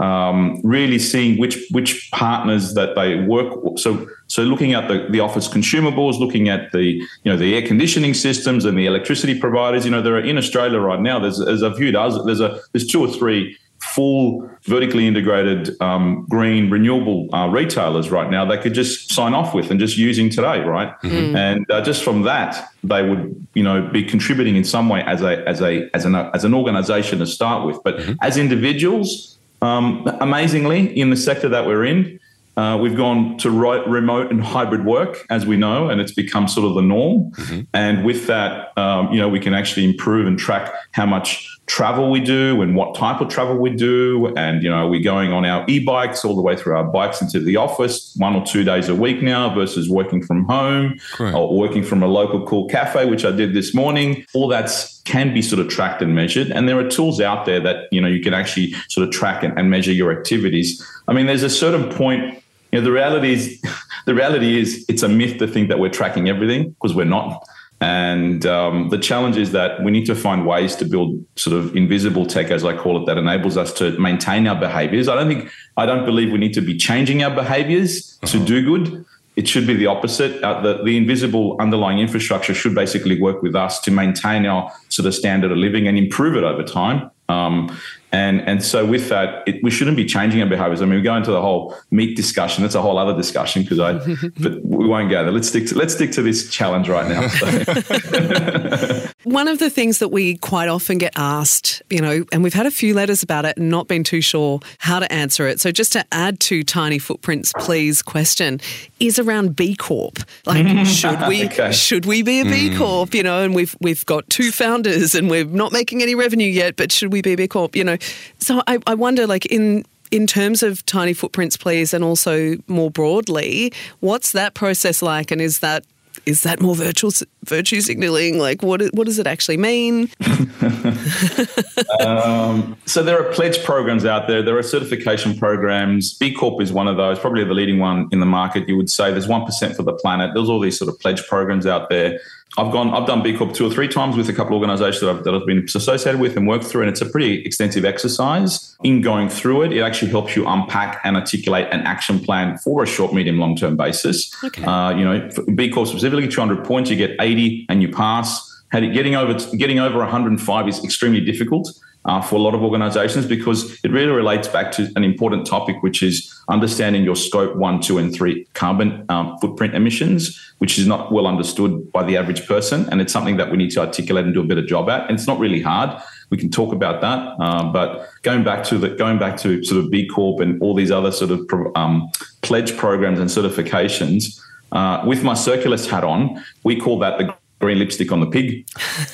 um, 0.00 0.60
really 0.62 0.98
seeing 0.98 1.38
which 1.38 1.58
which 1.70 2.10
partners 2.12 2.74
that 2.74 2.94
they 2.94 3.20
work. 3.20 3.78
So 3.78 4.06
so 4.26 4.42
looking 4.42 4.74
at 4.74 4.88
the, 4.88 5.06
the 5.10 5.20
office 5.20 5.48
consumables, 5.48 6.18
looking 6.18 6.48
at 6.48 6.72
the 6.72 6.82
you 6.82 7.06
know 7.24 7.36
the 7.36 7.54
air 7.54 7.66
conditioning 7.66 8.14
systems 8.14 8.64
and 8.64 8.78
the 8.78 8.86
electricity 8.86 9.38
providers. 9.38 9.84
You 9.84 9.90
know 9.90 10.02
there 10.02 10.14
are 10.14 10.20
in 10.20 10.38
Australia 10.38 10.78
right 10.78 11.00
now. 11.00 11.18
There's 11.18 11.40
as 11.40 11.62
a 11.62 11.74
few 11.74 11.92
does 11.92 12.24
there's 12.24 12.40
a 12.40 12.60
there's 12.72 12.86
two 12.86 13.00
or 13.00 13.08
three 13.08 13.56
full 13.80 14.48
vertically 14.64 15.06
integrated 15.06 15.80
um, 15.80 16.26
green 16.28 16.68
renewable 16.68 17.32
uh, 17.32 17.46
retailers 17.46 18.10
right 18.10 18.28
now 18.28 18.44
they 18.44 18.58
could 18.58 18.74
just 18.74 19.12
sign 19.12 19.34
off 19.34 19.54
with 19.54 19.70
and 19.70 19.78
just 19.78 19.96
using 19.96 20.28
today 20.28 20.60
right 20.60 21.00
mm-hmm. 21.02 21.36
and 21.36 21.70
uh, 21.70 21.80
just 21.80 22.02
from 22.02 22.22
that 22.22 22.68
they 22.82 23.08
would 23.08 23.46
you 23.54 23.62
know 23.62 23.88
be 23.92 24.02
contributing 24.02 24.56
in 24.56 24.64
some 24.64 24.88
way 24.88 25.02
as 25.02 25.22
a 25.22 25.48
as 25.48 25.62
a 25.62 25.88
as 25.94 26.04
an 26.04 26.16
as 26.16 26.44
an 26.44 26.54
organization 26.54 27.20
to 27.20 27.26
start 27.26 27.64
with 27.64 27.78
but 27.84 27.96
mm-hmm. 27.96 28.14
as 28.20 28.36
individuals 28.36 29.37
um, 29.62 30.06
amazingly, 30.20 30.98
in 30.98 31.10
the 31.10 31.16
sector 31.16 31.48
that 31.48 31.66
we're 31.66 31.84
in, 31.84 32.18
Uh, 32.58 32.76
we've 32.76 32.96
gone 32.96 33.36
to 33.38 33.52
ro- 33.52 33.86
remote 33.86 34.32
and 34.32 34.42
hybrid 34.42 34.84
work, 34.84 35.24
as 35.30 35.46
we 35.46 35.56
know, 35.56 35.88
and 35.88 36.00
it's 36.00 36.12
become 36.12 36.48
sort 36.48 36.66
of 36.66 36.74
the 36.74 36.82
norm. 36.82 37.30
Mm-hmm. 37.30 37.60
And 37.72 38.04
with 38.04 38.26
that, 38.26 38.76
um, 38.76 39.12
you 39.12 39.20
know, 39.20 39.28
we 39.28 39.38
can 39.38 39.54
actually 39.54 39.84
improve 39.84 40.26
and 40.26 40.36
track 40.36 40.72
how 40.90 41.06
much 41.06 41.46
travel 41.68 42.10
we 42.10 42.18
do 42.18 42.60
and 42.62 42.74
what 42.74 42.94
type 42.94 43.20
of 43.20 43.28
travel 43.28 43.56
we 43.56 43.70
do. 43.70 44.32
And, 44.36 44.62
you 44.62 44.70
know, 44.70 44.86
are 44.86 44.88
we 44.88 45.00
going 45.00 45.32
on 45.32 45.44
our 45.44 45.64
e 45.68 45.78
bikes 45.78 46.24
all 46.24 46.34
the 46.34 46.42
way 46.42 46.56
through 46.56 46.76
our 46.76 46.84
bikes 46.84 47.22
into 47.22 47.40
the 47.40 47.56
office 47.56 48.14
one 48.16 48.34
or 48.34 48.44
two 48.44 48.64
days 48.64 48.88
a 48.88 48.94
week 48.94 49.22
now 49.22 49.54
versus 49.54 49.88
working 49.88 50.22
from 50.24 50.44
home 50.46 50.98
or 51.34 51.56
working 51.56 51.84
from 51.84 52.02
a 52.02 52.08
local 52.08 52.44
cool 52.46 52.66
cafe, 52.68 53.06
which 53.06 53.24
I 53.24 53.30
did 53.30 53.54
this 53.54 53.74
morning? 53.74 54.24
All 54.34 54.48
that's 54.48 55.00
can 55.02 55.32
be 55.32 55.40
sort 55.40 55.60
of 55.60 55.68
tracked 55.68 56.02
and 56.02 56.14
measured. 56.14 56.50
And 56.50 56.68
there 56.68 56.78
are 56.78 56.88
tools 56.88 57.20
out 57.20 57.46
there 57.46 57.60
that, 57.60 57.86
you 57.92 58.00
know, 58.00 58.08
you 58.08 58.20
can 58.22 58.34
actually 58.34 58.74
sort 58.88 59.06
of 59.06 59.12
track 59.12 59.42
and, 59.42 59.56
and 59.58 59.70
measure 59.70 59.92
your 59.92 60.10
activities. 60.10 60.84
I 61.06 61.12
mean, 61.12 61.26
there's 61.26 61.42
a 61.42 61.50
certain 61.50 61.90
point 61.90 62.42
you 62.72 62.78
know, 62.78 62.84
the 62.84 62.92
reality 62.92 63.32
is, 63.32 63.62
the 64.06 64.14
reality 64.14 64.60
is, 64.60 64.84
it's 64.88 65.02
a 65.02 65.08
myth 65.08 65.38
to 65.38 65.46
think 65.46 65.68
that 65.68 65.78
we're 65.78 65.90
tracking 65.90 66.28
everything 66.28 66.70
because 66.70 66.94
we're 66.94 67.04
not. 67.04 67.46
And 67.80 68.44
um, 68.44 68.88
the 68.88 68.98
challenge 68.98 69.36
is 69.36 69.52
that 69.52 69.82
we 69.84 69.92
need 69.92 70.04
to 70.06 70.14
find 70.16 70.44
ways 70.44 70.74
to 70.76 70.84
build 70.84 71.24
sort 71.36 71.56
of 71.56 71.76
invisible 71.76 72.26
tech, 72.26 72.50
as 72.50 72.64
I 72.64 72.76
call 72.76 73.00
it, 73.00 73.06
that 73.06 73.18
enables 73.18 73.56
us 73.56 73.72
to 73.74 73.96
maintain 73.98 74.48
our 74.48 74.58
behaviors. 74.58 75.08
I 75.08 75.14
don't 75.14 75.28
think, 75.28 75.50
I 75.76 75.86
don't 75.86 76.04
believe 76.04 76.32
we 76.32 76.38
need 76.38 76.54
to 76.54 76.60
be 76.60 76.76
changing 76.76 77.22
our 77.22 77.32
behaviors 77.32 78.18
uh-huh. 78.22 78.32
to 78.32 78.44
do 78.44 78.64
good. 78.64 79.04
It 79.36 79.46
should 79.46 79.68
be 79.68 79.74
the 79.74 79.86
opposite. 79.86 80.42
Uh, 80.42 80.60
the, 80.60 80.82
the 80.82 80.96
invisible 80.96 81.56
underlying 81.60 82.00
infrastructure 82.00 82.52
should 82.52 82.74
basically 82.74 83.20
work 83.20 83.42
with 83.42 83.54
us 83.54 83.78
to 83.82 83.92
maintain 83.92 84.44
our 84.46 84.72
sort 84.88 85.06
of 85.06 85.14
standard 85.14 85.52
of 85.52 85.58
living 85.58 85.86
and 85.86 85.96
improve 85.96 86.36
it 86.36 86.42
over 86.42 86.64
time. 86.64 87.08
Um, 87.28 87.78
and 88.10 88.40
and 88.42 88.64
so 88.64 88.86
with 88.86 89.10
that, 89.10 89.46
it, 89.46 89.62
we 89.62 89.70
shouldn't 89.70 89.96
be 89.96 90.06
changing 90.06 90.40
our 90.40 90.48
behaviors. 90.48 90.80
I 90.80 90.86
mean, 90.86 90.94
we 90.94 91.02
go 91.02 91.14
into 91.14 91.30
the 91.30 91.42
whole 91.42 91.76
meat 91.90 92.16
discussion. 92.16 92.62
That's 92.62 92.74
a 92.74 92.80
whole 92.80 92.96
other 92.96 93.14
discussion 93.14 93.62
because 93.62 93.78
I, 93.78 93.92
but 94.40 94.64
we 94.64 94.88
won't 94.88 95.10
go 95.10 95.22
there. 95.22 95.32
Let's 95.32 95.48
stick 95.48 95.66
to 95.68 95.74
let's 95.74 95.94
stick 95.94 96.12
to 96.12 96.22
this 96.22 96.50
challenge 96.50 96.88
right 96.88 97.06
now. 97.06 97.20
One 99.24 99.46
of 99.46 99.58
the 99.58 99.68
things 99.68 99.98
that 99.98 100.08
we 100.08 100.38
quite 100.38 100.70
often 100.70 100.96
get 100.96 101.12
asked, 101.16 101.82
you 101.90 102.00
know, 102.00 102.24
and 102.32 102.42
we've 102.42 102.54
had 102.54 102.64
a 102.64 102.70
few 102.70 102.94
letters 102.94 103.22
about 103.22 103.44
it 103.44 103.58
and 103.58 103.68
not 103.68 103.88
been 103.88 104.04
too 104.04 104.22
sure 104.22 104.60
how 104.78 105.00
to 105.00 105.12
answer 105.12 105.46
it. 105.46 105.60
So 105.60 105.70
just 105.70 105.92
to 105.92 106.06
add 106.10 106.40
to 106.40 106.62
Tiny 106.62 106.98
Footprints, 106.98 107.52
please 107.58 108.00
question 108.00 108.58
is 109.00 109.18
around 109.18 109.54
B 109.54 109.76
Corp. 109.76 110.20
Like, 110.46 110.66
should 110.86 111.20
we 111.28 111.44
okay. 111.44 111.72
should 111.72 112.06
we 112.06 112.22
be 112.22 112.40
a 112.40 112.44
B 112.44 112.70
mm. 112.70 112.78
Corp? 112.78 113.12
You 113.12 113.22
know, 113.22 113.42
and 113.42 113.54
we've 113.54 113.76
we've 113.80 114.06
got 114.06 114.30
two 114.30 114.50
founders 114.50 115.14
and 115.14 115.28
we're 115.28 115.44
not 115.44 115.72
making 115.72 116.00
any 116.00 116.14
revenue 116.14 116.48
yet, 116.48 116.76
but 116.76 116.90
should 116.90 117.12
we 117.12 117.20
be 117.20 117.34
a 117.34 117.36
B 117.36 117.48
Corp? 117.48 117.76
You 117.76 117.84
know, 117.84 117.97
so 118.38 118.62
I, 118.66 118.78
I 118.86 118.94
wonder, 118.94 119.26
like 119.26 119.46
in 119.46 119.84
in 120.10 120.26
terms 120.26 120.62
of 120.62 120.84
tiny 120.86 121.12
footprints, 121.12 121.56
please, 121.56 121.92
and 121.92 122.02
also 122.02 122.56
more 122.66 122.90
broadly, 122.90 123.72
what's 124.00 124.32
that 124.32 124.54
process 124.54 125.02
like? 125.02 125.30
And 125.30 125.40
is 125.40 125.58
that 125.60 125.84
is 126.26 126.42
that 126.42 126.60
more 126.60 126.74
virtual 126.74 127.10
virtue 127.44 127.80
signaling? 127.80 128.38
Like, 128.38 128.62
what 128.62 128.82
what 128.92 129.06
does 129.06 129.18
it 129.18 129.26
actually 129.26 129.56
mean? 129.56 130.10
um, 132.00 132.76
so 132.86 133.02
there 133.02 133.18
are 133.18 133.32
pledge 133.32 133.62
programs 133.64 134.04
out 134.04 134.26
there. 134.28 134.42
There 134.42 134.56
are 134.58 134.62
certification 134.62 135.38
programs. 135.38 136.14
B 136.14 136.32
Corp 136.32 136.60
is 136.60 136.72
one 136.72 136.88
of 136.88 136.96
those, 136.96 137.18
probably 137.18 137.44
the 137.44 137.54
leading 137.54 137.78
one 137.78 138.08
in 138.12 138.20
the 138.20 138.26
market. 138.26 138.68
You 138.68 138.76
would 138.76 138.90
say 138.90 139.10
there's 139.10 139.28
one 139.28 139.44
percent 139.44 139.76
for 139.76 139.82
the 139.82 139.94
planet. 139.94 140.32
There's 140.34 140.48
all 140.48 140.60
these 140.60 140.78
sort 140.78 140.88
of 140.88 140.98
pledge 141.00 141.26
programs 141.26 141.66
out 141.66 141.88
there. 141.88 142.20
I've 142.56 142.72
gone, 142.72 142.90
I've 142.94 143.06
done 143.06 143.22
B 143.22 143.36
Corp 143.36 143.52
two 143.52 143.66
or 143.66 143.70
three 143.70 143.88
times 143.88 144.16
with 144.16 144.28
a 144.28 144.32
couple 144.32 144.56
of 144.56 144.62
organizations 144.62 145.00
that 145.02 145.10
I've, 145.10 145.24
that 145.24 145.34
I've 145.34 145.46
been 145.46 145.64
associated 145.64 146.20
with 146.20 146.36
and 146.36 146.48
worked 146.48 146.64
through. 146.64 146.82
And 146.82 146.90
it's 146.90 147.00
a 147.00 147.06
pretty 147.06 147.44
extensive 147.44 147.84
exercise. 147.84 148.76
In 148.82 149.00
going 149.00 149.28
through 149.28 149.62
it, 149.62 149.72
it 149.72 149.80
actually 149.80 150.10
helps 150.10 150.34
you 150.34 150.46
unpack 150.46 151.00
and 151.04 151.16
articulate 151.16 151.68
an 151.72 151.80
action 151.82 152.18
plan 152.18 152.56
for 152.58 152.82
a 152.82 152.86
short, 152.86 153.12
medium, 153.12 153.38
long 153.38 153.54
term 153.54 153.76
basis. 153.76 154.34
Okay. 154.42 154.64
Uh, 154.64 154.90
you 154.90 155.04
know, 155.04 155.28
B 155.54 155.70
Corp 155.70 155.88
specifically, 155.88 156.26
200 156.26 156.64
points, 156.64 156.90
you 156.90 156.96
get 156.96 157.16
80 157.20 157.66
and 157.68 157.82
you 157.82 157.90
pass. 157.90 158.44
Getting 158.72 159.14
over 159.14 159.34
getting 159.56 159.78
over 159.78 159.98
105 159.98 160.68
is 160.68 160.84
extremely 160.84 161.20
difficult 161.20 161.70
uh, 162.04 162.20
for 162.20 162.36
a 162.36 162.38
lot 162.38 162.54
of 162.54 162.62
organizations 162.62 163.26
because 163.26 163.78
it 163.84 163.90
really 163.90 164.10
relates 164.10 164.48
back 164.48 164.72
to 164.72 164.90
an 164.96 165.04
important 165.04 165.46
topic, 165.46 165.76
which 165.82 166.02
is 166.02 166.34
understanding 166.48 167.04
your 167.04 167.16
scope 167.16 167.56
one, 167.56 167.80
two, 167.80 167.98
and 167.98 168.14
three 168.14 168.46
carbon 168.54 169.04
um, 169.08 169.36
footprint 169.38 169.74
emissions, 169.74 170.40
which 170.58 170.78
is 170.78 170.86
not 170.86 171.12
well 171.12 171.26
understood 171.26 171.92
by 171.92 172.02
the 172.02 172.16
average 172.16 172.46
person. 172.46 172.88
And 172.90 173.00
it's 173.00 173.12
something 173.12 173.36
that 173.36 173.50
we 173.50 173.56
need 173.56 173.70
to 173.72 173.80
articulate 173.80 174.24
and 174.24 174.32
do 174.32 174.40
a 174.40 174.46
better 174.46 174.64
job 174.64 174.88
at. 174.88 175.02
And 175.08 175.18
it's 175.18 175.26
not 175.26 175.38
really 175.38 175.60
hard. 175.60 176.00
We 176.30 176.38
can 176.38 176.50
talk 176.50 176.72
about 176.72 177.00
that. 177.00 177.40
Um, 177.40 177.72
but 177.72 178.08
going 178.22 178.44
back 178.44 178.64
to 178.64 178.78
the 178.78 178.90
going 178.90 179.18
back 179.18 179.36
to 179.38 179.62
sort 179.64 179.82
of 179.84 179.90
B 179.90 180.06
Corp 180.06 180.40
and 180.40 180.60
all 180.62 180.74
these 180.74 180.90
other 180.90 181.12
sort 181.12 181.30
of 181.30 181.46
um, 181.74 182.10
pledge 182.42 182.76
programs 182.76 183.18
and 183.18 183.28
certifications, 183.28 184.40
uh, 184.72 185.02
with 185.06 185.22
my 185.22 185.34
Circulist 185.34 185.88
hat 185.88 186.04
on, 186.04 186.42
we 186.64 186.78
call 186.78 186.98
that 186.98 187.18
the 187.18 187.34
green 187.60 187.78
lipstick 187.78 188.12
on 188.12 188.20
the 188.20 188.26
pig. 188.26 188.66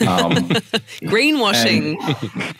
Um, 0.06 0.32
greenwashing. 1.04 1.96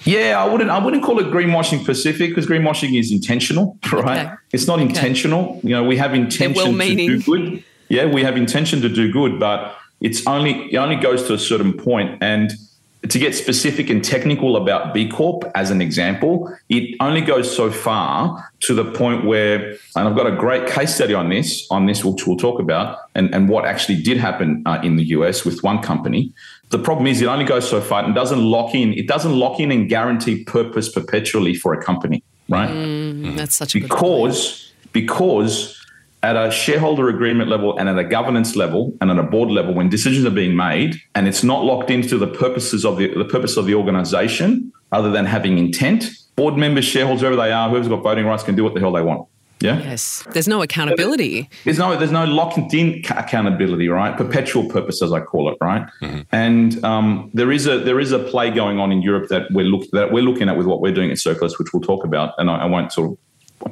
yeah, 0.05 0.43
I 0.43 0.49
wouldn't. 0.49 0.71
I 0.71 0.83
wouldn't 0.83 1.03
call 1.03 1.19
it 1.19 1.27
greenwashing 1.27 1.83
specific 1.83 2.31
because 2.31 2.47
greenwashing 2.47 2.99
is 2.99 3.13
intentional, 3.13 3.79
right? 3.93 4.27
Okay. 4.27 4.35
It's 4.53 4.67
not 4.67 4.81
okay. 4.81 4.89
intentional. 4.89 5.61
You 5.63 5.71
know, 5.71 5.85
we 5.85 5.97
have 5.97 6.15
intention 6.15 6.79
to 6.79 6.95
do 6.95 7.23
good. 7.23 7.65
Yeah, 7.89 8.07
we 8.07 8.23
have 8.23 8.37
intention 8.37 8.81
to 8.81 8.89
do 8.89 9.13
good, 9.13 9.39
but 9.39 9.77
it's 10.01 10.27
only 10.27 10.73
it 10.73 10.77
only 10.77 10.97
goes 10.97 11.27
to 11.29 11.35
a 11.35 11.39
certain 11.39 11.73
point, 11.73 12.19
and 12.23 12.53
to 13.09 13.19
get 13.19 13.35
specific 13.35 13.91
and 13.91 14.03
technical 14.03 14.57
about 14.57 14.95
B 14.95 15.09
Corp 15.09 15.45
as 15.55 15.71
an 15.71 15.83
example, 15.83 16.55
it 16.71 16.97
only 17.01 17.21
goes 17.21 17.55
so 17.55 17.71
far 17.71 18.51
to 18.67 18.75
the 18.75 18.85
point 18.85 19.25
where, 19.25 19.73
and 19.97 20.09
I've 20.09 20.17
got 20.17 20.27
a 20.27 20.37
great 20.37 20.67
case 20.67 20.95
study 20.95 21.15
on 21.15 21.29
this, 21.29 21.67
on 21.71 21.87
this 21.87 22.05
which 22.05 22.27
we'll 22.27 22.37
talk 22.37 22.61
about, 22.61 22.99
and, 23.15 23.35
and 23.35 23.49
what 23.49 23.65
actually 23.65 24.03
did 24.03 24.19
happen 24.19 24.63
uh, 24.67 24.81
in 24.83 24.97
the 24.97 25.05
US 25.17 25.45
with 25.45 25.63
one 25.63 25.83
company. 25.83 26.33
The 26.71 26.79
problem 26.79 27.07
is 27.07 27.21
it 27.21 27.27
only 27.27 27.45
goes 27.45 27.69
so 27.69 27.81
far 27.81 28.05
and 28.05 28.15
doesn't 28.15 28.43
lock 28.43 28.75
in. 28.75 28.93
It 28.95 29.07
doesn't 29.07 29.33
lock 29.33 29.61
in 29.61 29.71
and 29.71 29.89
guarantee 29.89 30.45
purpose 30.45 30.91
perpetually 30.91 31.55
for 31.55 31.73
a 31.75 31.83
company, 31.83 32.23
right? 32.49 32.71
Mm, 32.71 33.37
that's 33.37 33.57
such 33.57 33.75
a 33.75 33.81
because 33.81 34.73
because 34.93 35.79
at 36.23 36.37
a 36.37 36.51
shareholder 36.51 37.11
agreement 37.11 37.51
level 37.51 37.77
and 37.79 37.87
at 37.87 37.99
a 37.99 38.05
governance 38.05 38.57
level 38.57 38.97
and 39.03 39.11
at 39.11 39.19
a 39.19 39.23
board 39.23 39.51
level 39.51 39.75
when 39.75 39.91
decisions 39.91 40.25
are 40.25 40.31
being 40.31 40.57
made 40.57 40.99
and 41.15 41.29
it's 41.29 41.45
not 41.45 41.65
locked 41.65 41.91
into 41.91 42.17
the 42.17 42.27
purposes 42.27 42.83
of 42.87 42.97
the, 42.97 43.13
the 43.15 43.27
purpose 43.27 43.59
of 43.59 43.67
the 43.67 43.75
organization 43.75 44.73
other 44.91 45.11
than 45.11 45.27
having 45.27 45.59
intent 45.59 46.11
board 46.37 46.57
members 46.57 46.85
shareholders 46.85 47.21
whoever 47.21 47.37
they 47.37 47.53
are 47.53 47.69
whoever's 47.69 47.89
got 47.89 48.03
voting 48.03 48.27
rights 48.27 48.43
can 48.43 48.55
do 48.55 48.65
what 48.65 48.75
the 48.75 48.81
hell 48.81 48.93
they 48.93 49.03
want 49.03 49.27
yeah 49.61 49.79
yes 49.79 50.25
there's 50.33 50.49
no 50.49 50.63
accountability 50.63 51.49
there's 51.65 51.79
no 51.79 51.97
there's 51.97 52.11
no 52.11 52.25
locked 52.25 52.59
in 52.75 53.03
accountability 53.11 53.89
right 53.89 54.17
perpetual 54.17 54.69
purpose 54.69 55.01
as 55.01 55.13
i 55.13 55.21
call 55.21 55.49
it 55.51 55.57
right 55.61 55.89
mm-hmm. 56.03 56.21
and 56.33 56.85
um, 56.85 57.31
there 57.35 57.53
is 57.53 57.67
a 57.67 57.79
there 57.79 58.01
is 58.01 58.11
a 58.11 58.19
play 58.19 58.51
going 58.51 58.81
on 58.81 58.91
in 58.91 59.01
europe 59.01 59.29
that 59.29 59.51
we're 59.53 59.65
look 59.65 59.89
that 59.93 60.13
we're 60.13 60.25
looking 60.25 60.49
at 60.49 60.57
with 60.57 60.67
what 60.67 60.81
we're 60.81 60.93
doing 60.93 61.11
at 61.11 61.19
Circulist 61.19 61.59
which 61.59 61.73
we'll 61.73 61.83
talk 61.83 62.05
about 62.05 62.35
and 62.39 62.51
I, 62.51 62.63
I 62.63 62.65
won't 62.67 62.93
sort 62.93 63.13
of 63.13 63.19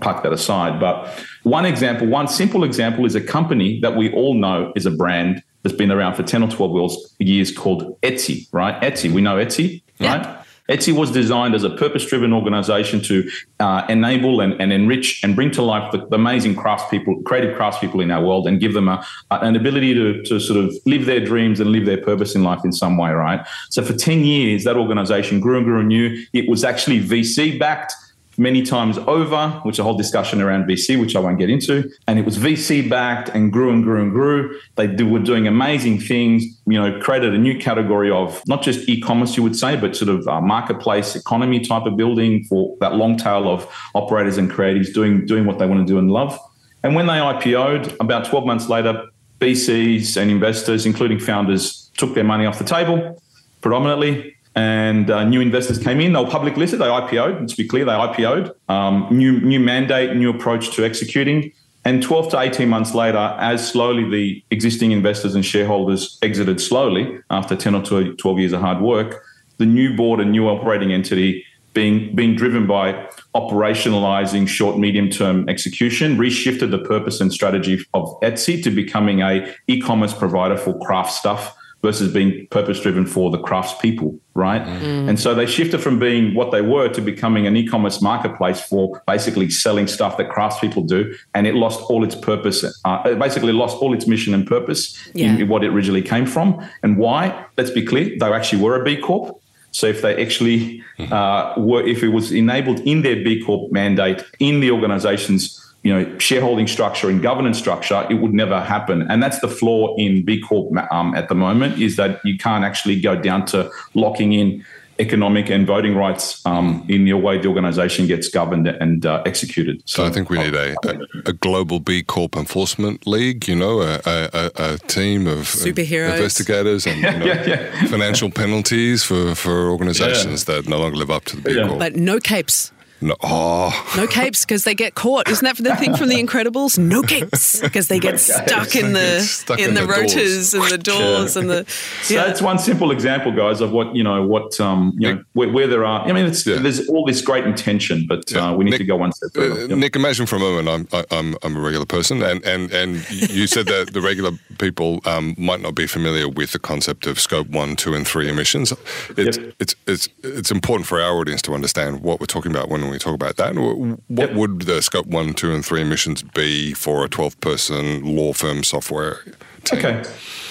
park 0.01 0.23
that 0.23 0.33
aside. 0.33 0.81
But 0.81 1.09
one 1.43 1.65
example, 1.65 2.07
one 2.07 2.29
simple 2.29 2.65
example 2.65 3.05
is 3.05 3.15
a 3.15 3.21
company 3.21 3.81
that 3.81 3.97
we 3.97 4.13
all 4.13 4.35
know 4.35 4.73
is 4.77 4.87
a 4.87 4.91
brand 4.91 5.43
that's 5.63 5.77
been 5.77 5.93
around 5.93 6.15
for 6.15 6.23
10 6.23 6.43
or 6.43 6.51
12 6.51 6.93
years 7.19 7.57
called 7.57 8.01
Etsy, 8.03 8.49
right? 8.53 8.81
Etsy, 8.83 9.13
we 9.13 9.21
know 9.21 9.37
Etsy, 9.37 9.83
right? 10.01 10.42
Etsy 10.71 10.95
was 10.95 11.11
designed 11.11 11.55
as 11.55 11.65
a 11.65 11.71
purpose 11.71 12.07
driven 12.07 12.33
organization 12.33 13.01
to 13.03 13.29
uh, 13.61 13.85
enable 13.89 14.41
and, 14.41 14.61
and, 14.61 14.73
enrich 14.73 15.23
and 15.25 15.35
bring 15.35 15.51
to 15.51 15.63
life 15.63 15.91
the, 15.91 15.99
the 16.07 16.15
amazing 16.15 16.55
craftspeople, 16.55 17.25
creative 17.25 17.57
craftspeople 17.57 18.03
in 18.03 18.11
our 18.11 18.25
world 18.25 18.47
and 18.47 18.61
give 18.61 18.73
them 18.73 18.89
a, 18.89 19.05
an 19.31 19.57
ability 19.57 19.93
to, 19.95 20.23
to 20.23 20.39
sort 20.39 20.65
of 20.65 20.75
live 20.87 21.07
their 21.07 21.21
dreams 21.25 21.59
and 21.59 21.71
live 21.71 21.85
their 21.85 22.01
purpose 22.01 22.35
in 22.35 22.45
life 22.45 22.61
in 22.65 22.73
some 22.73 22.97
way, 22.97 23.11
right? 23.11 23.47
So 23.71 23.83
for 23.83 23.93
10 23.93 24.25
years, 24.25 24.65
that 24.65 24.77
organization 24.77 25.41
grew 25.41 25.57
and 25.57 25.67
grew 25.67 25.81
and 25.81 25.91
grew. 25.91 26.25
It 26.33 26.49
was 26.49 26.63
actually 26.65 27.01
VC 27.01 27.59
backed 27.59 27.95
many 28.39 28.63
times 28.63 28.99
over, 29.07 29.61
which 29.63 29.79
a 29.79 29.83
whole 29.83 29.97
discussion 29.97 30.41
around 30.41 30.65
VC, 30.67 30.99
which 31.01 31.15
I 31.15 31.21
won't 31.21 31.39
get 31.39 31.51
into. 31.51 31.91
And 32.07 32.19
it 32.19 32.25
was 32.25 32.39
VC 32.39 32.89
backed 32.89 33.29
and 33.31 33.53
grew 33.53 33.71
and 33.71 33.83
grew 33.83 34.01
and 34.03 34.11
grew. 34.11 34.59
They 34.77 34.87
were 35.03 35.19
doing 35.19 35.47
amazing 35.47 36.01
things, 36.01 36.45
you 36.67 36.81
know, 36.81 36.99
created 37.01 37.35
a 37.35 37.39
new 37.39 37.59
category 37.59 38.11
of 38.11 38.43
not 38.47 38.63
just 38.63 38.89
e 38.89 39.01
commerce, 39.01 39.37
you 39.37 39.43
would 39.43 39.57
say, 39.57 39.77
but 39.77 39.97
sort 39.97 40.09
of 40.09 40.27
uh, 40.27 40.41
marketplace 40.41 41.15
economy 41.17 41.61
type 41.61 41.87
of 41.87 41.97
building 41.97 42.45
for 42.45 42.77
that 42.81 42.95
long 42.95 43.17
tail 43.17 43.49
of 43.49 43.69
operators 43.95 44.39
and 44.39 44.51
creatives 44.51 44.93
doing, 44.93 45.27
doing 45.27 45.47
what 45.47 45.59
they 45.59 45.67
want 45.67 45.87
to 45.87 45.93
do 45.93 45.99
and 45.99 46.11
love. 46.11 46.39
And 46.83 46.95
when 46.95 47.07
they 47.07 47.15
IPO'd, 47.15 47.97
about 48.01 48.25
12 48.25 48.45
months 48.47 48.69
later, 48.69 49.07
VCs 49.41 50.17
and 50.17 50.31
investors, 50.31 50.87
including 50.87 51.19
founders, 51.19 51.91
took 51.97 52.15
their 52.15 52.25
money 52.25 52.47
off 52.47 52.59
the 52.59 52.65
table 52.65 53.21
predominantly 53.63 54.37
and 54.55 55.11
uh, 55.11 55.25
new 55.25 55.41
investors 55.41 55.79
came 55.79 56.01
in. 56.01 56.13
They 56.13 56.23
were 56.23 56.31
public 56.31 56.57
listed. 56.57 56.81
They 56.81 56.87
IPO'd. 56.87 57.49
To 57.49 57.57
be 57.57 57.67
clear, 57.67 57.85
they 57.85 57.93
IPO'd. 57.93 58.55
Um, 58.69 59.09
new 59.11 59.41
new 59.41 59.61
mandate, 59.61 60.17
new 60.17 60.31
approach 60.31 60.71
to 60.77 60.85
executing. 60.85 61.53
And 61.85 62.01
12 62.03 62.31
to 62.31 62.41
18 62.41 62.69
months 62.69 62.95
later, 62.95 63.37
as 63.41 63.67
slowly 63.67 64.09
the 64.09 64.45
existing 64.53 64.93
investors 64.93 65.35
and 65.35 65.45
shareholders 65.45 66.17
exited 66.23 66.61
slowly 66.61 67.19
after 67.31 67.57
10 67.57 67.75
or 67.75 67.83
12 67.83 68.39
years 68.39 68.53
of 68.53 68.61
hard 68.61 68.81
work, 68.81 69.25
the 69.59 69.67
new 69.67 69.97
board 69.97 70.21
and 70.21 70.31
new 70.31 70.49
operating 70.49 70.93
entity 70.93 71.45
being 71.75 72.15
being 72.15 72.37
driven 72.37 72.67
by 72.67 72.93
operationalizing 73.35 74.47
short 74.47 74.79
medium 74.79 75.09
term 75.09 75.49
execution 75.49 76.19
reshifted 76.19 76.71
the 76.71 76.79
purpose 76.79 77.21
and 77.21 77.33
strategy 77.33 77.83
of 77.95 78.21
Etsy 78.21 78.63
to 78.63 78.71
becoming 78.71 79.23
a 79.23 79.55
e-commerce 79.69 80.13
provider 80.13 80.57
for 80.57 80.79
craft 80.81 81.13
stuff 81.13 81.57
versus 81.83 82.13
being 82.13 82.47
purpose 82.47 82.81
driven 82.81 83.05
for 83.05 83.31
the 83.31 83.39
craftspeople, 83.39 84.17
right? 84.35 84.63
Mm. 84.63 85.09
And 85.09 85.21
so 85.21 85.35
they 85.35 85.47
shifted 85.47 85.81
from 85.81 85.99
being 85.99 86.33
what 86.35 86.53
they 86.53 86.63
were 86.63 86.89
to 86.89 87.01
becoming 87.01 87.47
an 87.47 87.57
e-commerce 87.57 88.01
marketplace 88.01 88.61
for 88.61 89.03
basically 89.07 89.51
selling 89.51 89.89
stuff 89.89 90.17
that 90.17 90.31
craftspeople 90.31 90.87
do, 90.87 91.13
and 91.35 91.47
it 91.47 91.55
lost 91.55 91.81
all 91.91 92.05
its 92.05 92.15
purpose. 92.15 92.65
Uh, 92.85 93.03
it 93.07 93.19
basically 93.19 93.53
lost 93.53 93.77
all 93.79 93.93
its 93.93 94.07
mission 94.07 94.33
and 94.33 94.47
purpose 94.47 94.97
yeah. 95.13 95.37
in 95.37 95.49
what 95.49 95.65
it 95.65 95.73
originally 95.73 96.03
came 96.03 96.25
from. 96.25 96.65
And 96.85 96.97
why? 96.97 97.47
Let's 97.57 97.71
be 97.71 97.85
clear: 97.85 98.17
they 98.19 98.33
actually 98.33 98.63
were 98.63 98.81
a 98.81 98.85
B 98.85 98.97
Corp. 98.97 99.39
So 99.73 99.87
if 99.87 100.03
they 100.03 100.23
actually 100.23 100.83
mm-hmm. 100.99 101.13
uh, 101.13 101.55
were, 101.57 101.83
if 101.83 102.03
it 102.03 102.09
was 102.09 102.31
enabled 102.31 102.81
in 102.81 103.03
their 103.03 103.17
B 103.17 103.43
Corp 103.43 103.73
mandate 103.73 104.23
in 104.39 104.61
the 104.61 104.71
organization's 104.71 105.59
you 105.83 105.93
know 105.93 106.19
shareholding 106.19 106.67
structure 106.67 107.11
and 107.11 107.23
governance 107.23 107.59
structure, 107.59 108.07
it 108.09 108.15
would 108.15 108.33
never 108.33 108.61
happen. 108.61 109.03
And 109.11 109.23
that's 109.23 109.41
the 109.41 109.49
flaw 109.49 109.95
in 109.97 110.25
B 110.25 110.41
Corp 110.41 110.73
um, 110.93 111.15
at 111.15 111.29
the 111.29 111.35
moment 111.35 111.81
is 111.81 111.97
that 111.97 112.21
you 112.25 112.39
can't 112.39 112.65
actually 112.65 113.01
go 113.01 113.17
down 113.17 113.47
to 113.47 113.71
locking 113.95 114.33
in 114.33 114.65
economic 114.99 115.51
and 115.51 115.67
voting 115.67 115.97
rights 115.97 116.45
um, 116.47 116.85
in 116.89 117.05
the 117.05 117.13
way 117.15 117.39
the 117.39 117.49
organisation 117.49 118.07
gets 118.07 118.29
governed 118.29 118.69
and 118.69 119.05
uh, 119.07 119.23
executed. 119.27 119.83
So, 119.87 120.03
so, 120.03 120.09
I 120.09 120.11
think 120.11 120.31
we 120.31 120.39
need 120.39 120.55
a, 120.55 120.77
a, 120.85 120.99
a, 121.27 121.33
global 121.33 121.81
B 121.81 122.03
Corp 122.03 122.37
enforcement 122.37 123.07
league, 123.07 123.49
you 123.49 123.57
know, 123.57 123.81
a, 123.81 124.01
a, 124.05 124.51
a 124.55 124.79
team 124.87 125.27
of 125.27 125.39
superheroes, 125.39 126.17
investigators, 126.17 126.87
and 126.87 126.97
you 126.97 127.03
know, 127.19 127.25
yeah, 127.25 127.49
yeah. 127.49 127.87
financial 127.87 128.31
penalties 128.31 129.03
for, 129.03 129.35
for 129.35 129.71
organisations 129.71 130.47
yeah. 130.47 130.57
that 130.57 130.69
no 130.69 130.79
longer 130.79 130.97
live 130.97 131.11
up 131.11 131.25
to 131.25 131.37
the 131.37 131.43
B 131.43 131.55
Corp. 131.55 131.79
But 131.79 131.97
no 131.97 132.21
capes. 132.21 132.71
No, 133.03 133.17
oh. 133.23 133.93
no 133.97 134.07
capes 134.07 134.45
because 134.45 134.63
they 134.63 134.75
get 134.75 134.95
caught. 134.95 135.29
Isn't 135.29 135.45
that 135.45 135.57
the 135.57 135.77
thing 135.77 135.97
from 135.97 136.09
The 136.09 136.23
Incredibles? 136.23 136.79
No 136.79 137.03
capes 137.03 137.61
because 137.61 137.89
they 137.89 137.99
get 138.09 138.21
stuck 138.21 138.77
in 138.77 138.93
the 138.93 139.21
stuck 139.21 139.59
in, 139.59 139.71
in, 139.71 139.75
the, 139.75 139.81
the 139.81 139.87
rotors 139.89 140.55
and 140.55 140.65
the 140.71 140.79
doors 140.93 141.35
yeah. 141.35 141.43
and 141.43 141.51
the. 141.51 141.65
So 142.03 142.15
that's 142.15 142.41
one 142.41 142.61
simple 142.61 142.93
example, 142.93 143.33
guys, 143.33 143.61
of 143.61 143.73
what 143.73 143.95
you 143.97 144.05
know. 144.05 144.25
What 144.25 144.61
um, 144.61 144.93
you 144.99 145.09
Nick, 145.09 145.17
know, 145.17 145.25
where, 145.33 145.49
where, 145.49 145.67
there 145.67 145.85
are. 145.85 146.07
I 146.07 146.13
mean, 146.13 146.33
yeah. 146.47 146.57
there's 146.59 146.89
all 146.89 147.05
this 147.05 147.21
great 147.23 147.45
intention, 147.45 148.07
but 148.09 148.31
yeah. 148.31 148.51
uh, 148.51 148.55
we 148.55 148.65
need 148.65 148.73
Nick, 148.73 148.79
to 148.79 148.85
go 148.85 148.97
one 148.97 149.11
step 149.13 149.31
further. 149.35 149.73
Uh, 149.73 149.77
Nick, 149.77 149.97
imagine 149.97 150.27
for 150.27 150.37
a 150.37 150.39
moment, 150.39 150.69
I'm 150.69 151.05
I'm 151.11 151.37
I'm 151.43 151.57
a 151.57 151.61
regular 151.61 151.87
person, 151.87 152.23
and 152.23 152.45
and 152.45 152.71
and 152.71 153.11
you 153.11 153.49
said 153.49 153.67
that 153.67 153.93
the 153.93 154.01
regular 154.01 154.31
people 154.59 155.01
um, 155.07 155.35
might 155.37 155.61
not 155.61 155.75
be 155.75 155.89
familiar 155.89 156.29
with 156.29 156.53
the 156.53 156.61
concept 156.61 157.07
of 157.07 157.19
scope 157.19 157.49
one, 157.49 157.75
two, 157.75 157.95
and 157.95 158.07
three 158.07 158.29
emissions. 158.29 158.73
It's 159.17 159.39
yep. 159.39 159.55
it's 159.59 159.75
it's 159.89 160.09
it's 160.23 160.53
important 160.53 160.87
for 160.87 161.01
our 161.01 161.19
audience 161.19 161.43
to 161.43 161.55
understand 161.55 162.03
what 162.03 162.21
we're 162.21 162.27
talking 162.27 162.53
about 162.53 162.69
when 162.69 162.92
we 162.93 162.99
talk 162.99 163.15
about 163.15 163.37
that. 163.37 163.55
What 163.57 163.99
yep. 164.09 164.35
would 164.35 164.63
the 164.63 164.83
scope 164.83 165.07
one, 165.07 165.35
two, 165.35 165.53
and 165.53 165.65
three 165.65 165.81
emissions 165.81 166.23
be 166.23 166.73
for 166.75 167.05
a 167.05 167.09
12 167.09 167.41
person 167.41 168.17
law 168.17 168.33
firm 168.33 168.63
software 168.63 169.21
team? 169.65 169.79
Okay. 169.79 170.03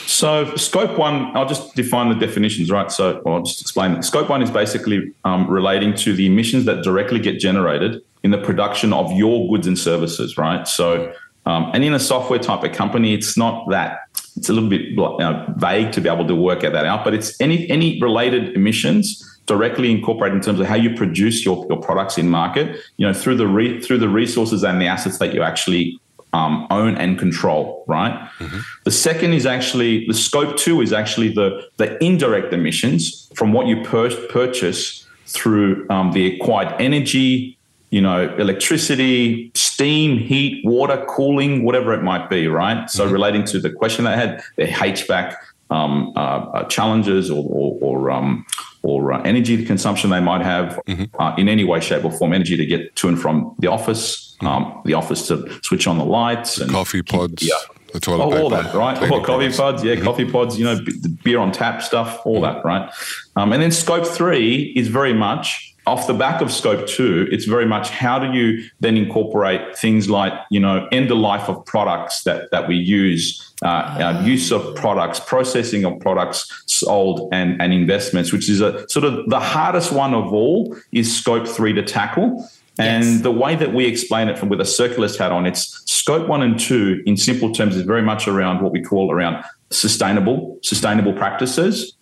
So, 0.06 0.56
scope 0.56 0.98
one, 0.98 1.36
I'll 1.38 1.48
just 1.48 1.76
define 1.76 2.10
the 2.10 2.16
definitions, 2.16 2.70
right? 2.70 2.92
So, 2.92 3.22
I'll 3.26 3.44
just 3.44 3.62
explain. 3.62 4.02
Scope 4.04 4.30
one 4.30 4.42
is 4.42 4.52
basically 4.52 5.14
um, 5.24 5.50
relating 5.50 5.94
to 5.98 6.14
the 6.14 6.26
emissions 6.26 6.66
that 6.66 6.84
directly 6.84 7.20
get 7.20 7.40
generated 7.40 8.02
in 8.24 8.32
the 8.32 8.38
production 8.38 8.94
of 8.94 9.12
your 9.14 9.50
goods 9.50 9.68
and 9.68 9.78
services, 9.78 10.38
right? 10.38 10.68
So, 10.68 11.14
um, 11.46 11.72
and 11.74 11.84
in 11.84 11.94
a 11.94 12.00
software 12.00 12.40
type 12.40 12.64
of 12.64 12.72
company, 12.72 13.14
it's 13.14 13.38
not 13.38 13.70
that 13.70 14.00
it's 14.36 14.50
a 14.50 14.54
little 14.54 14.70
bit 14.70 14.82
you 14.82 14.96
know, 14.96 15.54
vague 15.58 15.92
to 15.94 16.02
be 16.02 16.10
able 16.10 16.28
to 16.28 16.36
work 16.36 16.64
out 16.64 16.74
that 16.74 16.86
out, 16.86 17.04
but 17.04 17.14
it's 17.14 17.40
any 17.42 17.70
any 17.70 18.00
related 18.02 18.56
emissions 18.56 19.28
directly 19.46 19.92
incorporate 19.92 20.34
in 20.34 20.42
terms 20.42 20.60
of 20.60 20.68
how 20.68 20.76
you 20.76 20.96
produce 20.96 21.44
your, 21.44 21.66
your 21.68 21.80
products 21.82 22.18
in 22.18 22.30
market, 22.30 22.80
you 22.98 23.06
know, 23.06 23.14
through 23.14 23.36
the 23.36 23.48
re, 23.48 23.82
through 23.82 23.98
the 23.98 24.10
resources 24.10 24.64
and 24.64 24.82
the 24.82 24.88
assets 24.88 25.18
that 25.18 25.34
you 25.34 25.42
actually 25.42 26.00
um, 26.34 26.68
own 26.70 26.96
and 26.96 27.20
control, 27.20 27.84
right? 27.88 28.14
Mm-hmm. 28.40 28.60
The 28.86 28.92
second 28.92 29.34
is 29.34 29.46
actually 29.46 30.06
the 30.08 30.14
scope 30.14 30.58
two 30.58 30.82
is 30.82 30.94
actually 30.94 31.34
the 31.34 31.68
the 31.78 32.02
indirect 32.04 32.54
emissions 32.54 33.30
from 33.36 33.52
what 33.52 33.68
you 33.68 33.84
pur- 33.84 34.28
purchase 34.28 35.06
through 35.26 35.88
um, 35.90 36.12
the 36.12 36.36
acquired 36.36 36.74
energy, 36.80 37.58
you 37.90 38.02
know, 38.02 38.34
electricity, 38.38 39.52
steam, 39.54 40.18
heat, 40.18 40.64
water, 40.66 41.06
cooling, 41.10 41.64
whatever 41.64 41.94
it 41.94 42.04
might 42.04 42.30
be, 42.30 42.48
right? 42.48 42.90
So 42.90 43.04
mm-hmm. 43.04 43.14
relating 43.14 43.44
to 43.46 43.60
the 43.60 43.70
question 43.70 44.08
I 44.08 44.16
had, 44.16 44.42
the 44.56 44.68
HVAC 44.68 45.36
um, 45.70 46.14
uh, 46.16 46.20
uh, 46.20 46.64
challenges 46.66 47.32
or, 47.32 47.46
or, 47.50 47.78
or 47.82 48.12
um, 48.12 48.46
or 48.84 49.14
uh, 49.14 49.22
energy 49.24 49.64
consumption 49.66 50.10
they 50.10 50.20
might 50.20 50.42
have 50.42 50.80
mm-hmm. 50.88 51.22
uh, 51.22 51.36
in 51.36 51.48
any 51.48 51.64
way, 51.64 51.80
shape, 51.80 52.04
or 52.04 52.12
form. 52.12 52.34
Energy 52.34 52.58
to 52.58 52.66
get 52.66 52.96
to 52.96 53.08
and 53.08 53.20
from 53.20 53.56
the 53.60 53.68
office, 53.68 54.36
mm-hmm. 54.38 54.48
um, 54.48 54.82
the 54.86 54.94
office 54.94 55.28
to 55.28 55.60
switch 55.64 55.88
on 55.88 55.98
the 55.98 56.06
lights, 56.06 56.56
the 56.56 56.64
and 56.64 56.72
coffee 56.72 57.02
pods. 57.02 57.44
Yeah. 57.44 57.56
The 57.94 58.00
toilet 58.00 58.24
oh, 58.24 58.44
all 58.44 58.50
that, 58.52 58.74
right? 58.74 58.98
Oh, 59.12 59.20
coffee 59.22 59.52
pods, 59.52 59.84
yeah, 59.84 59.96
mm-hmm. 59.96 60.06
coffee 60.06 60.24
pods, 60.24 60.58
you 60.58 60.64
know, 60.64 60.80
beer 61.26 61.40
on 61.40 61.52
tap 61.52 61.82
stuff, 61.82 62.22
all 62.26 62.42
mm-hmm. 62.42 62.44
that, 62.44 62.64
right? 62.64 62.90
Um, 63.36 63.52
and 63.52 63.62
then 63.62 63.70
scope 63.70 64.08
three 64.08 64.72
is 64.78 64.88
very 64.88 65.14
much 65.14 65.72
off 65.88 66.08
the 66.08 66.14
back 66.14 66.42
of 66.42 66.52
scope 66.52 66.88
two, 66.88 67.28
it's 67.32 67.46
very 67.46 67.66
much 67.66 67.90
how 67.90 68.20
do 68.20 68.32
you 68.32 68.64
then 68.80 68.98
incorporate 68.98 69.78
things 69.78 70.10
like, 70.10 70.32
you 70.52 70.60
know, 70.60 70.88
end 70.92 71.10
of 71.10 71.18
life 71.18 71.50
of 71.50 71.66
products 71.66 72.24
that, 72.24 72.52
that 72.52 72.68
we 72.68 72.76
use, 72.76 73.51
uh, 73.64 73.68
uh, 73.68 74.22
use 74.24 74.52
of 74.52 74.76
products, 74.76 75.20
processing 75.20 75.86
of 75.86 76.00
products 76.00 76.64
sold 76.66 77.30
and, 77.32 77.62
and 77.62 77.74
investments, 77.74 78.32
which 78.34 78.50
is 78.50 78.60
a 78.60 78.88
sort 78.90 79.06
of 79.06 79.30
the 79.30 79.40
hardest 79.40 79.92
one 79.92 80.14
of 80.14 80.34
all 80.34 80.76
is 80.92 81.16
scope 81.16 81.48
three 81.48 81.74
to 81.74 81.84
tackle. 81.84 82.48
And 82.80 83.04
yes. 83.04 83.22
the 83.22 83.32
way 83.32 83.56
that 83.56 83.74
we 83.74 83.86
explain 83.86 84.30
it 84.30 84.40
from 84.40 84.50
with 84.50 84.62
a 84.62 84.66
circulist 84.66 85.20
hat 85.20 85.32
on, 85.32 85.46
it's 85.46 85.84
scope 85.92 86.28
one 86.28 86.42
and 86.42 86.60
two 86.60 87.04
in 87.06 87.18
simple 87.18 87.54
terms 87.54 87.76
is 87.76 87.84
very 87.84 88.02
much 88.02 88.28
around 88.28 88.64
what 88.64 88.72
we 88.72 88.82
call 88.82 89.12
around 89.12 89.44
sustainable, 89.70 90.58
sustainable 90.64 91.14
practices. 91.14 91.94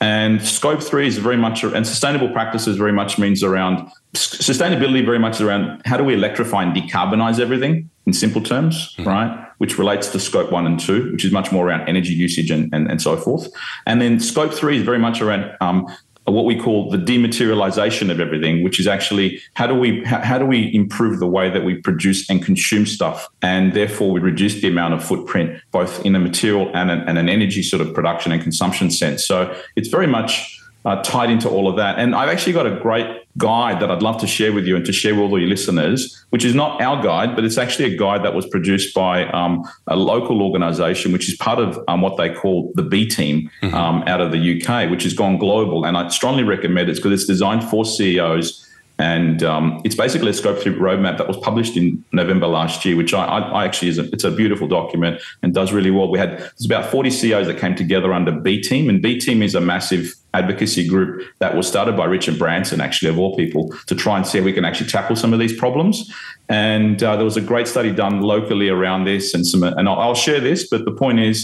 And 0.00 0.40
scope 0.40 0.80
three 0.80 1.08
is 1.08 1.18
very 1.18 1.36
much, 1.36 1.64
and 1.64 1.84
sustainable 1.84 2.28
practices 2.28 2.76
very 2.76 2.92
much 2.92 3.18
means 3.18 3.42
around 3.42 3.90
sustainability, 4.14 5.04
very 5.04 5.18
much 5.18 5.40
around 5.40 5.82
how 5.84 5.96
do 5.96 6.04
we 6.04 6.14
electrify 6.14 6.62
and 6.62 6.76
decarbonize 6.76 7.40
everything 7.40 7.90
in 8.08 8.14
simple 8.14 8.42
terms, 8.42 8.94
mm-hmm. 8.94 9.08
right? 9.08 9.48
Which 9.58 9.78
relates 9.78 10.08
to 10.08 10.18
scope 10.18 10.50
one 10.50 10.66
and 10.66 10.80
two, 10.80 11.12
which 11.12 11.24
is 11.24 11.30
much 11.30 11.52
more 11.52 11.68
around 11.68 11.88
energy 11.88 12.14
usage 12.14 12.50
and, 12.50 12.72
and, 12.72 12.90
and 12.90 13.00
so 13.00 13.16
forth. 13.16 13.48
And 13.86 14.00
then 14.00 14.18
scope 14.18 14.52
three 14.52 14.78
is 14.78 14.82
very 14.82 14.98
much 14.98 15.20
around 15.20 15.54
um, 15.60 15.86
what 16.24 16.44
we 16.44 16.58
call 16.58 16.90
the 16.90 16.98
dematerialization 16.98 18.10
of 18.10 18.20
everything, 18.20 18.62
which 18.62 18.80
is 18.80 18.86
actually 18.86 19.40
how 19.54 19.66
do 19.66 19.74
we 19.74 20.04
how, 20.04 20.20
how, 20.20 20.38
do 20.38 20.46
we 20.46 20.74
improve 20.74 21.20
the 21.20 21.26
way 21.26 21.50
that 21.50 21.64
we 21.64 21.74
produce 21.76 22.28
and 22.30 22.44
consume 22.44 22.86
stuff, 22.86 23.28
and 23.42 23.74
therefore 23.74 24.10
we 24.10 24.20
reduce 24.20 24.60
the 24.60 24.68
amount 24.68 24.94
of 24.94 25.04
footprint 25.04 25.60
both 25.70 26.04
in 26.04 26.14
a 26.14 26.18
material 26.18 26.70
and 26.74 26.90
an, 26.90 27.00
and 27.08 27.18
an 27.18 27.28
energy 27.28 27.62
sort 27.62 27.80
of 27.80 27.94
production 27.94 28.32
and 28.32 28.42
consumption 28.42 28.90
sense. 28.90 29.24
So 29.24 29.54
it's 29.76 29.88
very 29.88 30.06
much 30.06 30.57
uh, 30.84 31.02
tied 31.02 31.30
into 31.30 31.48
all 31.48 31.68
of 31.68 31.76
that. 31.76 31.98
And 31.98 32.14
I've 32.14 32.28
actually 32.28 32.52
got 32.52 32.66
a 32.66 32.78
great 32.80 33.06
guide 33.36 33.80
that 33.80 33.90
I'd 33.90 34.02
love 34.02 34.20
to 34.20 34.26
share 34.26 34.52
with 34.52 34.66
you 34.66 34.74
and 34.76 34.84
to 34.84 34.92
share 34.92 35.14
with 35.14 35.30
all 35.30 35.38
your 35.38 35.48
listeners, 35.48 36.24
which 36.30 36.44
is 36.44 36.54
not 36.54 36.80
our 36.82 37.02
guide, 37.02 37.36
but 37.36 37.44
it's 37.44 37.58
actually 37.58 37.94
a 37.94 37.96
guide 37.96 38.24
that 38.24 38.34
was 38.34 38.46
produced 38.46 38.94
by 38.94 39.26
um, 39.30 39.62
a 39.86 39.96
local 39.96 40.42
organization, 40.42 41.12
which 41.12 41.28
is 41.28 41.36
part 41.36 41.58
of 41.58 41.78
um, 41.88 42.00
what 42.00 42.16
they 42.16 42.32
call 42.32 42.72
the 42.74 42.82
B 42.82 43.06
team 43.06 43.50
mm-hmm. 43.62 43.74
um, 43.74 44.02
out 44.06 44.20
of 44.20 44.32
the 44.32 44.38
UK, 44.38 44.90
which 44.90 45.04
has 45.04 45.14
gone 45.14 45.38
global. 45.38 45.84
And 45.84 45.96
I 45.96 46.08
strongly 46.08 46.42
recommend 46.42 46.88
it 46.88 46.96
because 46.96 47.12
it's 47.12 47.26
designed 47.26 47.64
for 47.64 47.84
CEOs 47.84 48.68
and 48.98 49.44
um, 49.44 49.80
it's 49.84 49.94
basically 49.94 50.30
a 50.30 50.34
scope 50.34 50.58
three 50.58 50.74
roadmap 50.74 51.18
that 51.18 51.28
was 51.28 51.36
published 51.36 51.76
in 51.76 52.04
November 52.10 52.48
last 52.48 52.84
year, 52.84 52.96
which 52.96 53.14
I, 53.14 53.24
I 53.24 53.64
actually 53.64 53.88
is 53.88 53.98
a, 53.98 54.10
it's 54.10 54.24
a 54.24 54.30
beautiful 54.30 54.66
document 54.66 55.20
and 55.42 55.54
does 55.54 55.72
really 55.72 55.92
well. 55.92 56.10
We 56.10 56.18
had 56.18 56.38
there's 56.38 56.66
about 56.66 56.90
40 56.90 57.10
CEOs 57.10 57.46
that 57.46 57.58
came 57.58 57.76
together 57.76 58.12
under 58.12 58.32
B 58.32 58.60
Team, 58.60 58.88
and 58.88 59.00
B 59.00 59.18
Team 59.20 59.40
is 59.40 59.54
a 59.54 59.60
massive 59.60 60.12
advocacy 60.38 60.84
group 60.86 61.12
that 61.40 61.56
was 61.56 61.66
started 61.66 61.96
by 61.96 62.06
Richard 62.16 62.38
Branson, 62.38 62.80
actually 62.80 63.10
of 63.10 63.18
all 63.18 63.36
people, 63.36 63.62
to 63.86 63.94
try 63.94 64.16
and 64.16 64.26
see 64.26 64.38
if 64.38 64.44
we 64.44 64.52
can 64.52 64.64
actually 64.64 64.90
tackle 64.90 65.16
some 65.16 65.32
of 65.32 65.38
these 65.38 65.56
problems. 65.64 66.12
And 66.48 67.02
uh, 67.02 67.16
there 67.16 67.24
was 67.24 67.36
a 67.36 67.46
great 67.52 67.68
study 67.68 67.92
done 67.92 68.22
locally 68.22 68.68
around 68.68 69.04
this, 69.04 69.34
and 69.34 69.46
some 69.46 69.62
and 69.62 69.88
I'll, 69.88 70.00
I'll 70.04 70.14
share 70.14 70.40
this. 70.40 70.68
But 70.68 70.84
the 70.84 70.92
point 70.92 71.20
is, 71.20 71.38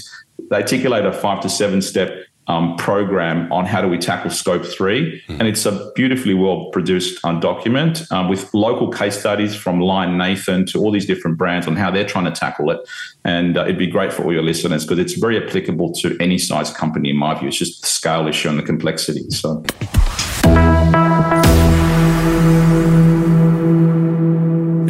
they 0.51 0.57
articulate 0.57 1.05
a 1.05 1.13
five 1.13 1.41
to 1.43 1.49
seven 1.49 1.83
step 1.83 2.11
um, 2.47 2.77
program 2.77 3.51
on 3.53 3.65
how 3.65 3.81
do 3.81 3.89
we 3.89 3.99
tackle 3.99 4.31
scope 4.31 4.65
3 4.65 5.23
mm. 5.27 5.39
and 5.39 5.49
it's 5.49 5.65
a 5.65 5.93
beautifully 5.95 6.35
well 6.35 6.71
produced 6.71 7.25
um, 7.25 7.41
document 7.41 8.03
um, 8.11 8.29
with 8.29 8.53
local 8.53 8.91
case 8.91 9.19
studies 9.19 9.55
from 9.55 9.81
Lion 9.81 10.19
Nathan 10.19 10.67
to 10.67 10.79
all 10.79 10.91
these 10.91 11.07
different 11.07 11.39
brands 11.39 11.67
on 11.67 11.77
how 11.77 11.91
they're 11.91 12.07
trying 12.07 12.27
to 12.27 12.33
tackle 12.33 12.71
it 12.71 12.81
and 13.25 13.57
uh, 13.57 13.63
it'd 13.63 13.79
be 13.79 13.87
great 13.87 14.13
for 14.13 14.25
all 14.25 14.33
your 14.33 14.43
listeners 14.43 14.85
because 14.85 14.99
it's 14.99 15.15
very 15.15 15.43
applicable 15.43 15.93
to 15.95 16.17
any 16.21 16.39
size 16.39 16.71
company 16.71 17.11
in 17.11 17.17
my 17.17 17.39
view 17.39 17.49
it's 17.49 17.59
just 17.59 17.81
the 17.81 17.89
scale 17.89 18.27
issue 18.27 18.49
and 18.49 18.59
the 18.59 18.63
complexity 18.63 19.29
so 19.31 19.65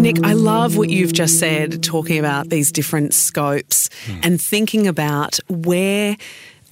Nick, 0.04 0.22
I 0.22 0.34
love 0.34 0.76
what 0.76 0.90
you've 0.90 1.14
just 1.14 1.38
said, 1.38 1.82
talking 1.82 2.18
about 2.18 2.50
these 2.50 2.70
different 2.70 3.14
scopes 3.14 3.88
mm. 4.04 4.20
and 4.22 4.38
thinking 4.38 4.86
about 4.86 5.38
where 5.48 6.18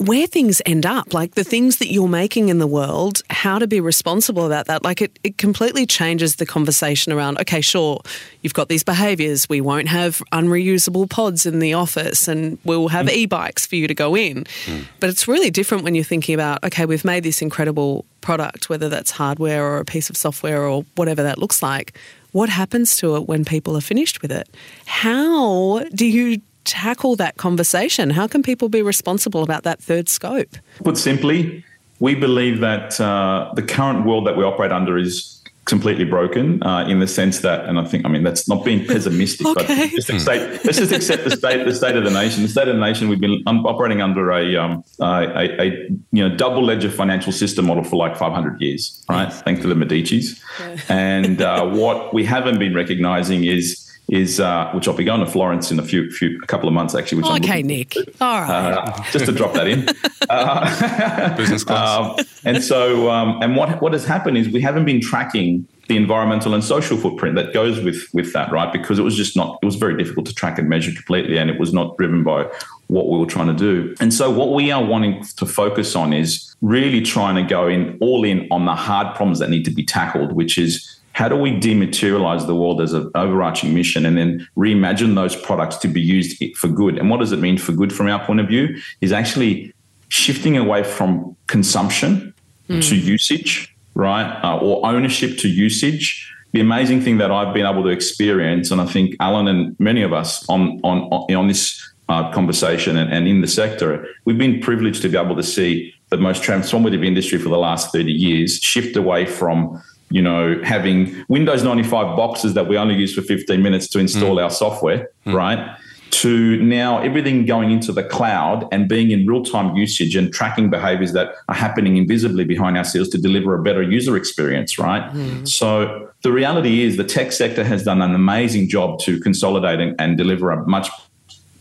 where 0.03 0.27
things 0.27 0.61
end 0.67 0.85
up, 0.85 1.15
like 1.15 1.35
the 1.35 1.45
things 1.45 1.79
that 1.79 1.93
you're 1.93 2.09
making 2.09 2.49
in 2.49 2.59
the 2.59 2.67
world, 2.67 3.23
how 3.31 3.59
to 3.59 3.67
be 3.67 3.81
responsible 3.81 4.45
about 4.45 4.67
that. 4.67 4.83
Like 4.83 5.01
it, 5.01 5.19
it 5.23 5.39
completely 5.39 5.87
changes 5.87 6.37
the 6.37 6.47
conversation 6.47 7.13
around, 7.13 7.39
okay, 7.39 7.61
sure, 7.61 8.01
you've 8.43 8.55
got 8.55 8.69
these 8.69 8.83
behaviors. 8.83 9.49
We 9.49 9.61
won't 9.61 9.89
have 9.89 10.23
unreusable 10.33 11.07
pods 11.07 11.47
in 11.47 11.61
the 11.61 11.75
office 11.75 12.27
and 12.27 12.59
we'll 12.65 12.89
have 12.89 13.07
mm. 13.07 13.13
e 13.13 13.27
bikes 13.27 13.67
for 13.67 13.77
you 13.77 13.87
to 13.87 13.95
go 13.95 14.17
in. 14.17 14.45
Mm. 14.65 14.87
But 14.99 15.11
it's 15.11 15.29
really 15.29 15.51
different 15.51 15.85
when 15.85 15.95
you're 15.95 16.05
thinking 16.05 16.35
about, 16.35 16.65
okay, 16.65 16.85
we've 16.85 17.05
made 17.05 17.23
this 17.23 17.41
incredible 17.41 18.05
product, 18.21 18.69
whether 18.69 18.89
that's 18.89 19.13
hardware 19.13 19.65
or 19.65 19.79
a 19.79 19.85
piece 19.85 20.11
of 20.11 20.17
software 20.17 20.63
or 20.63 20.85
whatever 20.97 21.23
that 21.23 21.39
looks 21.39 21.63
like. 21.63 21.97
What 22.33 22.49
happens 22.49 22.97
to 22.97 23.17
it 23.17 23.29
when 23.29 23.45
people 23.45 23.77
are 23.77 23.83
finished 23.83 24.23
with 24.23 24.33
it? 24.33 24.49
How 24.87 25.85
do 25.95 26.07
you 26.07 26.41
tackle 26.65 27.17
that 27.17 27.37
conversation? 27.37 28.11
How 28.11 28.27
can 28.27 28.43
people 28.43 28.69
be 28.69 28.83
responsible 28.83 29.43
about 29.43 29.63
that 29.65 29.81
third 29.81 30.09
scope? 30.09 30.57
Put 30.85 30.97
simply, 30.97 31.65
we 32.01 32.15
believe 32.15 32.61
that 32.61 33.01
uh, 33.01 33.53
the 33.55 33.63
current 33.63 34.07
world 34.07 34.27
that 34.27 34.37
we 34.37 34.45
operate 34.45 34.73
under 34.73 34.99
is 34.99 35.43
completely 35.65 36.05
broken 36.05 36.61
uh, 36.65 36.85
in 36.89 36.99
the 36.99 37.07
sense 37.07 37.41
that, 37.41 37.67
and 37.67 37.79
I 37.79 37.85
think, 37.85 38.05
I 38.05 38.09
mean, 38.09 38.25
that's 38.25 38.49
not 38.49 38.65
being 38.65 38.85
pessimistic, 38.85 39.47
okay. 39.47 39.65
but 39.67 39.91
just 39.91 40.11
accept, 40.11 40.65
let's 40.65 40.79
just 40.79 40.93
accept 40.93 41.25
the 41.25 41.31
state, 41.31 41.65
the 41.65 41.75
state 41.75 41.95
of 41.95 42.05
the 42.05 42.11
nation. 42.11 42.43
The 42.43 42.49
state 42.49 42.67
of 42.67 42.75
the 42.75 42.81
nation, 42.81 43.09
we've 43.09 43.21
been 43.21 43.43
operating 43.47 44.03
under 44.03 44.33
a, 44.33 44.57
um, 44.57 44.83
a, 45.01 45.63
a, 45.63 45.89
you 46.11 46.29
know, 46.29 46.35
double 46.35 46.65
ledger 46.65 46.91
financial 46.91 47.33
system 47.33 47.67
model 47.67 47.85
for 47.85 47.97
like 47.97 48.17
500 48.17 48.61
years, 48.61 49.05
right? 49.09 49.33
Thanks 49.33 49.63
to 49.63 49.69
the 49.69 49.75
Medicis. 49.75 50.41
Yeah. 50.59 50.81
And 50.89 51.41
uh, 51.41 51.67
what 51.71 52.13
we 52.13 52.25
haven't 52.25 52.59
been 52.59 52.75
recognizing 52.75 53.45
is 53.45 53.89
is 54.13 54.41
uh, 54.41 54.71
which 54.73 54.87
I'll 54.87 54.95
be 54.95 55.05
going 55.05 55.21
to 55.21 55.27
Florence 55.27 55.71
in 55.71 55.79
a 55.79 55.83
few, 55.83 56.11
few 56.11 56.39
a 56.43 56.47
couple 56.47 56.69
of 56.69 56.75
months 56.75 56.95
actually. 56.95 57.23
Which 57.23 57.43
okay, 57.43 57.63
Nick. 57.63 57.97
All 58.21 58.43
right. 58.43 58.75
Uh, 58.75 59.03
just 59.11 59.25
to 59.25 59.33
drop 59.33 59.55
that 59.55 59.67
in. 59.67 59.89
Uh, 60.31 61.37
Business 61.37 61.63
class. 61.65 62.19
Um, 62.19 62.27
and 62.45 62.63
so, 62.63 63.11
um, 63.11 63.43
and 63.43 63.55
what 63.57 63.83
what 63.83 63.93
has 63.93 64.07
happened 64.07 64.39
is 64.39 64.49
we 64.49 64.63
haven't 64.63 64.87
been 64.87 65.01
tracking 65.01 65.67
the 65.89 65.97
environmental 65.97 66.55
and 66.55 66.65
social 66.65 66.97
footprint 66.97 67.35
that 67.35 67.53
goes 67.53 67.81
with 67.81 68.09
with 68.15 68.33
that, 68.33 68.51
right? 68.51 68.73
Because 68.73 68.99
it 68.99 69.03
was 69.03 69.17
just 69.17 69.37
not. 69.37 69.59
It 69.61 69.67
was 69.67 69.75
very 69.75 69.97
difficult 69.99 70.27
to 70.27 70.35
track 70.35 70.59
and 70.59 70.69
measure 70.69 70.93
completely, 70.93 71.37
and 71.37 71.51
it 71.51 71.59
was 71.59 71.75
not 71.75 71.99
driven 71.99 72.23
by 72.23 72.47
what 72.87 73.09
we 73.11 73.19
were 73.19 73.27
trying 73.27 73.49
to 73.49 73.53
do. 73.53 73.95
And 74.01 74.15
so, 74.15 74.31
what 74.31 74.55
we 74.55 74.71
are 74.71 74.83
wanting 74.83 75.23
to 75.25 75.45
focus 75.45 75.97
on 75.97 76.13
is 76.13 76.55
really 76.63 77.03
trying 77.03 77.35
to 77.35 77.43
go 77.43 77.67
in 77.67 77.99
all 78.01 78.25
in 78.25 78.47
on 78.51 78.65
the 78.65 78.77
hard 78.77 79.15
problems 79.17 79.41
that 79.41 79.51
need 79.51 79.65
to 79.65 79.73
be 79.73 79.85
tackled, 79.85 80.33
which 80.33 80.57
is 80.57 81.02
how 81.13 81.29
do 81.29 81.37
we 81.37 81.53
dematerialize 81.53 82.47
the 82.47 82.55
world 82.55 82.81
as 82.81 82.93
an 82.93 83.11
overarching 83.15 83.75
mission 83.75 84.07
and 84.07 84.17
then 84.17 84.47
reimagine 84.57 85.15
those 85.15 85.37
products 85.37 85.77
to 85.79 85.89
be 85.89 86.01
used 86.01 86.43
for 86.57 86.69
good? 86.69 86.99
And 86.99 87.11
what 87.11 87.21
does 87.21 87.33
it 87.33 87.39
mean 87.39 87.59
for 87.59 87.73
good 87.73 87.93
from 87.93 88.09
our 88.09 88.25
point 88.25 88.41
of 88.41 88.49
view? 88.49 88.77
Is 89.01 89.13
actually 89.13 89.75
shifting 90.09 90.57
away 90.57 90.83
from 90.83 91.37
consumption 91.47 92.35
mm. 92.69 92.89
to 92.89 92.97
usage, 92.97 93.75
right? 93.95 94.41
Uh, 94.43 94.59
or 94.59 94.87
ownership 94.87 95.39
to 95.39 95.49
usage. 95.49 96.29
The 96.53 96.61
amazing 96.61 97.01
thing 97.01 97.19
that 97.19 97.31
I've 97.31 97.55
been 97.55 97.67
able 97.67 97.83
to 97.83 97.89
experience, 97.89 98.71
and 98.71 98.81
I 98.81 98.87
think 98.87 99.17
Alan 99.21 99.49
and 99.49 99.79
many 99.79 100.03
of 100.03 100.13
us 100.13 100.47
on 100.49 100.81
on 100.83 101.03
on 101.35 101.49
this 101.49 101.81
uh, 102.09 102.31
conversation 102.33 102.97
and, 102.97 103.13
and 103.13 103.27
in 103.27 103.41
the 103.41 103.49
sector, 103.49 104.07
we've 104.25 104.39
been 104.39 104.61
privileged 104.61 105.03
to 105.03 105.09
be 105.09 105.17
able 105.17 105.37
to 105.37 105.43
see 105.43 105.95
the 106.11 106.19
most 106.19 106.43
transformative 106.43 107.05
industry 107.05 107.39
for 107.39 107.49
the 107.49 107.57
last 107.57 107.91
30 107.91 108.13
years 108.13 108.59
shift 108.59 108.97
away 108.97 109.25
from 109.25 109.83
you 110.13 110.23
know, 110.23 110.61
having 110.63 111.25
Windows 111.29 111.63
95 111.63 112.17
boxes 112.17 112.55
that 112.55 112.69
we 112.69 112.77
only 112.77 112.95
use 112.95 113.15
for 113.15 113.23
15 113.23 113.63
minutes 113.63 113.89
to 113.89 113.99
install 113.99 114.37
mm. 114.37 114.45
our 114.45 114.51
software, 114.51 115.11
mm. 115.27 115.35
right? 115.35 115.77
To 116.11 116.63
now 116.63 117.01
everything 117.01 117.47
going 117.47 117.71
into 117.71 117.91
the 117.91 118.05
cloud 118.05 118.69
and 118.71 118.87
being 118.87 119.11
in 119.11 119.27
real 119.27 119.43
time 119.43 119.75
usage 119.75 120.15
and 120.15 120.33
tracking 120.33 120.69
behaviors 120.69 121.15
that 121.15 121.33
are 121.49 121.55
happening 121.55 121.97
invisibly 121.97 122.45
behind 122.45 122.77
our 122.77 122.85
seals 122.85 123.09
to 123.11 123.19
deliver 123.19 123.55
a 123.55 123.63
better 123.63 123.83
user 123.83 124.17
experience, 124.17 124.79
right? 124.79 125.11
Mm. 125.13 125.49
So 125.49 126.11
the 126.23 126.31
reality 126.31 126.83
is 126.83 126.99
the 126.99 127.05
tech 127.05 127.33
sector 127.33 127.65
has 127.65 127.85
done 127.85 128.03
an 128.03 128.15
amazing 128.15 128.69
job 128.69 129.01
to 129.01 129.19
consolidate 129.21 129.81
and, 129.81 129.99
and 129.99 130.19
deliver 130.19 130.51
a 130.51 130.69
much 130.69 130.91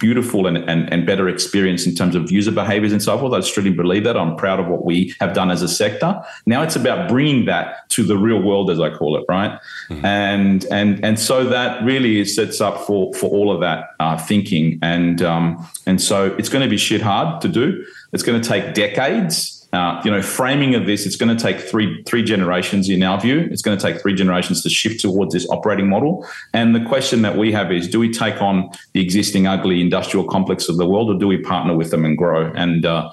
beautiful 0.01 0.47
and, 0.47 0.57
and, 0.69 0.91
and 0.91 1.05
better 1.05 1.29
experience 1.29 1.85
in 1.85 1.93
terms 1.93 2.15
of 2.15 2.31
user 2.31 2.51
behaviors 2.51 2.91
and 2.91 3.01
so 3.01 3.17
forth. 3.19 3.31
I 3.31 3.47
truly 3.47 3.69
believe 3.69 4.03
that. 4.03 4.17
I'm 4.17 4.35
proud 4.35 4.59
of 4.59 4.67
what 4.67 4.83
we 4.83 5.13
have 5.19 5.33
done 5.33 5.51
as 5.51 5.61
a 5.61 5.67
sector. 5.67 6.19
Now 6.47 6.63
it's 6.63 6.75
about 6.75 7.07
bringing 7.07 7.45
that 7.45 7.87
to 7.91 8.03
the 8.03 8.17
real 8.17 8.41
world, 8.41 8.71
as 8.71 8.79
I 8.79 8.89
call 8.89 9.15
it, 9.15 9.23
right? 9.29 9.59
Mm-hmm. 9.89 10.05
And 10.05 10.65
and 10.71 11.05
and 11.05 11.19
so 11.19 11.45
that 11.45 11.83
really 11.83 12.25
sets 12.25 12.59
up 12.59 12.79
for 12.79 13.13
for 13.13 13.29
all 13.29 13.51
of 13.53 13.61
that 13.61 13.91
uh, 13.99 14.17
thinking. 14.17 14.79
And 14.81 15.21
um, 15.21 15.65
and 15.85 16.01
so 16.01 16.35
it's 16.37 16.49
going 16.49 16.63
to 16.63 16.69
be 16.69 16.77
shit 16.77 17.01
hard 17.01 17.39
to 17.41 17.47
do. 17.47 17.85
It's 18.11 18.23
going 18.23 18.41
to 18.41 18.47
take 18.47 18.73
decades 18.73 19.60
uh, 19.73 20.01
you 20.03 20.11
know, 20.11 20.21
framing 20.21 20.75
of 20.75 20.85
this, 20.85 21.05
it's 21.05 21.15
going 21.15 21.35
to 21.35 21.41
take 21.41 21.59
three 21.59 22.03
three 22.03 22.23
generations 22.23 22.89
in 22.89 23.03
our 23.03 23.19
view. 23.19 23.47
It's 23.51 23.61
going 23.61 23.77
to 23.77 23.81
take 23.81 24.01
three 24.01 24.13
generations 24.13 24.61
to 24.63 24.69
shift 24.69 24.99
towards 24.99 25.33
this 25.33 25.47
operating 25.49 25.87
model. 25.87 26.27
And 26.53 26.75
the 26.75 26.83
question 26.83 27.21
that 27.21 27.37
we 27.37 27.51
have 27.53 27.71
is, 27.71 27.87
do 27.87 27.99
we 27.99 28.11
take 28.11 28.41
on 28.41 28.69
the 28.93 29.01
existing 29.01 29.47
ugly 29.47 29.79
industrial 29.79 30.25
complex 30.25 30.67
of 30.67 30.77
the 30.77 30.85
world, 30.85 31.09
or 31.09 31.17
do 31.17 31.27
we 31.27 31.37
partner 31.37 31.75
with 31.75 31.91
them 31.91 32.03
and 32.03 32.17
grow? 32.17 32.51
And 32.53 32.85
uh, 32.85 33.11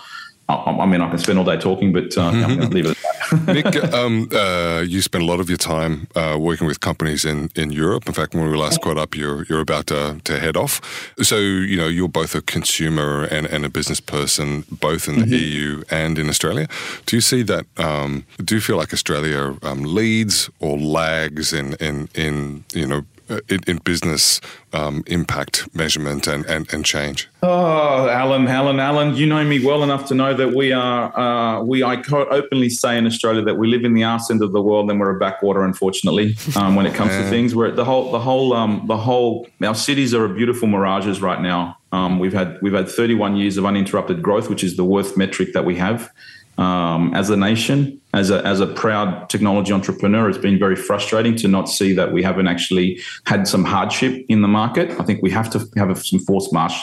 I, 0.49 0.87
mean, 0.87 1.03
I 1.03 1.11
can 1.11 1.19
spend 1.19 1.39
all 1.39 1.45
day 1.45 1.59
talking, 1.59 1.93
but 1.93 2.17
uh, 2.17 2.23
I'm 2.23 2.41
going 2.41 2.61
to 2.61 2.69
leave 2.69 2.87
it 2.87 2.91
at 2.91 2.97
that. 2.97 3.55
Nick, 3.55 3.93
um, 3.93 4.31
uh, 4.33 4.81
you 4.81 5.03
spend 5.03 5.23
a 5.23 5.27
lot 5.27 5.41
of 5.41 5.51
your 5.51 5.59
time 5.59 6.09
uh, 6.15 6.39
working 6.41 6.67
with 6.67 6.81
companies 6.81 7.27
in, 7.27 7.51
in 7.55 7.71
Europe. 7.71 8.07
In 8.07 8.15
fact, 8.15 8.35
when 8.35 8.51
we 8.51 8.57
last 8.57 8.81
caught 8.81 8.97
up, 8.97 9.15
you're 9.15 9.45
you're 9.45 9.61
about 9.61 9.89
to, 9.89 10.19
to 10.25 10.41
head 10.41 10.57
off. 10.57 10.81
So 11.21 11.37
you 11.37 11.77
know 11.77 11.87
you're 11.87 12.09
both 12.09 12.35
a 12.35 12.41
consumer 12.41 13.25
and, 13.25 13.47
and 13.47 13.67
a 13.67 13.69
business 13.69 14.01
person, 14.01 14.65
both 14.71 15.07
in 15.07 15.19
the 15.19 15.27
mm-hmm. 15.27 15.35
EU 15.35 15.83
and 15.91 16.19
in 16.19 16.31
Australia. 16.31 16.67
Do 17.05 17.17
you 17.17 17.21
see 17.21 17.43
that? 17.43 17.67
Um, 17.77 18.25
do 18.43 18.55
you 18.55 18.63
feel 18.63 18.79
like 18.79 18.95
Australia 18.95 19.55
um, 19.63 19.83
leads 19.83 20.49
or 20.61 20.79
lags 20.79 21.53
in 21.53 21.75
in 21.75 22.09
in 22.15 22.65
you 22.73 22.87
know 22.87 23.05
in, 23.49 23.61
in 23.67 23.79
business 23.79 24.41
um, 24.73 25.03
impact 25.07 25.75
measurement 25.75 26.27
and, 26.27 26.45
and, 26.47 26.73
and 26.73 26.85
change? 26.85 27.29
Oh, 27.43 28.09
Alan, 28.09 28.49
Alan, 28.49 28.81
Alan, 28.81 29.15
you 29.15 29.27
know 29.27 29.45
me 29.45 29.65
well 29.65 29.83
enough 29.83 30.07
to 30.09 30.15
know 30.15 30.35
that 30.35 30.55
we 30.55 30.73
are, 30.73 31.19
uh, 31.19 31.63
we, 31.63 31.83
I 31.83 32.03
openly 32.11 32.69
say 32.69 32.99
in 32.99 33.07
Australia 33.07 33.43
that 33.43 33.57
we 33.57 33.69
live 33.69 33.85
in 33.85 33.95
the 33.95 34.05
arse 34.05 34.31
end 34.31 34.43
of 34.43 34.53
the 34.53 34.63
world 34.63 34.91
and 34.91 34.99
we're 34.99 35.15
a 35.15 35.19
backwater, 35.19 35.65
unfortunately, 35.65 36.37
um, 36.57 36.75
when 36.75 36.87
it 36.87 36.95
comes 36.95 37.13
to 37.13 37.29
things. 37.29 37.55
We're 37.55 37.71
the 37.71 37.85
whole, 37.85 38.11
the 38.11 38.21
whole, 38.21 38.53
um, 38.53 38.85
the 38.87 38.97
whole, 38.97 39.47
our 39.63 39.75
cities 39.75 40.15
are 40.15 40.27
beautiful 40.29 40.69
mirages 40.69 41.21
right 41.21 41.41
now. 41.41 41.79
Um, 41.91 42.19
we've 42.19 42.35
had, 42.35 42.59
we've 42.61 42.75
had 42.75 42.89
31 42.89 43.37
years 43.37 43.57
of 43.57 43.65
uninterrupted 43.65 44.23
growth, 44.23 44.51
which 44.51 44.63
is 44.63 44.77
the 44.77 44.85
worth 44.85 45.17
metric 45.17 45.55
that 45.55 45.65
we 45.65 45.77
have 45.77 46.13
um, 46.59 47.15
as 47.15 47.31
a 47.31 47.37
nation, 47.37 48.01
as 48.13 48.31
a, 48.31 48.45
as 48.45 48.61
a 48.61 48.67
proud 48.67 49.31
technology 49.31 49.73
entrepreneur, 49.73 50.29
it's 50.29 50.39
been 50.39 50.59
very 50.59 50.75
frustrating 50.75 51.37
to 51.37 51.49
not 51.49 51.69
see 51.69 51.93
that 51.95 52.13
we 52.13 52.23
haven't 52.23 52.49
actually 52.49 53.01
had 53.27 53.47
some 53.47 53.65
hardship 53.65 54.27
in 54.29 54.43
the 54.43 54.49
market. 54.49 54.91
I 55.01 55.05
think 55.05 55.23
we 55.23 55.31
have 55.31 55.49
to 55.51 55.65
have 55.77 56.05
some 56.05 56.19
forced 56.19 56.53
marsh 56.53 56.77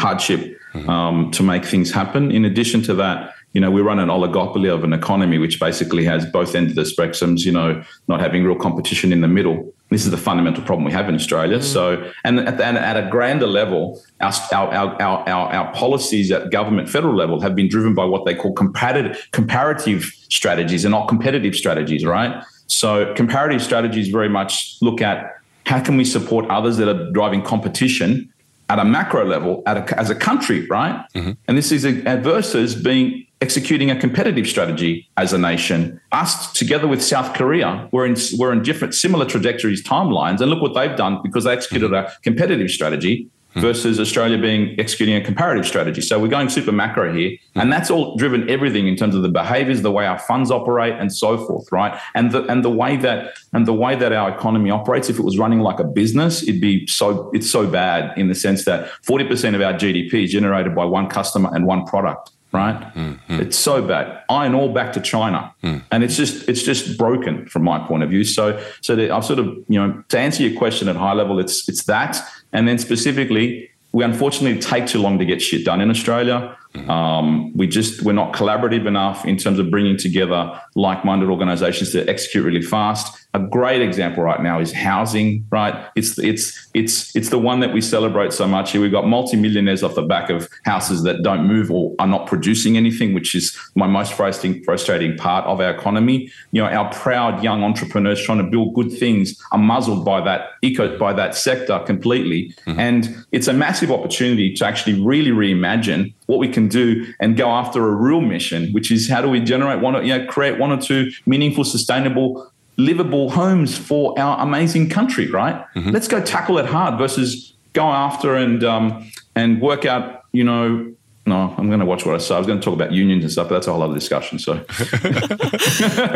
hardship 0.00 0.58
mm-hmm. 0.74 0.90
um, 0.90 1.30
to 1.30 1.44
make 1.44 1.64
things 1.64 1.92
happen. 1.92 2.32
In 2.32 2.44
addition 2.44 2.82
to 2.82 2.94
that, 2.94 3.34
you 3.52 3.60
know, 3.60 3.70
we 3.70 3.80
run 3.80 3.98
an 4.00 4.08
oligopoly 4.08 4.72
of 4.72 4.84
an 4.84 4.92
economy 4.92 5.38
which 5.38 5.60
basically 5.60 6.04
has 6.04 6.26
both 6.26 6.54
ends 6.54 6.72
of 6.72 6.76
the 6.76 6.90
spectrums, 6.90 7.44
you 7.44 7.52
know, 7.52 7.82
not 8.08 8.20
having 8.20 8.44
real 8.44 8.56
competition 8.56 9.12
in 9.12 9.20
the 9.20 9.28
middle. 9.28 9.72
This 9.90 10.04
is 10.04 10.12
the 10.12 10.16
fundamental 10.16 10.62
problem 10.62 10.84
we 10.84 10.92
have 10.92 11.08
in 11.08 11.16
Australia. 11.16 11.58
Mm. 11.58 11.62
So, 11.62 12.12
and 12.24 12.40
at, 12.40 12.60
and 12.60 12.78
at, 12.78 12.96
a 12.96 13.08
grander 13.10 13.46
level, 13.46 14.00
our, 14.20 14.32
our, 14.52 15.02
our, 15.02 15.28
our, 15.28 15.52
our 15.52 15.72
policies 15.72 16.30
at 16.30 16.50
government 16.50 16.88
federal 16.88 17.14
level 17.14 17.40
have 17.40 17.56
been 17.56 17.68
driven 17.68 17.94
by 17.94 18.04
what 18.04 18.24
they 18.24 18.34
call 18.34 18.52
comparative, 18.52 19.28
comparative 19.32 20.04
strategies 20.28 20.84
and 20.84 20.92
not 20.92 21.08
competitive 21.08 21.56
strategies, 21.56 22.04
right? 22.04 22.42
So, 22.68 23.12
comparative 23.14 23.62
strategies 23.62 24.08
very 24.08 24.28
much 24.28 24.76
look 24.80 25.02
at 25.02 25.34
how 25.66 25.80
can 25.80 25.96
we 25.96 26.04
support 26.04 26.48
others 26.48 26.76
that 26.76 26.88
are 26.88 27.10
driving 27.10 27.42
competition 27.42 28.32
at 28.68 28.78
a 28.78 28.84
macro 28.84 29.24
level 29.24 29.62
at 29.66 29.76
a, 29.76 29.98
as 29.98 30.08
a 30.08 30.14
country, 30.14 30.66
right? 30.68 31.04
Mm-hmm. 31.14 31.32
And 31.48 31.58
this 31.58 31.72
is 31.72 31.84
a, 31.84 31.92
versus 32.18 32.76
being 32.76 33.26
executing 33.40 33.90
a 33.90 33.98
competitive 33.98 34.46
strategy 34.46 35.08
as 35.16 35.32
a 35.32 35.38
nation. 35.38 36.00
Us 36.12 36.52
together 36.52 36.86
with 36.86 37.02
South 37.02 37.34
Korea, 37.34 37.88
we're 37.92 38.06
in 38.06 38.16
we're 38.38 38.52
in 38.52 38.62
different 38.62 38.94
similar 38.94 39.24
trajectories, 39.24 39.82
timelines, 39.82 40.40
and 40.40 40.50
look 40.50 40.60
what 40.60 40.74
they've 40.74 40.96
done 40.96 41.20
because 41.22 41.44
they 41.44 41.52
executed 41.52 41.92
a 41.94 42.12
competitive 42.22 42.70
strategy 42.70 43.28
hmm. 43.54 43.60
versus 43.60 43.98
Australia 43.98 44.36
being 44.36 44.78
executing 44.78 45.14
a 45.14 45.22
comparative 45.22 45.66
strategy. 45.66 46.02
So 46.02 46.18
we're 46.20 46.28
going 46.28 46.50
super 46.50 46.70
macro 46.70 47.14
here, 47.14 47.38
and 47.54 47.64
hmm. 47.64 47.70
that's 47.70 47.90
all 47.90 48.14
driven 48.16 48.48
everything 48.50 48.86
in 48.86 48.96
terms 48.96 49.14
of 49.14 49.22
the 49.22 49.30
behaviors, 49.30 49.80
the 49.80 49.90
way 49.90 50.04
our 50.04 50.18
funds 50.18 50.50
operate, 50.50 50.94
and 50.98 51.10
so 51.10 51.38
forth, 51.46 51.72
right? 51.72 51.98
And 52.14 52.32
the 52.32 52.44
and 52.44 52.62
the 52.62 52.70
way 52.70 52.98
that 52.98 53.38
and 53.54 53.66
the 53.66 53.74
way 53.74 53.96
that 53.96 54.12
our 54.12 54.30
economy 54.36 54.70
operates. 54.70 55.08
If 55.08 55.18
it 55.18 55.24
was 55.24 55.38
running 55.38 55.60
like 55.60 55.80
a 55.80 55.84
business, 55.84 56.42
it'd 56.42 56.60
be 56.60 56.86
so 56.88 57.30
it's 57.32 57.50
so 57.50 57.66
bad 57.66 58.18
in 58.18 58.28
the 58.28 58.34
sense 58.34 58.66
that 58.66 58.90
forty 59.02 59.24
percent 59.24 59.56
of 59.56 59.62
our 59.62 59.72
GDP 59.72 60.24
is 60.24 60.32
generated 60.32 60.74
by 60.74 60.84
one 60.84 61.08
customer 61.08 61.48
and 61.54 61.64
one 61.64 61.86
product 61.86 62.32
right? 62.52 62.80
Mm-hmm. 62.94 63.40
It's 63.40 63.58
so 63.58 63.86
bad. 63.86 64.22
Iron 64.28 64.54
ore 64.54 64.72
back 64.72 64.92
to 64.94 65.00
China, 65.00 65.54
mm. 65.62 65.82
and 65.90 66.04
it's 66.04 66.16
just 66.16 66.48
it's 66.48 66.62
just 66.62 66.98
broken 66.98 67.46
from 67.46 67.64
my 67.64 67.78
point 67.86 68.02
of 68.02 68.10
view. 68.10 68.24
So 68.24 68.62
so 68.80 68.94
I've 69.14 69.24
sort 69.24 69.38
of 69.38 69.46
you 69.68 69.78
know 69.80 70.02
to 70.08 70.18
answer 70.18 70.42
your 70.42 70.58
question 70.58 70.88
at 70.88 70.96
high 70.96 71.14
level, 71.14 71.38
it's 71.38 71.68
it's 71.68 71.84
that, 71.84 72.18
and 72.52 72.66
then 72.68 72.78
specifically. 72.78 73.68
We 73.92 74.04
unfortunately 74.04 74.60
take 74.60 74.86
too 74.86 75.02
long 75.02 75.18
to 75.18 75.24
get 75.24 75.42
shit 75.42 75.64
done 75.64 75.80
in 75.80 75.90
Australia. 75.90 76.56
Um, 76.88 77.52
we 77.56 77.66
just 77.66 78.02
we're 78.02 78.12
not 78.12 78.32
collaborative 78.32 78.86
enough 78.86 79.24
in 79.24 79.36
terms 79.36 79.58
of 79.58 79.68
bringing 79.68 79.96
together 79.96 80.60
like-minded 80.76 81.28
organizations 81.28 81.90
to 81.90 82.08
execute 82.08 82.44
really 82.44 82.62
fast. 82.62 83.26
A 83.32 83.38
great 83.38 83.80
example 83.80 84.24
right 84.24 84.42
now 84.42 84.58
is 84.60 84.72
housing. 84.72 85.46
Right, 85.50 85.74
it's 85.94 86.18
it's 86.18 86.68
it's 86.74 87.14
it's 87.14 87.28
the 87.28 87.38
one 87.38 87.60
that 87.60 87.72
we 87.72 87.80
celebrate 87.80 88.32
so 88.32 88.46
much 88.46 88.72
here. 88.72 88.80
We've 88.80 88.90
got 88.90 89.06
multimillionaires 89.06 89.82
off 89.82 89.94
the 89.94 90.02
back 90.02 90.30
of 90.30 90.48
houses 90.64 91.02
that 91.04 91.22
don't 91.22 91.46
move 91.46 91.70
or 91.70 91.94
are 91.98 92.06
not 92.06 92.26
producing 92.26 92.76
anything, 92.76 93.14
which 93.14 93.34
is 93.34 93.56
my 93.74 93.86
most 93.86 94.14
frustrating 94.14 94.62
frustrating 94.64 95.16
part 95.16 95.44
of 95.46 95.60
our 95.60 95.70
economy. 95.70 96.30
You 96.50 96.62
know, 96.62 96.68
our 96.68 96.92
proud 96.92 97.42
young 97.42 97.62
entrepreneurs 97.62 98.20
trying 98.22 98.38
to 98.38 98.44
build 98.44 98.74
good 98.74 98.92
things 98.92 99.40
are 99.52 99.58
muzzled 99.58 100.04
by 100.04 100.20
that 100.22 100.50
eco 100.62 100.98
by 100.98 101.12
that 101.12 101.34
sector 101.34 101.78
completely, 101.80 102.52
mm-hmm. 102.66 102.80
and 102.80 103.24
it's 103.32 103.46
a 103.46 103.52
massive 103.52 103.90
opportunity 103.90 104.52
to 104.54 104.66
actually 104.66 105.00
really 105.00 105.30
reimagine 105.30 106.12
what 106.26 106.38
we 106.38 106.48
can 106.48 106.68
do 106.68 107.12
and 107.18 107.36
go 107.36 107.50
after 107.50 107.88
a 107.88 107.92
real 107.92 108.20
mission, 108.20 108.70
which 108.72 108.90
is 108.90 109.08
how 109.08 109.20
do 109.20 109.28
we 109.28 109.40
generate 109.40 109.80
one, 109.80 109.96
or, 109.96 110.02
you 110.02 110.16
know, 110.16 110.24
create 110.26 110.58
one 110.58 110.70
or 110.70 110.80
two 110.80 111.10
meaningful, 111.26 111.64
sustainable, 111.64 112.49
livable 112.80 113.30
homes 113.30 113.76
for 113.76 114.18
our 114.18 114.38
amazing 114.40 114.88
country, 114.88 115.30
right? 115.30 115.64
Mm-hmm. 115.74 115.90
Let's 115.90 116.08
go 116.08 116.20
tackle 116.20 116.58
it 116.58 116.66
hard 116.66 116.98
versus 116.98 117.54
go 117.72 117.84
after 117.84 118.34
and 118.36 118.64
um, 118.64 119.10
and 119.36 119.60
work 119.60 119.84
out, 119.84 120.24
you 120.32 120.44
know, 120.44 120.94
no, 121.26 121.54
I'm 121.56 121.68
going 121.68 121.80
to 121.80 121.86
watch 121.86 122.06
what 122.06 122.14
I 122.14 122.18
say. 122.18 122.34
I 122.34 122.38
was 122.38 122.46
going 122.46 122.58
to 122.58 122.64
talk 122.64 122.74
about 122.74 122.92
unions 122.92 123.22
and 123.22 123.30
stuff, 123.30 123.48
but 123.48 123.54
that's 123.54 123.66
a 123.66 123.72
whole 123.72 123.82
other 123.82 123.94
discussion. 123.94 124.38
So, 124.38 124.54
you 124.54 125.10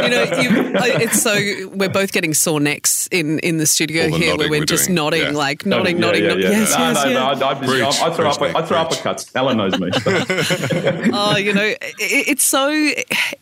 know, 0.08 0.24
you, 0.40 0.72
it's 0.98 1.22
so 1.22 1.34
we're 1.68 1.90
both 1.90 2.10
getting 2.10 2.32
sore 2.34 2.58
necks 2.58 3.06
in 3.12 3.38
in 3.40 3.58
the 3.58 3.66
studio 3.66 4.08
here, 4.08 4.36
where 4.36 4.48
we're, 4.48 4.60
we're 4.60 4.64
just 4.64 4.86
doing. 4.86 4.96
nodding, 4.96 5.22
yeah. 5.22 5.30
like 5.30 5.66
nodding, 5.66 5.96
yeah, 5.96 6.00
nodding, 6.00 6.22
yeah, 6.22 6.28
nodding. 6.30 6.42
Yes, 6.42 6.76
no, 6.76 6.78
yes, 6.78 7.04
no, 7.04 7.10
yeah. 7.10 7.14
no, 7.14 7.24
I, 7.26 7.32
I, 7.32 7.52
I, 7.52 8.10
I 8.10 8.14
throw 8.14 8.28
up, 8.28 8.42
I 8.42 8.66
throw 8.66 8.78
uppercuts. 8.78 9.36
Alan 9.36 9.58
knows 9.58 9.78
me. 9.78 9.92
So. 9.92 11.10
oh, 11.12 11.36
you 11.36 11.52
know, 11.52 11.62
it, 11.62 11.78
it's 12.00 12.44
so 12.44 12.68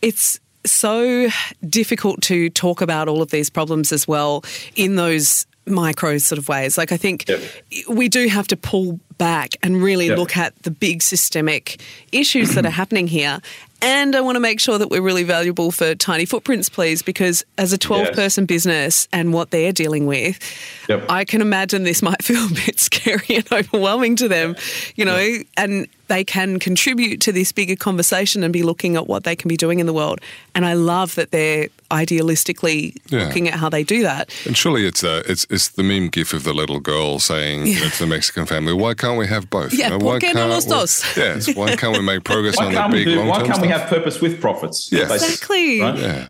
it's 0.01 0.39
so 0.65 1.27
difficult 1.67 2.21
to 2.23 2.49
talk 2.49 2.81
about 2.81 3.07
all 3.07 3.21
of 3.21 3.31
these 3.31 3.49
problems 3.49 3.91
as 3.91 4.07
well 4.07 4.43
in 4.75 4.95
those 4.95 5.45
micro 5.65 6.17
sort 6.17 6.39
of 6.39 6.49
ways. 6.49 6.77
Like 6.77 6.91
I 6.91 6.97
think 6.97 7.27
yep. 7.27 7.41
we 7.87 8.09
do 8.09 8.27
have 8.27 8.47
to 8.49 8.57
pull 8.57 8.99
back 9.17 9.51
and 9.61 9.81
really 9.81 10.07
yep. 10.07 10.17
look 10.17 10.35
at 10.35 10.55
the 10.63 10.71
big 10.71 11.01
systemic 11.01 11.81
issues 12.11 12.55
that 12.55 12.65
are 12.65 12.71
happening 12.71 13.07
here. 13.07 13.39
And 13.81 14.15
I 14.15 14.21
want 14.21 14.37
to 14.37 14.39
make 14.39 14.61
sure 14.61 14.77
that 14.77 14.89
we're 14.89 15.01
really 15.01 15.23
valuable 15.23 15.69
for 15.69 15.93
Tiny 15.93 16.23
Footprints, 16.25 16.69
please, 16.69 17.01
because 17.01 17.43
as 17.57 17.73
a 17.73 17.77
12 17.77 18.05
yes. 18.05 18.15
person 18.15 18.45
business 18.45 19.09
and 19.11 19.33
what 19.33 19.51
they're 19.51 19.73
dealing 19.73 20.05
with, 20.05 20.39
yep. 20.87 21.05
I 21.09 21.25
can 21.25 21.41
imagine 21.41 21.83
this 21.83 22.01
might 22.01 22.23
feel 22.23 22.45
a 22.45 22.53
bit 22.65 22.79
scary 22.79 23.35
and 23.35 23.51
overwhelming 23.51 24.15
to 24.17 24.29
them, 24.29 24.55
you 24.95 25.03
know, 25.03 25.37
and 25.57 25.87
they 26.13 26.23
can 26.23 26.59
contribute 26.59 27.19
to 27.21 27.31
this 27.31 27.51
bigger 27.51 27.75
conversation 27.75 28.43
and 28.43 28.53
be 28.53 28.61
looking 28.61 28.95
at 28.95 29.07
what 29.07 29.23
they 29.23 29.35
can 29.35 29.49
be 29.49 29.57
doing 29.57 29.79
in 29.79 29.87
the 29.87 29.93
world. 29.93 30.21
And 30.53 30.63
I 30.63 30.73
love 30.73 31.15
that 31.15 31.31
they're 31.31 31.69
idealistically 31.89 32.95
yeah. 33.07 33.25
looking 33.25 33.47
at 33.47 33.55
how 33.55 33.67
they 33.67 33.83
do 33.83 34.03
that. 34.03 34.29
And 34.45 34.55
surely 34.55 34.85
it's 34.85 35.03
a, 35.03 35.23
it's 35.29 35.47
it's 35.49 35.69
the 35.69 35.81
meme 35.81 36.09
gif 36.09 36.31
of 36.33 36.43
the 36.43 36.53
little 36.53 36.79
girl 36.79 37.17
saying 37.17 37.65
yeah. 37.65 37.73
you 37.73 37.79
know, 37.81 37.89
to 37.89 37.99
the 37.99 38.05
Mexican 38.05 38.45
family, 38.45 38.73
"Why 38.73 38.93
can't 38.93 39.17
we 39.17 39.25
have 39.25 39.49
both? 39.49 39.73
Yeah, 39.73 39.85
you 39.85 39.97
know, 39.97 40.05
why 40.05 40.19
can't 40.19 40.37
los 40.37 40.65
dos? 40.65 41.03
yes, 41.17 41.55
why 41.55 41.75
can't 41.75 41.97
we 41.97 42.03
make 42.03 42.23
progress 42.23 42.57
on 42.61 42.73
the 42.73 42.87
big 42.91 43.07
long 43.07 43.27
Why 43.27 43.37
can't 43.37 43.55
stuff? 43.55 43.61
we 43.63 43.69
have 43.69 43.89
purpose 43.89 44.21
with 44.21 44.39
profits? 44.39 44.91
Yes. 44.91 45.09
exactly. 45.11 45.81
Right? 45.81 45.97
Yeah. 45.97 46.27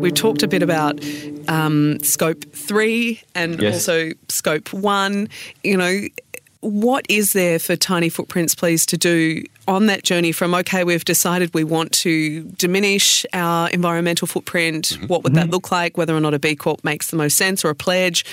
We 0.00 0.12
talked 0.12 0.42
a 0.42 0.48
bit 0.48 0.62
about 0.62 1.04
um, 1.48 1.98
scope 2.00 2.44
three 2.52 3.22
and 3.34 3.60
yes. 3.60 3.74
also 3.74 4.12
scope 4.28 4.72
one. 4.72 5.28
You 5.64 5.76
know, 5.76 6.02
what 6.60 7.06
is 7.08 7.32
there 7.32 7.58
for 7.58 7.76
Tiny 7.76 8.08
Footprints, 8.08 8.54
please, 8.54 8.84
to 8.86 8.96
do 8.96 9.44
on 9.66 9.86
that 9.86 10.02
journey 10.02 10.32
from, 10.32 10.54
okay, 10.54 10.82
we've 10.82 11.04
decided 11.04 11.52
we 11.54 11.64
want 11.64 11.92
to 11.92 12.42
diminish 12.56 13.24
our 13.32 13.68
environmental 13.70 14.26
footprint? 14.26 14.86
Mm-hmm. 14.86 15.06
What 15.06 15.22
would 15.24 15.34
that 15.34 15.44
mm-hmm. 15.44 15.52
look 15.52 15.70
like? 15.70 15.96
Whether 15.96 16.16
or 16.16 16.20
not 16.20 16.34
a 16.34 16.38
B 16.38 16.56
Corp 16.56 16.82
makes 16.84 17.10
the 17.10 17.16
most 17.16 17.36
sense 17.36 17.64
or 17.64 17.70
a 17.70 17.74
pledge? 17.74 18.24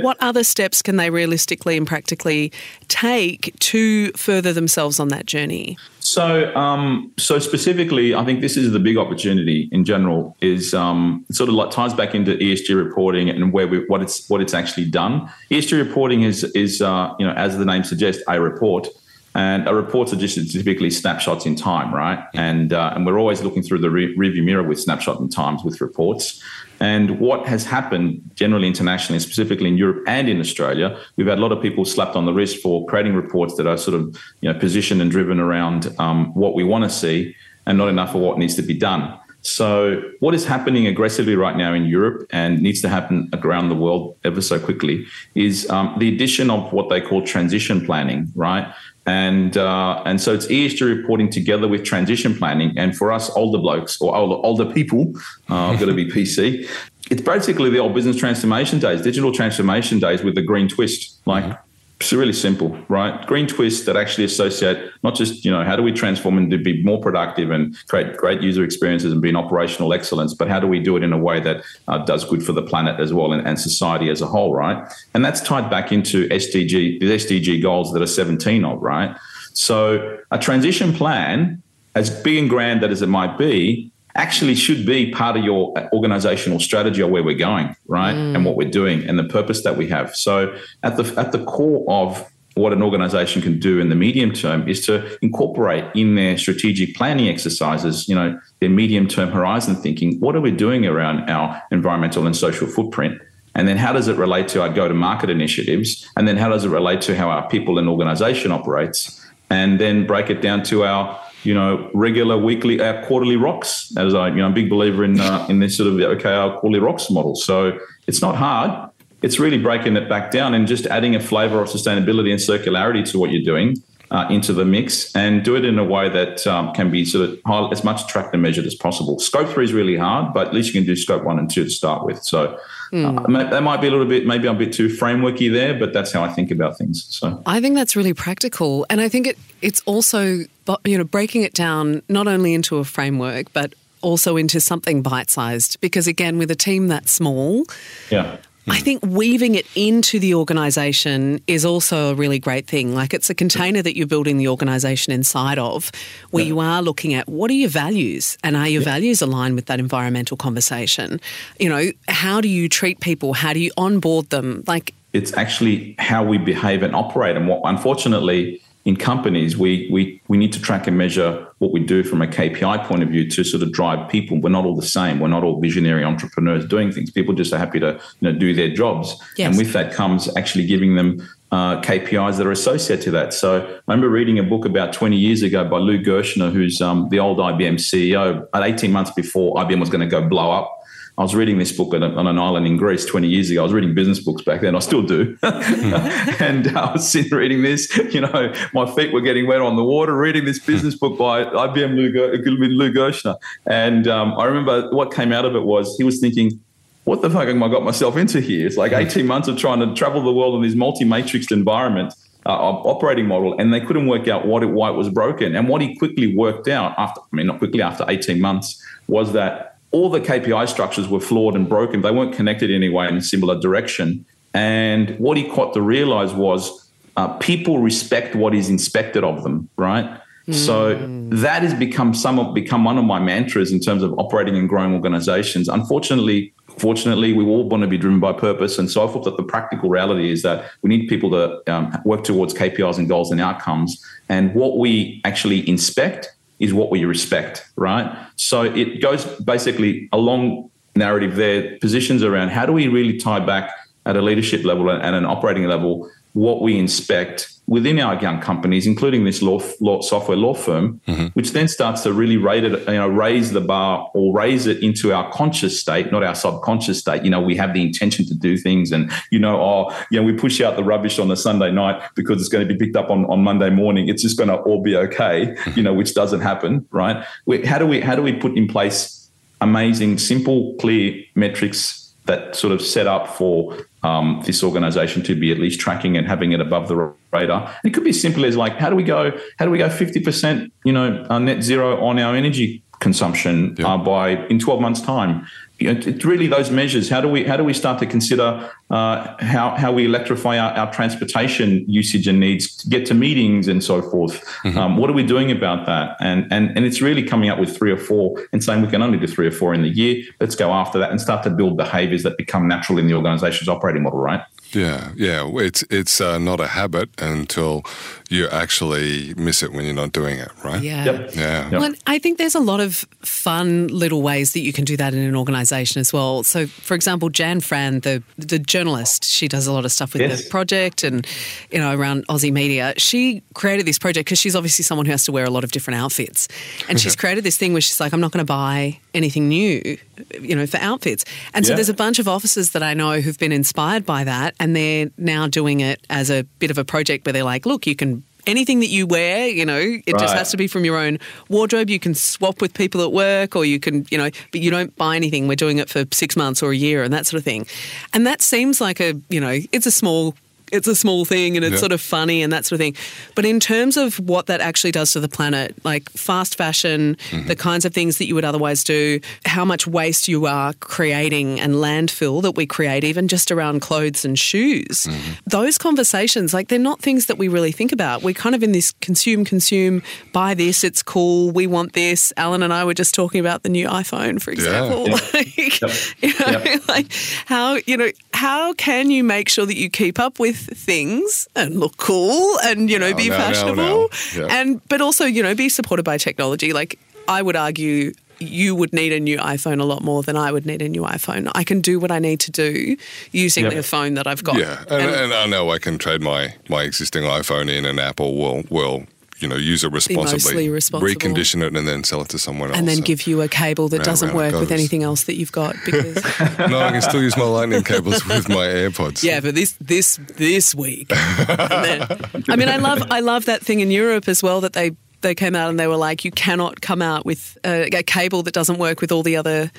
What 0.00 0.16
other 0.20 0.44
steps 0.44 0.80
can 0.82 0.96
they 0.96 1.10
realistically 1.10 1.76
and 1.76 1.86
practically 1.86 2.52
take 2.88 3.54
to 3.60 4.10
further 4.12 4.52
themselves 4.52 4.98
on 4.98 5.08
that 5.08 5.26
journey? 5.26 5.76
So, 6.00 6.54
um, 6.54 7.12
so 7.16 7.38
specifically, 7.38 8.14
I 8.14 8.24
think 8.24 8.40
this 8.40 8.56
is 8.56 8.72
the 8.72 8.78
big 8.78 8.96
opportunity 8.96 9.68
in 9.72 9.84
general. 9.84 10.36
Is 10.40 10.74
um, 10.74 11.24
sort 11.30 11.48
of 11.48 11.54
like 11.54 11.70
ties 11.70 11.94
back 11.94 12.14
into 12.14 12.34
ESG 12.36 12.74
reporting 12.76 13.30
and 13.30 13.52
where 13.52 13.68
we, 13.68 13.84
what 13.86 14.02
it's 14.02 14.28
what 14.28 14.40
it's 14.40 14.54
actually 14.54 14.90
done. 14.90 15.30
ESG 15.50 15.78
reporting 15.86 16.22
is 16.22 16.44
is 16.54 16.82
uh, 16.82 17.14
you 17.18 17.26
know 17.26 17.32
as 17.34 17.56
the 17.58 17.64
name 17.64 17.84
suggests, 17.84 18.22
a 18.28 18.40
report. 18.40 18.88
And 19.34 19.66
a 19.66 19.74
reports 19.74 20.12
are 20.12 20.16
just 20.16 20.52
typically 20.52 20.90
snapshots 20.90 21.46
in 21.46 21.56
time, 21.56 21.94
right? 21.94 22.22
And 22.34 22.74
uh, 22.74 22.92
and 22.94 23.06
we're 23.06 23.18
always 23.18 23.42
looking 23.42 23.62
through 23.62 23.78
the 23.78 23.88
re- 23.88 24.14
review 24.14 24.42
mirror 24.42 24.62
with 24.62 24.78
snapshot 24.78 25.20
in 25.20 25.30
times 25.30 25.64
with 25.64 25.80
reports. 25.80 26.42
And 26.82 27.20
what 27.20 27.46
has 27.46 27.64
happened 27.64 28.20
generally 28.34 28.66
internationally, 28.66 29.20
specifically 29.20 29.68
in 29.68 29.76
Europe 29.78 30.02
and 30.08 30.28
in 30.28 30.40
Australia, 30.40 30.98
we've 31.14 31.28
had 31.28 31.38
a 31.38 31.40
lot 31.40 31.52
of 31.52 31.62
people 31.62 31.84
slapped 31.84 32.16
on 32.16 32.26
the 32.26 32.32
wrist 32.32 32.60
for 32.60 32.84
creating 32.86 33.14
reports 33.14 33.54
that 33.58 33.68
are 33.68 33.76
sort 33.78 33.94
of 33.94 34.02
you 34.40 34.52
know 34.52 34.58
positioned 34.58 35.00
and 35.00 35.08
driven 35.08 35.38
around 35.38 35.94
um, 36.00 36.34
what 36.34 36.54
we 36.54 36.64
want 36.64 36.82
to 36.82 36.90
see 36.90 37.36
and 37.66 37.78
not 37.78 37.88
enough 37.88 38.16
of 38.16 38.20
what 38.20 38.36
needs 38.36 38.56
to 38.56 38.62
be 38.62 38.74
done. 38.74 39.16
So, 39.42 40.02
what 40.18 40.34
is 40.34 40.44
happening 40.44 40.88
aggressively 40.88 41.36
right 41.36 41.56
now 41.56 41.72
in 41.72 41.84
Europe 41.84 42.26
and 42.30 42.60
needs 42.60 42.80
to 42.82 42.88
happen 42.88 43.30
around 43.32 43.68
the 43.68 43.76
world 43.76 44.16
ever 44.24 44.40
so 44.40 44.58
quickly 44.58 45.06
is 45.36 45.70
um, 45.70 45.94
the 46.00 46.12
addition 46.12 46.50
of 46.50 46.72
what 46.72 46.88
they 46.88 47.00
call 47.00 47.22
transition 47.22 47.86
planning, 47.86 48.32
right? 48.34 48.66
And 49.06 49.56
uh, 49.56 50.02
and 50.06 50.20
so 50.20 50.32
it's 50.32 50.46
ESG 50.46 50.96
reporting 50.96 51.28
together 51.28 51.66
with 51.66 51.84
transition 51.84 52.36
planning. 52.36 52.72
And 52.76 52.96
for 52.96 53.12
us 53.12 53.30
older 53.30 53.58
blokes 53.58 54.00
or 54.00 54.14
older, 54.14 54.36
older 54.46 54.64
people, 54.72 55.12
uh, 55.50 55.70
I've 55.70 55.80
got 55.80 55.86
to 55.86 55.94
be 55.94 56.06
PC. 56.10 56.68
It's 57.10 57.22
basically 57.22 57.68
the 57.68 57.78
old 57.78 57.94
business 57.94 58.16
transformation 58.16 58.78
days, 58.78 59.02
digital 59.02 59.32
transformation 59.32 59.98
days 59.98 60.22
with 60.22 60.36
the 60.36 60.42
green 60.42 60.68
twist. 60.68 61.20
Like 61.26 61.44
mm-hmm. 61.44 61.61
It's 62.02 62.12
really 62.12 62.32
simple, 62.32 62.76
right? 62.88 63.24
Green 63.26 63.46
twist 63.46 63.86
that 63.86 63.96
actually 63.96 64.24
associate 64.24 64.90
not 65.02 65.14
just 65.14 65.44
you 65.44 65.50
know 65.50 65.62
how 65.62 65.76
do 65.76 65.82
we 65.82 65.92
transform 65.92 66.36
and 66.36 66.50
be 66.64 66.82
more 66.82 67.00
productive 67.00 67.50
and 67.50 67.76
create 67.86 68.16
great 68.16 68.42
user 68.42 68.64
experiences 68.64 69.12
and 69.12 69.22
be 69.22 69.28
an 69.28 69.36
operational 69.36 69.92
excellence, 69.92 70.34
but 70.34 70.48
how 70.48 70.58
do 70.58 70.66
we 70.66 70.80
do 70.80 70.96
it 70.96 71.02
in 71.02 71.12
a 71.12 71.18
way 71.18 71.38
that 71.40 71.62
uh, 71.88 71.98
does 71.98 72.24
good 72.24 72.44
for 72.44 72.52
the 72.52 72.62
planet 72.62 72.98
as 72.98 73.12
well 73.12 73.32
and, 73.32 73.46
and 73.46 73.60
society 73.60 74.10
as 74.10 74.20
a 74.20 74.26
whole, 74.26 74.54
right? 74.54 74.90
And 75.14 75.24
that's 75.24 75.40
tied 75.40 75.70
back 75.70 75.92
into 75.92 76.28
SDG 76.28 76.98
the 77.00 77.06
SDG 77.06 77.62
goals 77.62 77.92
that 77.92 78.02
are 78.02 78.06
17 78.06 78.64
of, 78.64 78.82
right? 78.82 79.16
So 79.54 80.18
a 80.30 80.38
transition 80.38 80.92
plan, 80.92 81.62
as 81.94 82.10
big 82.10 82.38
and 82.38 82.50
grand 82.50 82.82
that 82.82 82.90
as 82.90 83.02
it 83.02 83.08
might 83.08 83.38
be, 83.38 83.91
actually 84.14 84.54
should 84.54 84.84
be 84.84 85.10
part 85.10 85.36
of 85.36 85.44
your 85.44 85.72
organizational 85.92 86.60
strategy 86.60 87.02
or 87.02 87.10
where 87.10 87.22
we're 87.22 87.34
going, 87.34 87.74
right? 87.86 88.14
Mm. 88.14 88.34
And 88.34 88.44
what 88.44 88.56
we're 88.56 88.70
doing 88.70 89.08
and 89.08 89.18
the 89.18 89.24
purpose 89.24 89.62
that 89.64 89.76
we 89.76 89.88
have. 89.88 90.14
So 90.14 90.56
at 90.82 90.96
the 90.96 91.14
at 91.18 91.32
the 91.32 91.44
core 91.44 91.84
of 91.88 92.30
what 92.54 92.72
an 92.72 92.82
organization 92.82 93.40
can 93.40 93.58
do 93.58 93.80
in 93.80 93.88
the 93.88 93.94
medium 93.94 94.32
term 94.32 94.68
is 94.68 94.84
to 94.86 95.18
incorporate 95.22 95.84
in 95.94 96.16
their 96.16 96.36
strategic 96.36 96.94
planning 96.94 97.28
exercises, 97.28 98.08
you 98.08 98.14
know, 98.14 98.38
their 98.60 98.68
medium 98.68 99.08
term 99.08 99.30
horizon 99.30 99.74
thinking, 99.74 100.18
what 100.20 100.36
are 100.36 100.40
we 100.40 100.50
doing 100.50 100.86
around 100.86 101.30
our 101.30 101.62
environmental 101.70 102.26
and 102.26 102.36
social 102.36 102.66
footprint? 102.66 103.20
And 103.54 103.68
then 103.68 103.76
how 103.76 103.92
does 103.92 104.08
it 104.08 104.16
relate 104.16 104.48
to 104.48 104.62
our 104.62 104.68
go 104.68 104.88
to 104.88 104.94
market 104.94 105.30
initiatives? 105.30 106.08
And 106.16 106.26
then 106.26 106.36
how 106.36 106.48
does 106.48 106.64
it 106.64 106.70
relate 106.70 107.00
to 107.02 107.16
how 107.16 107.28
our 107.28 107.48
people 107.48 107.78
and 107.78 107.88
organization 107.88 108.50
operates? 108.50 109.18
And 109.50 109.78
then 109.78 110.06
break 110.06 110.30
it 110.30 110.40
down 110.40 110.62
to 110.64 110.84
our 110.84 111.21
you 111.44 111.54
know, 111.54 111.90
regular 111.94 112.38
weekly, 112.38 112.80
our 112.80 113.04
quarterly 113.06 113.36
rocks. 113.36 113.92
As 113.96 114.14
I, 114.14 114.28
you 114.28 114.36
know, 114.36 114.46
I'm 114.46 114.52
a 114.52 114.54
big 114.54 114.70
believer 114.70 115.04
in 115.04 115.20
uh, 115.20 115.46
in 115.48 115.60
this 115.60 115.76
sort 115.76 115.88
of 115.92 116.00
okay, 116.00 116.32
our 116.32 116.58
quarterly 116.58 116.80
rocks 116.80 117.10
model. 117.10 117.34
So 117.34 117.78
it's 118.06 118.22
not 118.22 118.36
hard. 118.36 118.90
It's 119.22 119.38
really 119.38 119.58
breaking 119.58 119.96
it 119.96 120.08
back 120.08 120.30
down 120.30 120.54
and 120.54 120.66
just 120.66 120.86
adding 120.86 121.14
a 121.14 121.20
flavour 121.20 121.60
of 121.62 121.68
sustainability 121.68 122.30
and 122.32 122.40
circularity 122.40 123.08
to 123.10 123.18
what 123.18 123.30
you're 123.30 123.42
doing 123.42 123.76
uh, 124.10 124.26
into 124.30 124.52
the 124.52 124.64
mix, 124.64 125.14
and 125.14 125.44
do 125.44 125.56
it 125.56 125.64
in 125.64 125.78
a 125.78 125.84
way 125.84 126.08
that 126.08 126.46
um, 126.46 126.72
can 126.74 126.90
be 126.90 127.04
sort 127.04 127.28
of 127.28 127.38
high, 127.46 127.68
as 127.70 127.82
much 127.82 128.06
tracked 128.08 128.34
and 128.34 128.42
measured 128.42 128.66
as 128.66 128.74
possible. 128.74 129.18
Scope 129.18 129.48
three 129.48 129.64
is 129.64 129.72
really 129.72 129.96
hard, 129.96 130.34
but 130.34 130.48
at 130.48 130.54
least 130.54 130.68
you 130.68 130.80
can 130.80 130.86
do 130.86 130.96
scope 130.96 131.24
one 131.24 131.38
and 131.38 131.48
two 131.48 131.64
to 131.64 131.70
start 131.70 132.04
with. 132.04 132.22
So 132.22 132.58
Mm. 132.92 133.24
Uh, 133.24 133.50
that 133.50 133.62
might 133.62 133.80
be 133.80 133.86
a 133.86 133.90
little 133.90 134.06
bit, 134.06 134.26
maybe 134.26 134.46
I'm 134.46 134.56
a 134.56 134.58
bit 134.58 134.72
too 134.72 134.88
frameworky 134.88 135.50
there, 135.50 135.78
but 135.78 135.94
that's 135.94 136.12
how 136.12 136.22
I 136.22 136.28
think 136.28 136.50
about 136.50 136.76
things. 136.76 137.06
So 137.08 137.42
I 137.46 137.58
think 137.58 137.74
that's 137.74 137.96
really 137.96 138.12
practical, 138.12 138.84
and 138.90 139.00
I 139.00 139.08
think 139.08 139.26
it 139.26 139.38
it's 139.62 139.80
also 139.86 140.44
you 140.84 140.98
know 140.98 141.04
breaking 141.04 141.42
it 141.42 141.54
down 141.54 142.02
not 142.08 142.28
only 142.28 142.52
into 142.52 142.76
a 142.76 142.84
framework, 142.84 143.50
but 143.54 143.74
also 144.02 144.36
into 144.36 144.60
something 144.60 145.00
bite 145.00 145.30
sized. 145.30 145.80
Because 145.80 146.06
again, 146.06 146.36
with 146.36 146.50
a 146.50 146.56
team 146.56 146.88
that 146.88 147.08
small, 147.08 147.64
yeah. 148.10 148.36
I 148.68 148.78
think 148.78 149.02
weaving 149.04 149.56
it 149.56 149.66
into 149.74 150.20
the 150.20 150.34
organisation 150.34 151.42
is 151.46 151.64
also 151.64 152.12
a 152.12 152.14
really 152.14 152.38
great 152.38 152.66
thing. 152.66 152.94
Like 152.94 153.12
it's 153.12 153.28
a 153.28 153.34
container 153.34 153.82
that 153.82 153.96
you're 153.96 154.06
building 154.06 154.38
the 154.38 154.48
organisation 154.48 155.12
inside 155.12 155.58
of, 155.58 155.90
where 156.30 156.44
yeah. 156.44 156.48
you 156.48 156.60
are 156.60 156.82
looking 156.82 157.12
at 157.14 157.28
what 157.28 157.50
are 157.50 157.54
your 157.54 157.68
values 157.68 158.38
and 158.44 158.56
are 158.56 158.68
your 158.68 158.82
yeah. 158.82 158.92
values 158.92 159.20
aligned 159.20 159.56
with 159.56 159.66
that 159.66 159.80
environmental 159.80 160.36
conversation? 160.36 161.20
You 161.58 161.68
know, 161.68 161.90
how 162.08 162.40
do 162.40 162.48
you 162.48 162.68
treat 162.68 163.00
people? 163.00 163.32
How 163.32 163.52
do 163.52 163.58
you 163.58 163.72
onboard 163.76 164.30
them? 164.30 164.62
Like 164.66 164.94
it's 165.12 165.32
actually 165.36 165.94
how 165.98 166.22
we 166.22 166.38
behave 166.38 166.82
and 166.82 166.94
operate. 166.94 167.36
And 167.36 167.48
what, 167.48 167.62
unfortunately, 167.64 168.62
in 168.84 168.96
companies, 168.96 169.56
we, 169.56 169.88
we, 169.92 170.20
we 170.26 170.36
need 170.36 170.52
to 170.52 170.60
track 170.60 170.88
and 170.88 170.98
measure 170.98 171.46
what 171.58 171.70
we 171.72 171.78
do 171.78 172.02
from 172.02 172.20
a 172.20 172.26
KPI 172.26 172.84
point 172.84 173.02
of 173.04 173.10
view 173.10 173.30
to 173.30 173.44
sort 173.44 173.62
of 173.62 173.70
drive 173.70 174.10
people. 174.10 174.40
We're 174.40 174.50
not 174.50 174.64
all 174.64 174.74
the 174.74 174.86
same. 174.86 175.20
We're 175.20 175.28
not 175.28 175.44
all 175.44 175.60
visionary 175.60 176.02
entrepreneurs 176.02 176.66
doing 176.66 176.90
things. 176.90 177.10
People 177.10 177.32
just 177.32 177.52
are 177.52 177.58
happy 177.58 177.78
to 177.78 178.00
you 178.20 178.32
know, 178.32 178.36
do 178.36 178.54
their 178.54 178.70
jobs. 178.70 179.16
Yes. 179.36 179.48
And 179.48 179.56
with 179.56 179.72
that 179.74 179.92
comes 179.92 180.34
actually 180.36 180.66
giving 180.66 180.96
them 180.96 181.28
uh, 181.52 181.80
KPIs 181.80 182.38
that 182.38 182.46
are 182.46 182.50
associated 182.50 183.04
to 183.04 183.10
that. 183.12 183.32
So 183.34 183.64
I 183.64 183.80
remember 183.86 184.08
reading 184.08 184.40
a 184.40 184.42
book 184.42 184.64
about 184.64 184.92
20 184.92 185.16
years 185.16 185.42
ago 185.42 185.68
by 185.68 185.78
Lou 185.78 186.02
Gerstner, 186.02 186.50
who's 186.50 186.80
um, 186.80 187.08
the 187.10 187.20
old 187.20 187.38
IBM 187.38 187.74
CEO, 187.74 188.48
at 188.52 188.64
18 188.64 188.90
months 188.90 189.12
before 189.12 189.54
IBM 189.56 189.78
was 189.78 189.90
going 189.90 190.00
to 190.00 190.06
go 190.06 190.26
blow 190.26 190.50
up 190.50 190.81
I 191.22 191.24
was 191.24 191.36
reading 191.36 191.58
this 191.58 191.70
book 191.70 191.94
on, 191.94 192.02
an 192.02 192.36
island 192.36 192.66
in 192.66 192.76
Greece 192.76 193.04
20 193.04 193.28
years 193.28 193.48
ago. 193.48 193.60
I 193.60 193.62
was 193.62 193.72
reading 193.72 193.94
business 193.94 194.18
books 194.18 194.42
back 194.42 194.60
then. 194.60 194.74
I 194.74 194.80
still 194.80 195.02
do. 195.02 195.38
and 195.44 196.66
I 196.76 196.94
was 196.94 197.08
sitting 197.08 197.30
reading 197.32 197.62
this, 197.62 197.96
you 198.12 198.22
know, 198.22 198.52
my 198.74 198.90
feet 198.90 199.12
were 199.12 199.20
getting 199.20 199.46
wet 199.46 199.60
on 199.60 199.76
the 199.76 199.84
water, 199.84 200.16
reading 200.16 200.46
this 200.46 200.58
business 200.58 200.96
book 200.96 201.16
by 201.16 201.44
IBM 201.44 201.94
Lou, 201.94 202.66
Lou 202.70 202.92
Gerstner. 202.92 203.36
And 203.66 204.08
um, 204.08 204.34
I 204.36 204.46
remember 204.46 204.90
what 204.90 205.14
came 205.14 205.32
out 205.32 205.44
of 205.44 205.54
it 205.54 205.62
was 205.62 205.96
he 205.96 206.02
was 206.02 206.18
thinking, 206.18 206.58
what 207.04 207.22
the 207.22 207.30
fuck 207.30 207.46
am 207.46 207.62
I 207.62 207.68
got 207.68 207.84
myself 207.84 208.16
into 208.16 208.40
here? 208.40 208.66
It's 208.66 208.76
like 208.76 208.90
18 208.90 209.24
months 209.24 209.46
of 209.46 209.56
trying 209.56 209.78
to 209.78 209.94
travel 209.94 210.24
the 210.24 210.32
world 210.32 210.56
in 210.56 210.62
this 210.62 210.74
multi-matrixed 210.74 211.52
environment. 211.52 212.14
Uh, 212.44 212.50
operating 212.50 213.28
model, 213.28 213.56
and 213.60 213.72
they 213.72 213.80
couldn't 213.80 214.08
work 214.08 214.26
out 214.26 214.48
what 214.48 214.64
it, 214.64 214.66
why 214.66 214.90
it 214.90 214.94
was 214.94 215.08
broken. 215.08 215.54
And 215.54 215.68
what 215.68 215.80
he 215.80 215.96
quickly 215.96 216.36
worked 216.36 216.66
out 216.66 216.92
after, 216.98 217.20
I 217.20 217.36
mean, 217.36 217.46
not 217.46 217.58
quickly 217.58 217.82
after 217.82 218.04
18 218.08 218.40
months, 218.40 218.84
was 219.06 219.32
that 219.34 219.71
all 219.92 220.10
the 220.10 220.20
KPI 220.20 220.68
structures 220.68 221.08
were 221.08 221.20
flawed 221.20 221.54
and 221.54 221.68
broken. 221.68 222.02
They 222.02 222.10
weren't 222.10 222.34
connected 222.34 222.70
in 222.70 222.76
any 222.76 222.88
way 222.88 223.08
in 223.08 223.16
a 223.16 223.22
similar 223.22 223.60
direction. 223.60 224.24
And 224.54 225.18
what 225.18 225.36
he 225.36 225.44
got 225.48 225.74
to 225.74 225.82
realize 225.82 226.32
was 226.32 226.90
uh, 227.16 227.28
people 227.38 227.78
respect 227.78 228.34
what 228.34 228.54
is 228.54 228.68
inspected 228.68 229.22
of 229.24 229.42
them, 229.42 229.68
right? 229.76 230.18
Mm. 230.48 230.54
So 230.54 231.36
that 231.36 231.62
has 231.62 231.74
become 231.74 232.14
some 232.14 232.52
become 232.52 232.84
one 232.84 232.98
of 232.98 233.04
my 233.04 233.20
mantras 233.20 233.70
in 233.70 233.80
terms 233.80 234.02
of 234.02 234.12
operating 234.18 234.56
and 234.56 234.68
growing 234.68 234.92
organizations. 234.92 235.68
Unfortunately, 235.68 236.52
fortunately, 236.78 237.32
we 237.32 237.44
all 237.44 237.68
want 237.68 237.82
to 237.82 237.86
be 237.86 237.98
driven 237.98 238.18
by 238.18 238.32
purpose. 238.32 238.78
And 238.78 238.90
so 238.90 239.06
I 239.06 239.12
thought 239.12 239.24
that 239.24 239.36
the 239.36 239.44
practical 239.44 239.88
reality 239.88 240.30
is 240.30 240.42
that 240.42 240.70
we 240.82 240.88
need 240.88 241.06
people 241.06 241.30
to 241.30 241.72
um, 241.72 241.96
work 242.04 242.24
towards 242.24 242.54
KPIs 242.54 242.98
and 242.98 243.08
goals 243.08 243.30
and 243.30 243.40
outcomes. 243.40 244.04
And 244.28 244.54
what 244.54 244.78
we 244.78 245.20
actually 245.24 245.68
inspect 245.68 246.34
is 246.62 246.72
what 246.72 246.90
we 246.90 247.04
respect, 247.04 247.66
right? 247.76 248.06
So 248.36 248.62
it 248.62 249.02
goes 249.02 249.24
basically 249.40 250.08
a 250.12 250.16
long 250.16 250.70
narrative 250.94 251.36
there, 251.36 251.78
positions 251.80 252.22
around 252.22 252.50
how 252.50 252.64
do 252.64 252.72
we 252.72 252.86
really 252.88 253.18
tie 253.18 253.40
back 253.40 253.70
at 254.06 254.16
a 254.16 254.22
leadership 254.22 254.64
level 254.64 254.88
and 254.88 255.16
an 255.16 255.26
operating 255.26 255.64
level 255.64 256.10
what 256.34 256.62
we 256.62 256.78
inspect 256.78 257.52
within 257.66 257.98
our 258.00 258.20
young 258.20 258.40
companies, 258.40 258.86
including 258.86 259.24
this 259.24 259.40
law, 259.40 259.60
law 259.80 260.00
software 260.00 260.36
law 260.36 260.52
firm, 260.52 261.00
mm-hmm. 261.06 261.26
which 261.28 261.52
then 261.52 261.68
starts 261.68 262.02
to 262.02 262.12
really 262.12 262.36
rate 262.36 262.64
it, 262.64 262.72
you 262.86 262.94
know, 262.94 263.08
raise 263.08 263.52
the 263.52 263.60
bar 263.60 264.10
or 264.14 264.36
raise 264.36 264.66
it 264.66 264.82
into 264.82 265.12
our 265.12 265.30
conscious 265.32 265.80
state, 265.80 266.10
not 266.10 266.22
our 266.22 266.34
subconscious 266.34 266.98
state. 266.98 267.24
You 267.24 267.30
know, 267.30 267.40
we 267.40 267.56
have 267.56 267.72
the 267.72 267.82
intention 267.82 268.26
to 268.26 268.34
do 268.34 268.56
things, 268.56 268.92
and 268.92 269.10
you 269.30 269.38
know, 269.38 269.60
oh, 269.60 269.96
you 270.10 270.20
know, 270.20 270.26
we 270.26 270.32
push 270.32 270.60
out 270.60 270.76
the 270.76 270.84
rubbish 270.84 271.18
on 271.18 271.28
the 271.28 271.36
Sunday 271.36 271.70
night 271.70 272.02
because 272.14 272.40
it's 272.40 272.50
going 272.50 272.66
to 272.66 272.72
be 272.72 272.78
picked 272.78 272.96
up 272.96 273.10
on, 273.10 273.24
on 273.26 273.42
Monday 273.42 273.70
morning. 273.70 274.08
It's 274.08 274.22
just 274.22 274.36
going 274.36 274.50
to 274.50 274.56
all 274.56 274.82
be 274.82 274.96
okay, 274.96 275.46
mm-hmm. 275.46 275.70
you 275.76 275.82
know, 275.82 275.94
which 275.94 276.14
doesn't 276.14 276.40
happen, 276.40 276.86
right? 276.90 277.24
We, 277.46 277.64
how 277.64 277.78
do 277.78 277.86
we 277.86 278.00
how 278.00 278.16
do 278.16 278.22
we 278.22 278.32
put 278.32 278.56
in 278.56 278.66
place 278.66 279.30
amazing, 279.60 280.18
simple, 280.18 280.74
clear 280.80 281.22
metrics 281.36 282.01
that 282.26 282.54
sort 282.54 282.72
of 282.72 282.80
set 282.80 283.06
up 283.06 283.26
for 283.28 283.76
um, 284.02 284.42
this 284.46 284.62
organization 284.62 285.22
to 285.22 285.34
be 285.34 285.50
at 285.50 285.58
least 285.58 285.80
tracking 285.80 286.16
and 286.16 286.26
having 286.26 286.52
it 286.52 286.60
above 286.60 286.88
the 286.88 286.96
radar. 287.32 287.66
And 287.66 287.90
it 287.90 287.94
could 287.94 288.04
be 288.04 288.10
as 288.10 288.20
simple 288.20 288.44
as 288.44 288.56
like, 288.56 288.74
how 288.76 288.90
do 288.90 288.96
we 288.96 289.02
go? 289.02 289.32
How 289.58 289.64
do 289.64 289.70
we 289.70 289.78
go 289.78 289.88
fifty 289.88 290.20
percent? 290.20 290.72
You 290.84 290.92
know, 290.92 291.26
uh, 291.28 291.38
net 291.38 291.62
zero 291.62 292.02
on 292.04 292.18
our 292.18 292.34
energy 292.34 292.82
consumption 293.00 293.74
yeah. 293.78 293.94
uh, 293.94 293.98
by 293.98 294.46
in 294.46 294.58
twelve 294.58 294.80
months' 294.80 295.00
time 295.00 295.46
it's 295.86 296.24
really 296.24 296.46
those 296.46 296.70
measures. 296.70 297.08
How 297.08 297.20
do 297.20 297.28
we 297.28 297.44
how 297.44 297.56
do 297.56 297.64
we 297.64 297.74
start 297.74 297.98
to 298.00 298.06
consider 298.06 298.70
uh, 298.90 299.36
how 299.40 299.76
how 299.76 299.92
we 299.92 300.04
electrify 300.04 300.58
our, 300.58 300.72
our, 300.72 300.92
transportation 300.92 301.84
usage 301.88 302.26
and 302.28 302.38
needs 302.38 302.76
to 302.76 302.88
get 302.88 303.06
to 303.06 303.14
meetings 303.14 303.68
and 303.68 303.82
so 303.82 304.02
forth? 304.02 304.44
Mm-hmm. 304.64 304.78
Um, 304.78 304.96
what 304.96 305.08
are 305.10 305.14
we 305.14 305.22
doing 305.22 305.50
about 305.50 305.86
that? 305.86 306.16
And 306.20 306.50
and 306.52 306.76
and 306.76 306.84
it's 306.84 307.00
really 307.00 307.22
coming 307.22 307.48
up 307.48 307.58
with 307.58 307.76
three 307.76 307.90
or 307.90 307.96
four 307.96 308.46
and 308.52 308.62
saying 308.62 308.82
we 308.82 308.88
can 308.88 309.02
only 309.02 309.18
do 309.18 309.26
three 309.26 309.46
or 309.46 309.52
four 309.52 309.74
in 309.74 309.82
the 309.82 309.88
year. 309.88 310.24
Let's 310.40 310.54
go 310.54 310.72
after 310.72 310.98
that 310.98 311.10
and 311.10 311.20
start 311.20 311.42
to 311.44 311.50
build 311.50 311.76
behaviours 311.76 312.22
that 312.24 312.36
become 312.36 312.68
natural 312.68 312.98
in 312.98 313.06
the 313.06 313.14
organisation's 313.14 313.68
operating 313.68 314.02
model. 314.02 314.18
Right. 314.18 314.42
Yeah, 314.74 315.12
yeah. 315.16 315.50
It's 315.54 315.84
it's 315.90 316.20
uh, 316.20 316.38
not 316.38 316.60
a 316.60 316.68
habit 316.68 317.10
until 317.20 317.84
you 318.30 318.48
actually 318.48 319.34
miss 319.34 319.62
it 319.62 319.72
when 319.72 319.84
you're 319.84 319.94
not 319.94 320.12
doing 320.12 320.38
it, 320.38 320.50
right? 320.64 320.82
Yeah. 320.82 321.04
Yep. 321.04 321.34
Yeah. 321.34 321.70
Yep. 321.70 321.80
Well, 321.80 321.92
I 322.06 322.18
think 322.18 322.38
there's 322.38 322.54
a 322.54 322.60
lot 322.60 322.80
of 322.80 323.06
fun 323.20 323.88
little 323.88 324.22
ways 324.22 324.54
that 324.54 324.60
you 324.60 324.72
can 324.72 324.84
do 324.84 324.96
that 324.96 325.12
in 325.12 325.20
an 325.20 325.36
organisation 325.36 326.00
as 326.00 326.12
well. 326.12 326.42
So, 326.42 326.66
for 326.66 326.94
example, 326.94 327.28
Jan 327.28 327.60
Fran, 327.60 328.00
the 328.00 328.22
the 328.38 328.58
journalist, 328.58 329.24
she 329.24 329.48
does 329.48 329.66
a 329.66 329.72
lot 329.72 329.84
of 329.84 329.92
stuff 329.92 330.14
with 330.14 330.22
yes. 330.22 330.44
the 330.44 330.50
project 330.50 331.04
and 331.04 331.26
you 331.70 331.78
know 331.78 331.94
around 331.94 332.26
Aussie 332.28 332.52
media. 332.52 332.94
She 332.96 333.42
created 333.54 333.86
this 333.86 333.98
project 333.98 334.26
because 334.26 334.38
she's 334.38 334.56
obviously 334.56 334.84
someone 334.84 335.06
who 335.06 335.12
has 335.12 335.24
to 335.24 335.32
wear 335.32 335.44
a 335.44 335.50
lot 335.50 335.64
of 335.64 335.72
different 335.72 336.00
outfits, 336.00 336.48
and 336.88 336.98
she's 336.98 337.16
created 337.22 337.44
this 337.44 337.58
thing 337.58 337.72
where 337.72 337.82
she's 337.82 338.00
like, 338.00 338.12
I'm 338.12 338.20
not 338.20 338.32
going 338.32 338.44
to 338.44 338.50
buy 338.50 338.98
anything 339.14 339.48
new, 339.48 339.98
you 340.40 340.54
know, 340.54 340.66
for 340.66 340.78
outfits. 340.78 341.24
And 341.54 341.66
so 341.66 341.74
there's 341.74 341.88
a 341.88 341.94
bunch 341.94 342.18
of 342.18 342.28
officers 342.28 342.70
that 342.70 342.82
I 342.82 342.94
know 342.94 343.20
who've 343.20 343.38
been 343.38 343.52
inspired 343.52 344.04
by 344.04 344.24
that, 344.24 344.54
and 344.60 344.76
they're 344.76 345.10
now 345.16 345.46
doing 345.46 345.80
it 345.80 346.04
as 346.10 346.30
a 346.30 346.44
bit 346.58 346.70
of 346.70 346.78
a 346.78 346.84
project 346.84 347.26
where 347.26 347.32
they're 347.32 347.44
like, 347.44 347.66
look, 347.66 347.86
you 347.86 347.96
can 347.96 348.22
anything 348.46 348.80
that 348.80 348.88
you 348.88 349.06
wear, 349.06 349.46
you 349.46 349.64
know, 349.64 349.78
it 349.78 350.12
right. 350.12 350.20
just 350.20 350.34
has 350.34 350.50
to 350.50 350.56
be 350.56 350.66
from 350.66 350.84
your 350.84 350.96
own 350.96 351.18
wardrobe. 351.48 351.88
You 351.88 352.00
can 352.00 352.14
swap 352.14 352.60
with 352.60 352.74
people 352.74 353.00
at 353.02 353.12
work 353.12 353.54
or 353.54 353.64
you 353.64 353.78
can, 353.78 354.06
you 354.10 354.18
know, 354.18 354.30
but 354.50 354.60
you 354.60 354.70
don't 354.70 354.94
buy 354.96 355.16
anything. 355.16 355.48
We're 355.48 355.54
doing 355.54 355.78
it 355.78 355.88
for 355.88 356.04
six 356.12 356.36
months 356.36 356.62
or 356.62 356.72
a 356.72 356.76
year 356.76 357.02
and 357.02 357.12
that 357.12 357.26
sort 357.26 357.38
of 357.38 357.44
thing. 357.44 357.66
And 358.12 358.26
that 358.26 358.42
seems 358.42 358.80
like 358.80 359.00
a, 359.00 359.14
you 359.28 359.40
know, 359.40 359.58
it's 359.70 359.86
a 359.86 359.90
small 359.92 360.34
it's 360.72 360.88
a 360.88 360.96
small 360.96 361.24
thing 361.24 361.56
and 361.56 361.64
it's 361.64 361.74
yeah. 361.74 361.78
sort 361.78 361.92
of 361.92 362.00
funny 362.00 362.42
and 362.42 362.52
that 362.52 362.64
sort 362.64 362.80
of 362.80 362.84
thing. 362.84 362.96
But 363.34 363.44
in 363.44 363.60
terms 363.60 363.96
of 363.96 364.18
what 364.18 364.46
that 364.46 364.60
actually 364.60 364.90
does 364.90 365.12
to 365.12 365.20
the 365.20 365.28
planet, 365.28 365.74
like 365.84 366.08
fast 366.10 366.56
fashion, 366.56 367.16
mm-hmm. 367.30 367.46
the 367.46 367.54
kinds 367.54 367.84
of 367.84 367.92
things 367.92 368.18
that 368.18 368.26
you 368.26 368.34
would 368.34 368.44
otherwise 368.44 368.82
do, 368.82 369.20
how 369.44 369.64
much 369.64 369.86
waste 369.86 370.28
you 370.28 370.46
are 370.46 370.72
creating 370.74 371.60
and 371.60 371.74
landfill 371.74 372.42
that 372.42 372.52
we 372.52 372.66
create, 372.66 373.04
even 373.04 373.28
just 373.28 373.52
around 373.52 373.80
clothes 373.80 374.24
and 374.24 374.38
shoes, 374.38 375.06
mm-hmm. 375.06 375.32
those 375.46 375.76
conversations, 375.76 376.54
like 376.54 376.68
they're 376.68 376.78
not 376.78 377.00
things 377.00 377.26
that 377.26 377.36
we 377.36 377.48
really 377.48 377.72
think 377.72 377.92
about. 377.92 378.22
We're 378.22 378.34
kind 378.34 378.54
of 378.54 378.62
in 378.62 378.72
this 378.72 378.92
consume, 379.02 379.44
consume, 379.44 380.02
buy 380.32 380.54
this, 380.54 380.84
it's 380.84 381.02
cool, 381.02 381.50
we 381.50 381.66
want 381.66 381.92
this. 381.92 382.32
Alan 382.38 382.62
and 382.62 382.72
I 382.72 382.84
were 382.84 382.94
just 382.94 383.14
talking 383.14 383.40
about 383.40 383.62
the 383.62 383.68
new 383.68 383.86
iPhone, 383.86 384.40
for 384.40 384.50
example. 384.50 385.08
Yeah. 385.08 385.18
like, 385.34 385.56
yep. 385.82 385.90
you 386.22 386.32
know, 386.40 386.62
yep. 386.64 386.82
like 386.88 387.12
how, 387.44 387.76
you 387.86 387.98
know, 387.98 388.08
how 388.32 388.72
can 388.72 389.10
you 389.10 389.22
make 389.22 389.50
sure 389.50 389.66
that 389.66 389.76
you 389.76 389.90
keep 389.90 390.18
up 390.18 390.38
with 390.38 390.61
things 390.66 391.48
and 391.54 391.78
look 391.78 391.96
cool 391.96 392.58
and 392.64 392.90
you 392.90 392.98
know 392.98 393.10
no, 393.10 393.16
be 393.16 393.28
no, 393.28 393.36
fashionable 393.36 393.76
no, 393.76 394.08
yeah. 394.36 394.46
and 394.50 394.80
but 394.88 395.00
also 395.00 395.24
you 395.24 395.42
know 395.42 395.54
be 395.54 395.68
supported 395.68 396.02
by 396.02 396.16
technology 396.16 396.72
like 396.72 396.98
i 397.28 397.42
would 397.42 397.56
argue 397.56 398.12
you 398.38 398.74
would 398.74 398.92
need 398.92 399.12
a 399.12 399.20
new 399.20 399.38
iPhone 399.38 399.80
a 399.80 399.84
lot 399.84 400.02
more 400.02 400.22
than 400.22 400.36
I 400.36 400.50
would 400.50 400.66
need 400.66 400.82
a 400.82 400.88
new 400.88 401.02
iPhone. 401.02 401.50
I 401.54 401.64
can 401.64 401.80
do 401.80 402.00
what 402.00 402.10
I 402.10 402.18
need 402.18 402.40
to 402.40 402.50
do 402.50 402.96
using 403.30 403.64
yep. 403.64 403.74
the 403.74 403.82
phone 403.82 404.14
that 404.14 404.26
I've 404.26 404.42
got. 404.42 404.56
Yeah, 404.56 404.80
and, 404.90 405.02
and, 405.02 405.14
and, 405.14 405.34
I 405.34 405.46
know 405.46 405.70
I 405.70 405.78
can 405.78 405.98
trade 405.98 406.22
my, 406.22 406.54
my 406.68 406.82
existing 406.82 407.22
iPhone 407.22 407.70
in, 407.70 407.84
and 407.84 408.00
Apple 408.00 408.36
will 408.36 408.64
will 408.68 409.06
you 409.42 409.48
know, 409.48 409.56
use 409.56 409.84
it 409.84 409.92
responsibly, 409.92 410.68
recondition 410.68 411.62
it, 411.62 411.76
and 411.76 411.86
then 411.86 412.04
sell 412.04 412.22
it 412.22 412.28
to 412.30 412.38
someone 412.38 412.70
else. 412.70 412.78
And 412.78 412.88
then 412.88 413.00
give 413.00 413.26
you 413.26 413.42
a 413.42 413.48
cable 413.48 413.88
that 413.88 414.04
doesn't 414.04 414.34
work 414.34 414.54
with 414.54 414.70
anything 414.70 415.02
else 415.02 415.24
that 415.24 415.34
you've 415.36 415.52
got. 415.52 415.76
Because 415.84 416.16
no, 416.58 416.80
I 416.80 416.92
can 416.92 417.02
still 417.02 417.22
use 417.22 417.36
my 417.36 417.44
lightning 417.44 417.82
cables 417.82 418.24
with 418.26 418.48
my 418.48 418.66
AirPods. 418.66 419.22
Yeah, 419.22 419.40
but 419.40 419.54
this 419.54 419.76
this 419.80 420.18
this 420.36 420.74
week. 420.74 421.08
then, 421.08 422.06
I 422.48 422.56
mean, 422.56 422.68
I 422.68 422.76
love 422.76 423.02
I 423.10 423.20
love 423.20 423.46
that 423.46 423.62
thing 423.62 423.80
in 423.80 423.90
Europe 423.90 424.28
as 424.28 424.42
well 424.42 424.60
that 424.60 424.72
they 424.72 424.92
they 425.22 425.34
came 425.34 425.54
out 425.54 425.70
and 425.70 425.78
they 425.78 425.86
were 425.86 425.96
like, 425.96 426.24
you 426.24 426.30
cannot 426.30 426.80
come 426.80 427.00
out 427.00 427.24
with 427.24 427.56
a, 427.64 427.84
a 427.96 428.02
cable 428.02 428.42
that 428.42 428.54
doesn't 428.54 428.78
work 428.78 429.00
with 429.00 429.12
all 429.12 429.22
the 429.22 429.36
other 429.36 429.70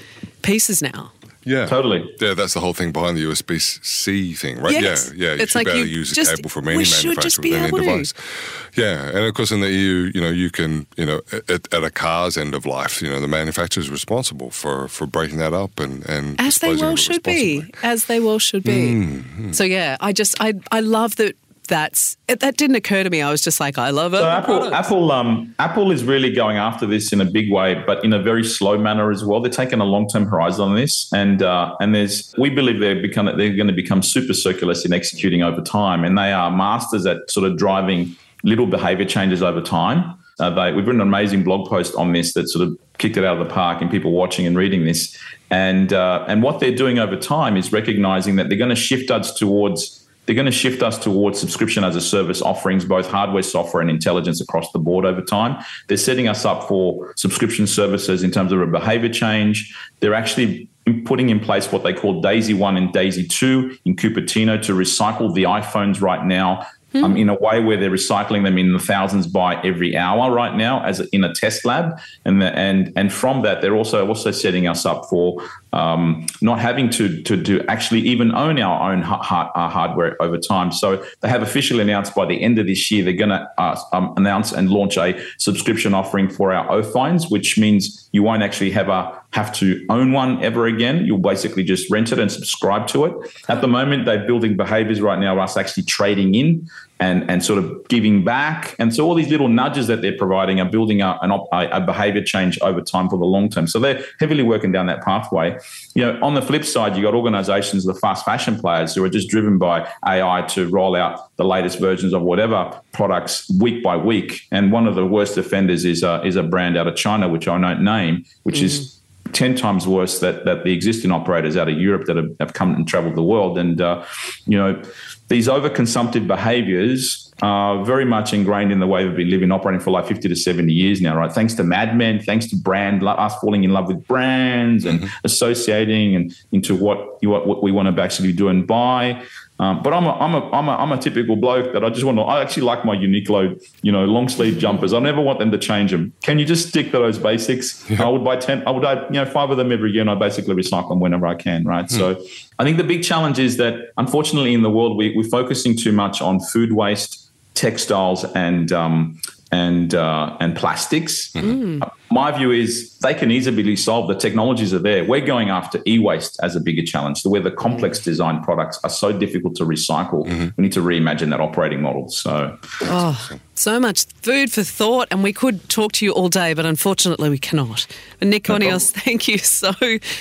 pieces 0.41 0.81
now. 0.81 1.11
Yeah, 1.45 1.65
totally. 1.65 2.09
Yeah, 2.19 2.33
that's 2.33 2.53
the 2.53 2.59
whole 2.59 2.73
thing 2.73 2.91
behind 2.91 3.17
the 3.17 3.23
USB 3.23 3.59
C 3.59 4.33
thing, 4.33 4.59
right? 4.59 4.71
Yes. 4.71 5.11
Yeah, 5.15 5.29
yeah. 5.29 5.35
You 5.35 5.41
it's 5.41 5.51
should 5.51 5.59
like 5.59 5.67
be 5.67 5.71
able 5.71 5.83
to 5.83 5.89
use 5.89 6.11
a 6.11 6.15
just, 6.15 6.35
cable 6.35 6.49
from 6.49 6.67
any 6.67 6.77
manufacturer 6.77 7.43
with 7.43 7.53
any 7.53 7.71
device. 7.71 8.13
To. 8.13 8.81
Yeah, 8.81 9.07
and 9.07 9.19
of 9.19 9.33
course 9.33 9.51
in 9.51 9.59
the 9.59 9.71
EU, 9.71 10.11
you 10.13 10.21
know, 10.21 10.29
you 10.29 10.49
can, 10.49 10.87
you 10.97 11.05
know, 11.05 11.21
at, 11.31 11.73
at, 11.73 11.83
a 11.83 11.91
car's 11.91 12.37
end 12.37 12.55
of 12.55 12.65
life, 12.65 13.01
you 13.01 13.09
know, 13.09 13.19
the 13.19 13.27
manufacturer 13.27 13.81
is 13.81 13.89
responsible 13.89 14.49
for 14.49 14.87
for 14.87 15.05
breaking 15.05 15.39
that 15.39 15.53
up 15.53 15.79
and 15.79 16.07
and 16.09 16.39
as 16.39 16.59
they 16.59 16.75
well 16.75 16.95
should 16.95 17.23
be, 17.23 17.63
as 17.83 18.05
they 18.05 18.19
well 18.19 18.39
should 18.39 18.63
be. 18.63 18.93
Mm-hmm. 18.93 19.51
So 19.51 19.63
yeah, 19.63 19.97
I 19.99 20.13
just 20.13 20.35
I 20.41 20.53
I 20.71 20.79
love 20.79 21.17
that 21.17 21.35
that's 21.67 22.17
it, 22.27 22.39
that 22.41 22.57
didn't 22.57 22.75
occur 22.75 23.03
to 23.03 23.09
me. 23.09 23.21
I 23.21 23.31
was 23.31 23.41
just 23.41 23.59
like, 23.59 23.77
I 23.77 23.89
love 23.89 24.13
it. 24.13 24.19
So 24.19 24.29
Apple, 24.29 24.73
Apple, 24.73 25.11
um, 25.11 25.55
Apple 25.59 25.91
is 25.91 26.03
really 26.03 26.31
going 26.31 26.57
after 26.57 26.85
this 26.85 27.13
in 27.13 27.21
a 27.21 27.25
big 27.25 27.51
way, 27.51 27.81
but 27.85 28.03
in 28.03 28.13
a 28.13 28.21
very 28.21 28.43
slow 28.43 28.77
manner 28.77 29.11
as 29.11 29.23
well. 29.23 29.41
They're 29.41 29.51
taking 29.51 29.79
a 29.79 29.85
long 29.85 30.07
term 30.07 30.25
horizon 30.25 30.69
on 30.69 30.75
this, 30.75 31.11
and 31.13 31.41
uh, 31.41 31.75
and 31.79 31.95
there's 31.95 32.33
we 32.37 32.49
believe 32.49 32.79
they're 32.79 33.01
become 33.01 33.25
they're 33.25 33.55
going 33.55 33.67
to 33.67 33.73
become 33.73 34.01
super 34.01 34.33
circulars 34.33 34.85
in 34.85 34.93
executing 34.93 35.43
over 35.43 35.61
time, 35.61 36.03
and 36.03 36.17
they 36.17 36.31
are 36.31 36.51
masters 36.51 37.05
at 37.05 37.29
sort 37.29 37.49
of 37.49 37.57
driving 37.57 38.15
little 38.43 38.67
behavior 38.67 39.05
changes 39.05 39.41
over 39.41 39.61
time. 39.61 40.17
Uh, 40.39 40.49
they, 40.49 40.73
we've 40.73 40.87
written 40.87 41.01
an 41.01 41.07
amazing 41.07 41.43
blog 41.43 41.69
post 41.69 41.95
on 41.95 42.11
this 42.11 42.33
that 42.33 42.49
sort 42.49 42.67
of 42.67 42.77
kicked 42.97 43.17
it 43.17 43.23
out 43.23 43.39
of 43.39 43.47
the 43.47 43.53
park, 43.53 43.81
and 43.81 43.89
people 43.89 44.11
watching 44.11 44.45
and 44.45 44.57
reading 44.57 44.85
this. 44.85 45.17
And 45.49 45.93
uh, 45.93 46.25
and 46.27 46.41
what 46.41 46.59
they're 46.59 46.75
doing 46.75 46.99
over 46.99 47.15
time 47.15 47.55
is 47.57 47.71
recognizing 47.71 48.35
that 48.37 48.49
they're 48.49 48.57
going 48.57 48.69
to 48.69 48.75
shift 48.75 49.11
us 49.11 49.33
towards 49.33 50.02
they're 50.25 50.35
going 50.35 50.45
to 50.45 50.51
shift 50.51 50.81
us 50.81 50.97
towards 50.97 51.39
subscription 51.39 51.83
as 51.83 51.95
a 51.95 52.01
service 52.01 52.41
offerings, 52.41 52.85
both 52.85 53.07
hardware, 53.07 53.43
software, 53.43 53.81
and 53.81 53.89
intelligence 53.89 54.39
across 54.41 54.71
the 54.71 54.79
board 54.79 55.05
over 55.05 55.21
time. 55.21 55.63
They're 55.87 55.97
setting 55.97 56.27
us 56.27 56.45
up 56.45 56.67
for 56.67 57.13
subscription 57.17 57.67
services 57.67 58.23
in 58.23 58.31
terms 58.31 58.51
of 58.51 58.61
a 58.61 58.67
behavior 58.67 59.09
change. 59.09 59.75
They're 59.99 60.13
actually 60.13 60.69
putting 61.05 61.29
in 61.29 61.39
place 61.39 61.71
what 61.71 61.83
they 61.83 61.93
call 61.93 62.21
Daisy 62.21 62.53
1 62.53 62.77
and 62.77 62.91
Daisy 62.91 63.25
2 63.25 63.77
in 63.85 63.95
Cupertino 63.95 64.61
to 64.63 64.73
recycle 64.73 65.33
the 65.33 65.43
iPhones 65.43 66.01
right 66.01 66.25
now 66.25 66.65
mm. 66.93 67.03
um, 67.03 67.17
in 67.17 67.29
a 67.29 67.35
way 67.35 67.59
where 67.59 67.77
they're 67.77 67.91
recycling 67.91 68.43
them 68.43 68.57
in 68.57 68.73
the 68.73 68.79
thousands 68.79 69.27
by 69.27 69.61
every 69.63 69.95
hour 69.97 70.31
right 70.31 70.55
now 70.55 70.83
as 70.83 70.99
in 70.99 71.23
a 71.23 71.33
test 71.33 71.65
lab, 71.65 71.99
and 72.25 72.41
the, 72.41 72.57
and 72.57 72.93
and 72.95 73.11
from 73.11 73.41
that 73.41 73.61
they're 73.61 73.75
also 73.75 74.07
also 74.07 74.31
setting 74.31 74.67
us 74.67 74.85
up 74.85 75.05
for 75.09 75.41
um, 75.73 76.25
not 76.41 76.59
having 76.59 76.89
to, 76.91 77.21
to 77.23 77.65
actually 77.67 78.01
even 78.01 78.33
own 78.35 78.59
our 78.59 78.91
own 78.91 79.01
ha- 79.01 79.51
uh, 79.55 79.67
hardware 79.67 80.21
over 80.21 80.37
time. 80.37 80.71
So 80.71 81.03
they 81.21 81.29
have 81.29 81.41
officially 81.41 81.81
announced 81.81 82.13
by 82.13 82.27
the 82.27 82.41
end 82.41 82.59
of 82.59 82.67
this 82.67 82.91
year 82.91 83.03
they're 83.03 83.13
going 83.13 83.29
to 83.29 83.49
uh, 83.57 83.79
um, 83.91 84.13
announce 84.15 84.51
and 84.51 84.69
launch 84.69 84.97
a 84.97 85.19
subscription 85.37 85.93
offering 85.93 86.29
for 86.29 86.53
our 86.53 86.71
O 86.71 86.83
phones, 86.83 87.29
which 87.29 87.57
means 87.57 88.07
you 88.11 88.21
won't 88.21 88.43
actually 88.43 88.71
have 88.71 88.89
a 88.89 89.22
have 89.33 89.51
to 89.51 89.83
own 89.89 90.11
one 90.11 90.41
ever 90.43 90.67
again. 90.67 91.05
You'll 91.05 91.17
basically 91.17 91.63
just 91.63 91.89
rent 91.89 92.11
it 92.11 92.19
and 92.19 92.31
subscribe 92.31 92.85
to 92.89 93.05
it. 93.05 93.43
At 93.49 93.61
the 93.61 93.67
moment, 93.67 94.05
they're 94.05 94.27
building 94.27 94.55
behaviors 94.55 95.01
right 95.01 95.17
now, 95.17 95.39
us 95.39 95.57
actually 95.57 95.83
trading 95.83 96.35
in 96.35 96.69
and, 96.99 97.29
and 97.29 97.43
sort 97.43 97.57
of 97.57 97.87
giving 97.87 98.23
back. 98.23 98.75
And 98.77 98.93
so 98.95 99.05
all 99.05 99.15
these 99.15 99.29
little 99.29 99.47
nudges 99.47 99.87
that 99.87 100.03
they're 100.03 100.15
providing 100.15 100.59
are 100.59 100.69
building 100.69 101.01
up 101.01 101.17
an, 101.23 101.31
a, 101.51 101.81
behavior 101.81 102.23
change 102.23 102.59
over 102.61 102.79
time 102.79 103.09
for 103.09 103.17
the 103.17 103.25
long 103.25 103.49
term. 103.49 103.65
So 103.65 103.79
they're 103.79 104.05
heavily 104.19 104.43
working 104.43 104.71
down 104.71 104.85
that 104.85 105.01
pathway. 105.01 105.57
You 105.95 106.05
know, 106.05 106.19
on 106.21 106.35
the 106.35 106.41
flip 106.43 106.63
side, 106.63 106.95
you've 106.95 107.03
got 107.03 107.15
organizations, 107.15 107.85
the 107.85 107.95
fast 107.95 108.23
fashion 108.23 108.59
players 108.59 108.93
who 108.93 109.03
are 109.03 109.09
just 109.09 109.29
driven 109.29 109.57
by 109.57 109.89
AI 110.07 110.43
to 110.49 110.69
roll 110.69 110.95
out 110.95 111.35
the 111.37 111.45
latest 111.45 111.79
versions 111.79 112.13
of 112.13 112.21
whatever 112.21 112.79
products 112.91 113.49
week 113.59 113.81
by 113.83 113.97
week. 113.97 114.41
And 114.51 114.71
one 114.71 114.85
of 114.85 114.93
the 114.93 115.07
worst 115.07 115.37
offenders 115.37 115.85
is 115.85 116.03
is 116.03 116.35
a 116.35 116.43
brand 116.43 116.77
out 116.77 116.87
of 116.87 116.95
China, 116.95 117.27
which 117.27 117.47
I 117.47 117.57
won't 117.57 117.81
name, 117.81 118.25
which 118.43 118.59
mm. 118.59 118.63
is 118.63 119.02
10 119.33 119.55
times 119.55 119.87
worse 119.87 120.19
that, 120.19 120.45
that 120.45 120.63
the 120.63 120.71
existing 120.71 121.11
operators 121.11 121.57
out 121.57 121.67
of 121.67 121.77
Europe 121.77 122.05
that 122.05 122.15
have, 122.15 122.29
have 122.39 122.53
come 122.53 122.73
and 122.75 122.87
traveled 122.87 123.15
the 123.15 123.23
world. 123.23 123.57
And, 123.57 123.81
uh, 123.81 124.03
you 124.45 124.57
know, 124.57 124.81
these 125.27 125.47
overconsumptive 125.47 126.27
behaviors 126.27 127.33
are 127.41 127.83
very 127.83 128.05
much 128.05 128.33
ingrained 128.33 128.71
in 128.71 128.79
the 128.79 128.87
way 128.87 129.05
we've 129.05 129.15
been 129.15 129.29
living, 129.29 129.51
operating 129.51 129.81
for 129.81 129.91
like 129.91 130.07
50 130.07 130.29
to 130.29 130.35
70 130.35 130.71
years 130.71 131.01
now, 131.01 131.17
right? 131.17 131.31
Thanks 131.31 131.53
to 131.55 131.63
Mad 131.63 131.97
Men, 131.97 132.21
thanks 132.21 132.47
to 132.47 132.55
brand, 132.55 133.03
us 133.03 133.35
falling 133.39 133.63
in 133.63 133.71
love 133.71 133.87
with 133.87 134.05
brands 134.07 134.85
and 134.85 134.99
mm-hmm. 134.99 135.07
associating 135.23 136.15
and 136.15 136.35
into 136.51 136.75
what, 136.75 137.17
you, 137.21 137.31
what 137.31 137.63
we 137.63 137.71
want 137.71 137.93
to 137.93 138.01
actually 138.01 138.31
do 138.31 138.49
and 138.49 138.67
buy. 138.67 139.23
Um, 139.63 139.81
but 139.81 139.93
I'm 139.93 140.05
a, 140.05 140.11
I'm, 140.19 140.33
a, 140.33 140.51
I'm, 140.51 140.67
a, 140.67 140.71
I'm 140.71 140.91
a 140.91 140.97
typical 140.97 141.37
bloke 141.37 141.71
that 141.71 141.85
I 141.85 141.89
just 141.89 142.03
want 142.03 142.17
to, 142.17 142.23
I 142.23 142.41
actually 142.41 142.63
like 142.63 142.83
my 142.83 142.97
Uniqlo, 142.97 143.65
you 143.81 143.93
know, 143.93 144.03
long 144.03 144.27
sleeve 144.27 144.57
jumpers. 144.57 144.91
I 144.91 144.99
never 144.99 145.21
want 145.21 145.39
them 145.39 145.51
to 145.51 145.57
change 145.57 145.91
them. 145.91 146.11
Can 146.21 146.37
you 146.37 146.43
just 146.43 146.67
stick 146.67 146.87
to 146.87 146.97
those 146.97 147.17
basics? 147.17 147.89
Yeah. 147.89 148.03
I 148.03 148.09
would 148.09 148.25
buy 148.25 148.35
10, 148.35 148.67
I 148.67 148.71
would 148.71 148.83
buy, 148.83 149.05
you 149.05 149.13
know, 149.13 149.25
five 149.25 149.51
of 149.51 149.57
them 149.57 149.71
every 149.71 149.91
year 149.91 150.01
and 150.01 150.09
I 150.09 150.15
basically 150.15 150.53
recycle 150.53 150.89
them 150.89 150.99
whenever 150.99 151.25
I 151.25 151.35
can, 151.35 151.63
right? 151.63 151.89
Hmm. 151.89 151.97
So 151.97 152.25
I 152.59 152.65
think 152.65 152.75
the 152.75 152.83
big 152.83 153.03
challenge 153.03 153.39
is 153.39 153.55
that 153.55 153.93
unfortunately 153.97 154.53
in 154.53 154.63
the 154.63 154.69
world, 154.69 154.97
we, 154.97 155.15
we're 155.15 155.23
focusing 155.23 155.77
too 155.77 155.93
much 155.93 156.21
on 156.21 156.41
food 156.41 156.73
waste, 156.73 157.31
textiles 157.53 158.25
and, 158.33 158.73
um, 158.73 159.21
and, 159.49 159.95
uh, 159.95 160.35
and 160.41 160.57
plastics. 160.57 161.31
Mm. 161.31 161.89
My 162.13 162.31
view 162.31 162.51
is 162.51 162.95
they 162.99 163.15
can 163.15 163.31
easily 163.31 163.75
solve. 163.75 164.07
The 164.07 164.15
technologies 164.15 164.71
are 164.71 164.79
there. 164.79 165.03
We're 165.03 165.25
going 165.25 165.49
after 165.49 165.81
e-waste 165.87 166.39
as 166.43 166.55
a 166.55 166.59
bigger 166.59 166.83
challenge, 166.83 167.21
So 167.21 167.29
where 167.31 167.41
the 167.41 167.51
complex 167.51 167.99
design 167.99 168.43
products 168.43 168.79
are 168.83 168.89
so 168.89 169.11
difficult 169.11 169.55
to 169.55 169.65
recycle. 169.65 170.25
Mm-hmm. 170.27 170.49
We 170.55 170.61
need 170.61 170.73
to 170.73 170.81
reimagine 170.81 171.31
that 171.31 171.41
operating 171.41 171.81
model. 171.81 172.09
So, 172.09 172.57
oh, 172.81 173.29
so 173.55 173.79
much 173.79 174.05
food 174.21 174.51
for 174.51 174.63
thought, 174.63 175.07
and 175.09 175.23
we 175.23 175.33
could 175.33 175.67
talk 175.69 175.91
to 175.93 176.05
you 176.05 176.11
all 176.11 176.29
day, 176.29 176.53
but 176.53 176.65
unfortunately 176.65 177.29
we 177.29 177.39
cannot. 177.39 177.87
But 178.19 178.27
Nick 178.27 178.47
no 178.47 178.53
Cornelius, 178.53 178.91
thank 179.05 179.27
you 179.27 179.39
so 179.39 179.73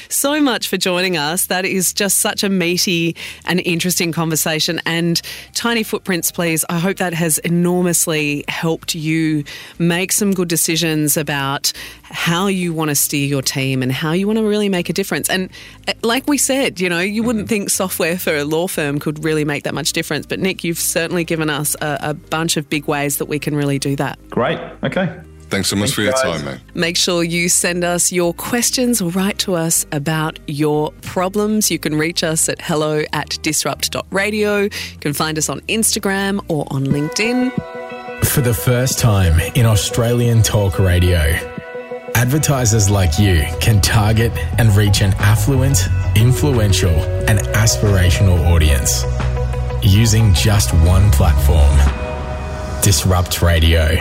so 0.09 0.41
much 0.41 0.69
for 0.69 0.79
joining 0.79 1.17
us. 1.17 1.47
That 1.47 1.65
is 1.65 1.93
just 1.93 2.19
such 2.19 2.43
a 2.43 2.49
meaty 2.49 3.17
and 3.45 3.61
interesting 3.61 4.13
conversation. 4.13 4.81
And 4.87 5.21
tiny 5.55 5.83
footprints, 5.83 6.33
please. 6.33 6.65
I 6.71 6.79
hope 6.79 6.97
that 6.97 7.15
has 7.15 7.39
enormously 7.39 8.45
helped 8.49 8.95
you 8.95 9.45
make 9.79 10.11
some 10.13 10.33
good 10.33 10.49
decisions 10.49 11.17
about 11.17 11.73
how 12.03 12.47
you 12.47 12.73
want 12.73 12.91
to 12.91 12.95
steer 12.95 13.27
your 13.27 13.43
team 13.43 13.83
and 13.83 13.91
how 13.91 14.13
you 14.13 14.27
want 14.27 14.39
to 14.39 14.45
really 14.45 14.69
make 14.69 14.89
a 14.89 14.93
difference. 14.93 15.29
And 15.31 15.51
uh, 15.89 15.93
like 16.03 16.27
we 16.27 16.39
said, 16.39 16.81
you 16.81 16.89
know, 16.89 17.01
you 17.01 17.23
wouldn't 17.23 17.49
think 17.49 17.71
software 17.71 18.19
for 18.19 18.37
a 18.37 18.45
law 18.45 18.67
firm 18.67 18.99
could 18.99 19.25
really 19.25 19.45
make 19.45 19.65
that 19.65 19.75
much 19.75 19.93
difference. 19.93 20.27
But 20.27 20.41
Nick, 20.41 20.65
you've 20.65 20.79
certainly 20.79 21.25
given 21.25 21.51
us 21.51 21.75
a, 21.81 21.99
a 22.03 22.15
bunch 22.15 22.57
of 22.57 22.69
big 22.69 22.87
ways 22.87 23.19
that 23.19 23.27
we 23.27 23.39
can 23.39 23.55
really 23.55 23.79
do 23.79 23.97
that. 23.97 24.19
Great. 24.31 24.59
Okay. 24.83 25.21
Thanks 25.53 25.69
so 25.69 25.77
much 25.77 25.91
Thanks 25.91 25.95
for 25.95 26.01
your 26.01 26.13
guys. 26.13 26.23
time, 26.23 26.45
mate. 26.47 26.61
Make 26.73 26.97
sure 26.97 27.23
you 27.23 27.51
send 27.51 27.85
us 27.85 28.11
your 28.11 28.33
questions 28.33 29.03
or 29.03 29.11
write 29.11 29.39
to 29.41 29.55
us 29.55 29.85
about 29.93 30.39
your 30.47 30.93
problems. 31.03 31.71
You 31.71 31.79
can 31.79 31.99
reach 31.99 32.25
us 32.25 32.49
at 32.49 32.59
hello 32.63 33.05
at 33.13 33.39
disrupt.radio. 33.43 34.61
You 34.61 34.71
can 35.01 35.13
find 35.13 35.37
us 35.37 35.51
on 35.51 35.61
Instagram 35.63 36.43
or 36.49 36.67
on 36.71 36.87
LinkedIn. 36.87 37.53
For 38.25 38.41
the 38.41 38.55
first 38.55 38.99
time 38.99 39.39
in 39.55 39.67
Australian 39.67 40.43
talk 40.43 40.79
radio, 40.79 41.52
Advertisers 42.15 42.89
like 42.91 43.19
you 43.19 43.45
can 43.61 43.81
target 43.81 44.33
and 44.59 44.75
reach 44.77 45.01
an 45.01 45.13
affluent, 45.15 45.89
influential, 46.15 46.91
and 47.29 47.41
aspirational 47.55 48.39
audience 48.51 49.05
using 49.83 50.33
just 50.35 50.73
one 50.73 51.11
platform 51.11 51.77
Disrupt 52.83 53.43
Radio. 53.43 53.97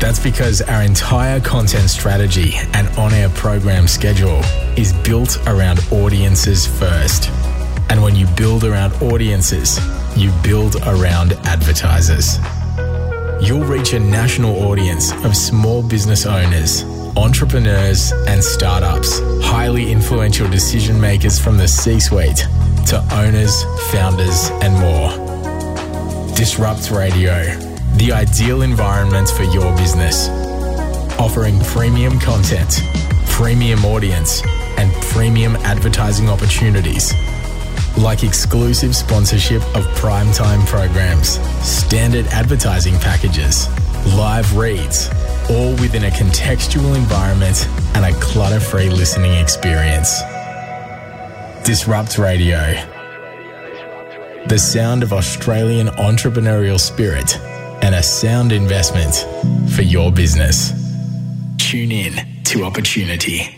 That's 0.00 0.18
because 0.22 0.62
our 0.62 0.82
entire 0.82 1.40
content 1.40 1.90
strategy 1.90 2.52
and 2.72 2.88
on 2.98 3.12
air 3.12 3.30
program 3.30 3.88
schedule 3.88 4.40
is 4.76 4.92
built 4.92 5.38
around 5.46 5.80
audiences 5.90 6.66
first. 6.66 7.30
And 7.90 8.02
when 8.02 8.14
you 8.14 8.26
build 8.36 8.64
around 8.64 8.92
audiences, 9.02 9.78
you 10.16 10.30
build 10.42 10.76
around 10.86 11.32
advertisers 11.44 12.38
you'll 13.46 13.64
reach 13.64 13.92
a 13.92 13.98
national 13.98 14.56
audience 14.64 15.12
of 15.24 15.36
small 15.36 15.82
business 15.82 16.24
owners, 16.24 16.82
entrepreneurs, 17.16 18.12
and 18.26 18.42
startups, 18.42 19.20
highly 19.42 19.90
influential 19.92 20.48
decision 20.48 21.00
makers 21.00 21.38
from 21.38 21.58
the 21.58 21.68
C 21.68 22.00
suite 22.00 22.46
to 22.86 23.06
owners, 23.12 23.64
founders, 23.90 24.50
and 24.62 24.74
more. 24.78 25.10
Disrupt 26.34 26.90
Radio, 26.90 27.56
the 27.96 28.12
ideal 28.12 28.62
environment 28.62 29.28
for 29.28 29.44
your 29.44 29.76
business, 29.76 30.28
offering 31.18 31.60
premium 31.60 32.18
content, 32.18 32.80
premium 33.28 33.84
audience, 33.84 34.42
and 34.78 34.92
premium 35.04 35.56
advertising 35.56 36.28
opportunities 36.28 37.12
like 37.98 38.24
exclusive 38.24 38.94
sponsorship 38.94 39.62
of 39.76 39.84
primetime 39.96 40.64
programs, 40.66 41.38
standard 41.66 42.26
advertising 42.26 42.98
packages, 42.98 43.68
live 44.16 44.56
reads, 44.56 45.08
all 45.50 45.70
within 45.76 46.04
a 46.04 46.10
contextual 46.10 46.96
environment 46.96 47.66
and 47.94 48.04
a 48.04 48.18
clutter 48.20 48.60
free 48.60 48.90
listening 48.90 49.32
experience. 49.34 50.20
Disrupt 51.64 52.18
Radio. 52.18 52.58
The 54.46 54.58
sound 54.58 55.02
of 55.02 55.12
Australian 55.12 55.86
entrepreneurial 55.88 56.78
spirit 56.78 57.38
and 57.82 57.94
a 57.94 58.02
sound 58.02 58.52
investment 58.52 59.14
for 59.70 59.82
your 59.82 60.12
business. 60.12 60.72
Tune 61.58 61.92
in 61.92 62.42
to 62.44 62.64
opportunity. 62.64 63.56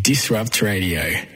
Disrupt 0.00 0.62
Radio. 0.62 1.31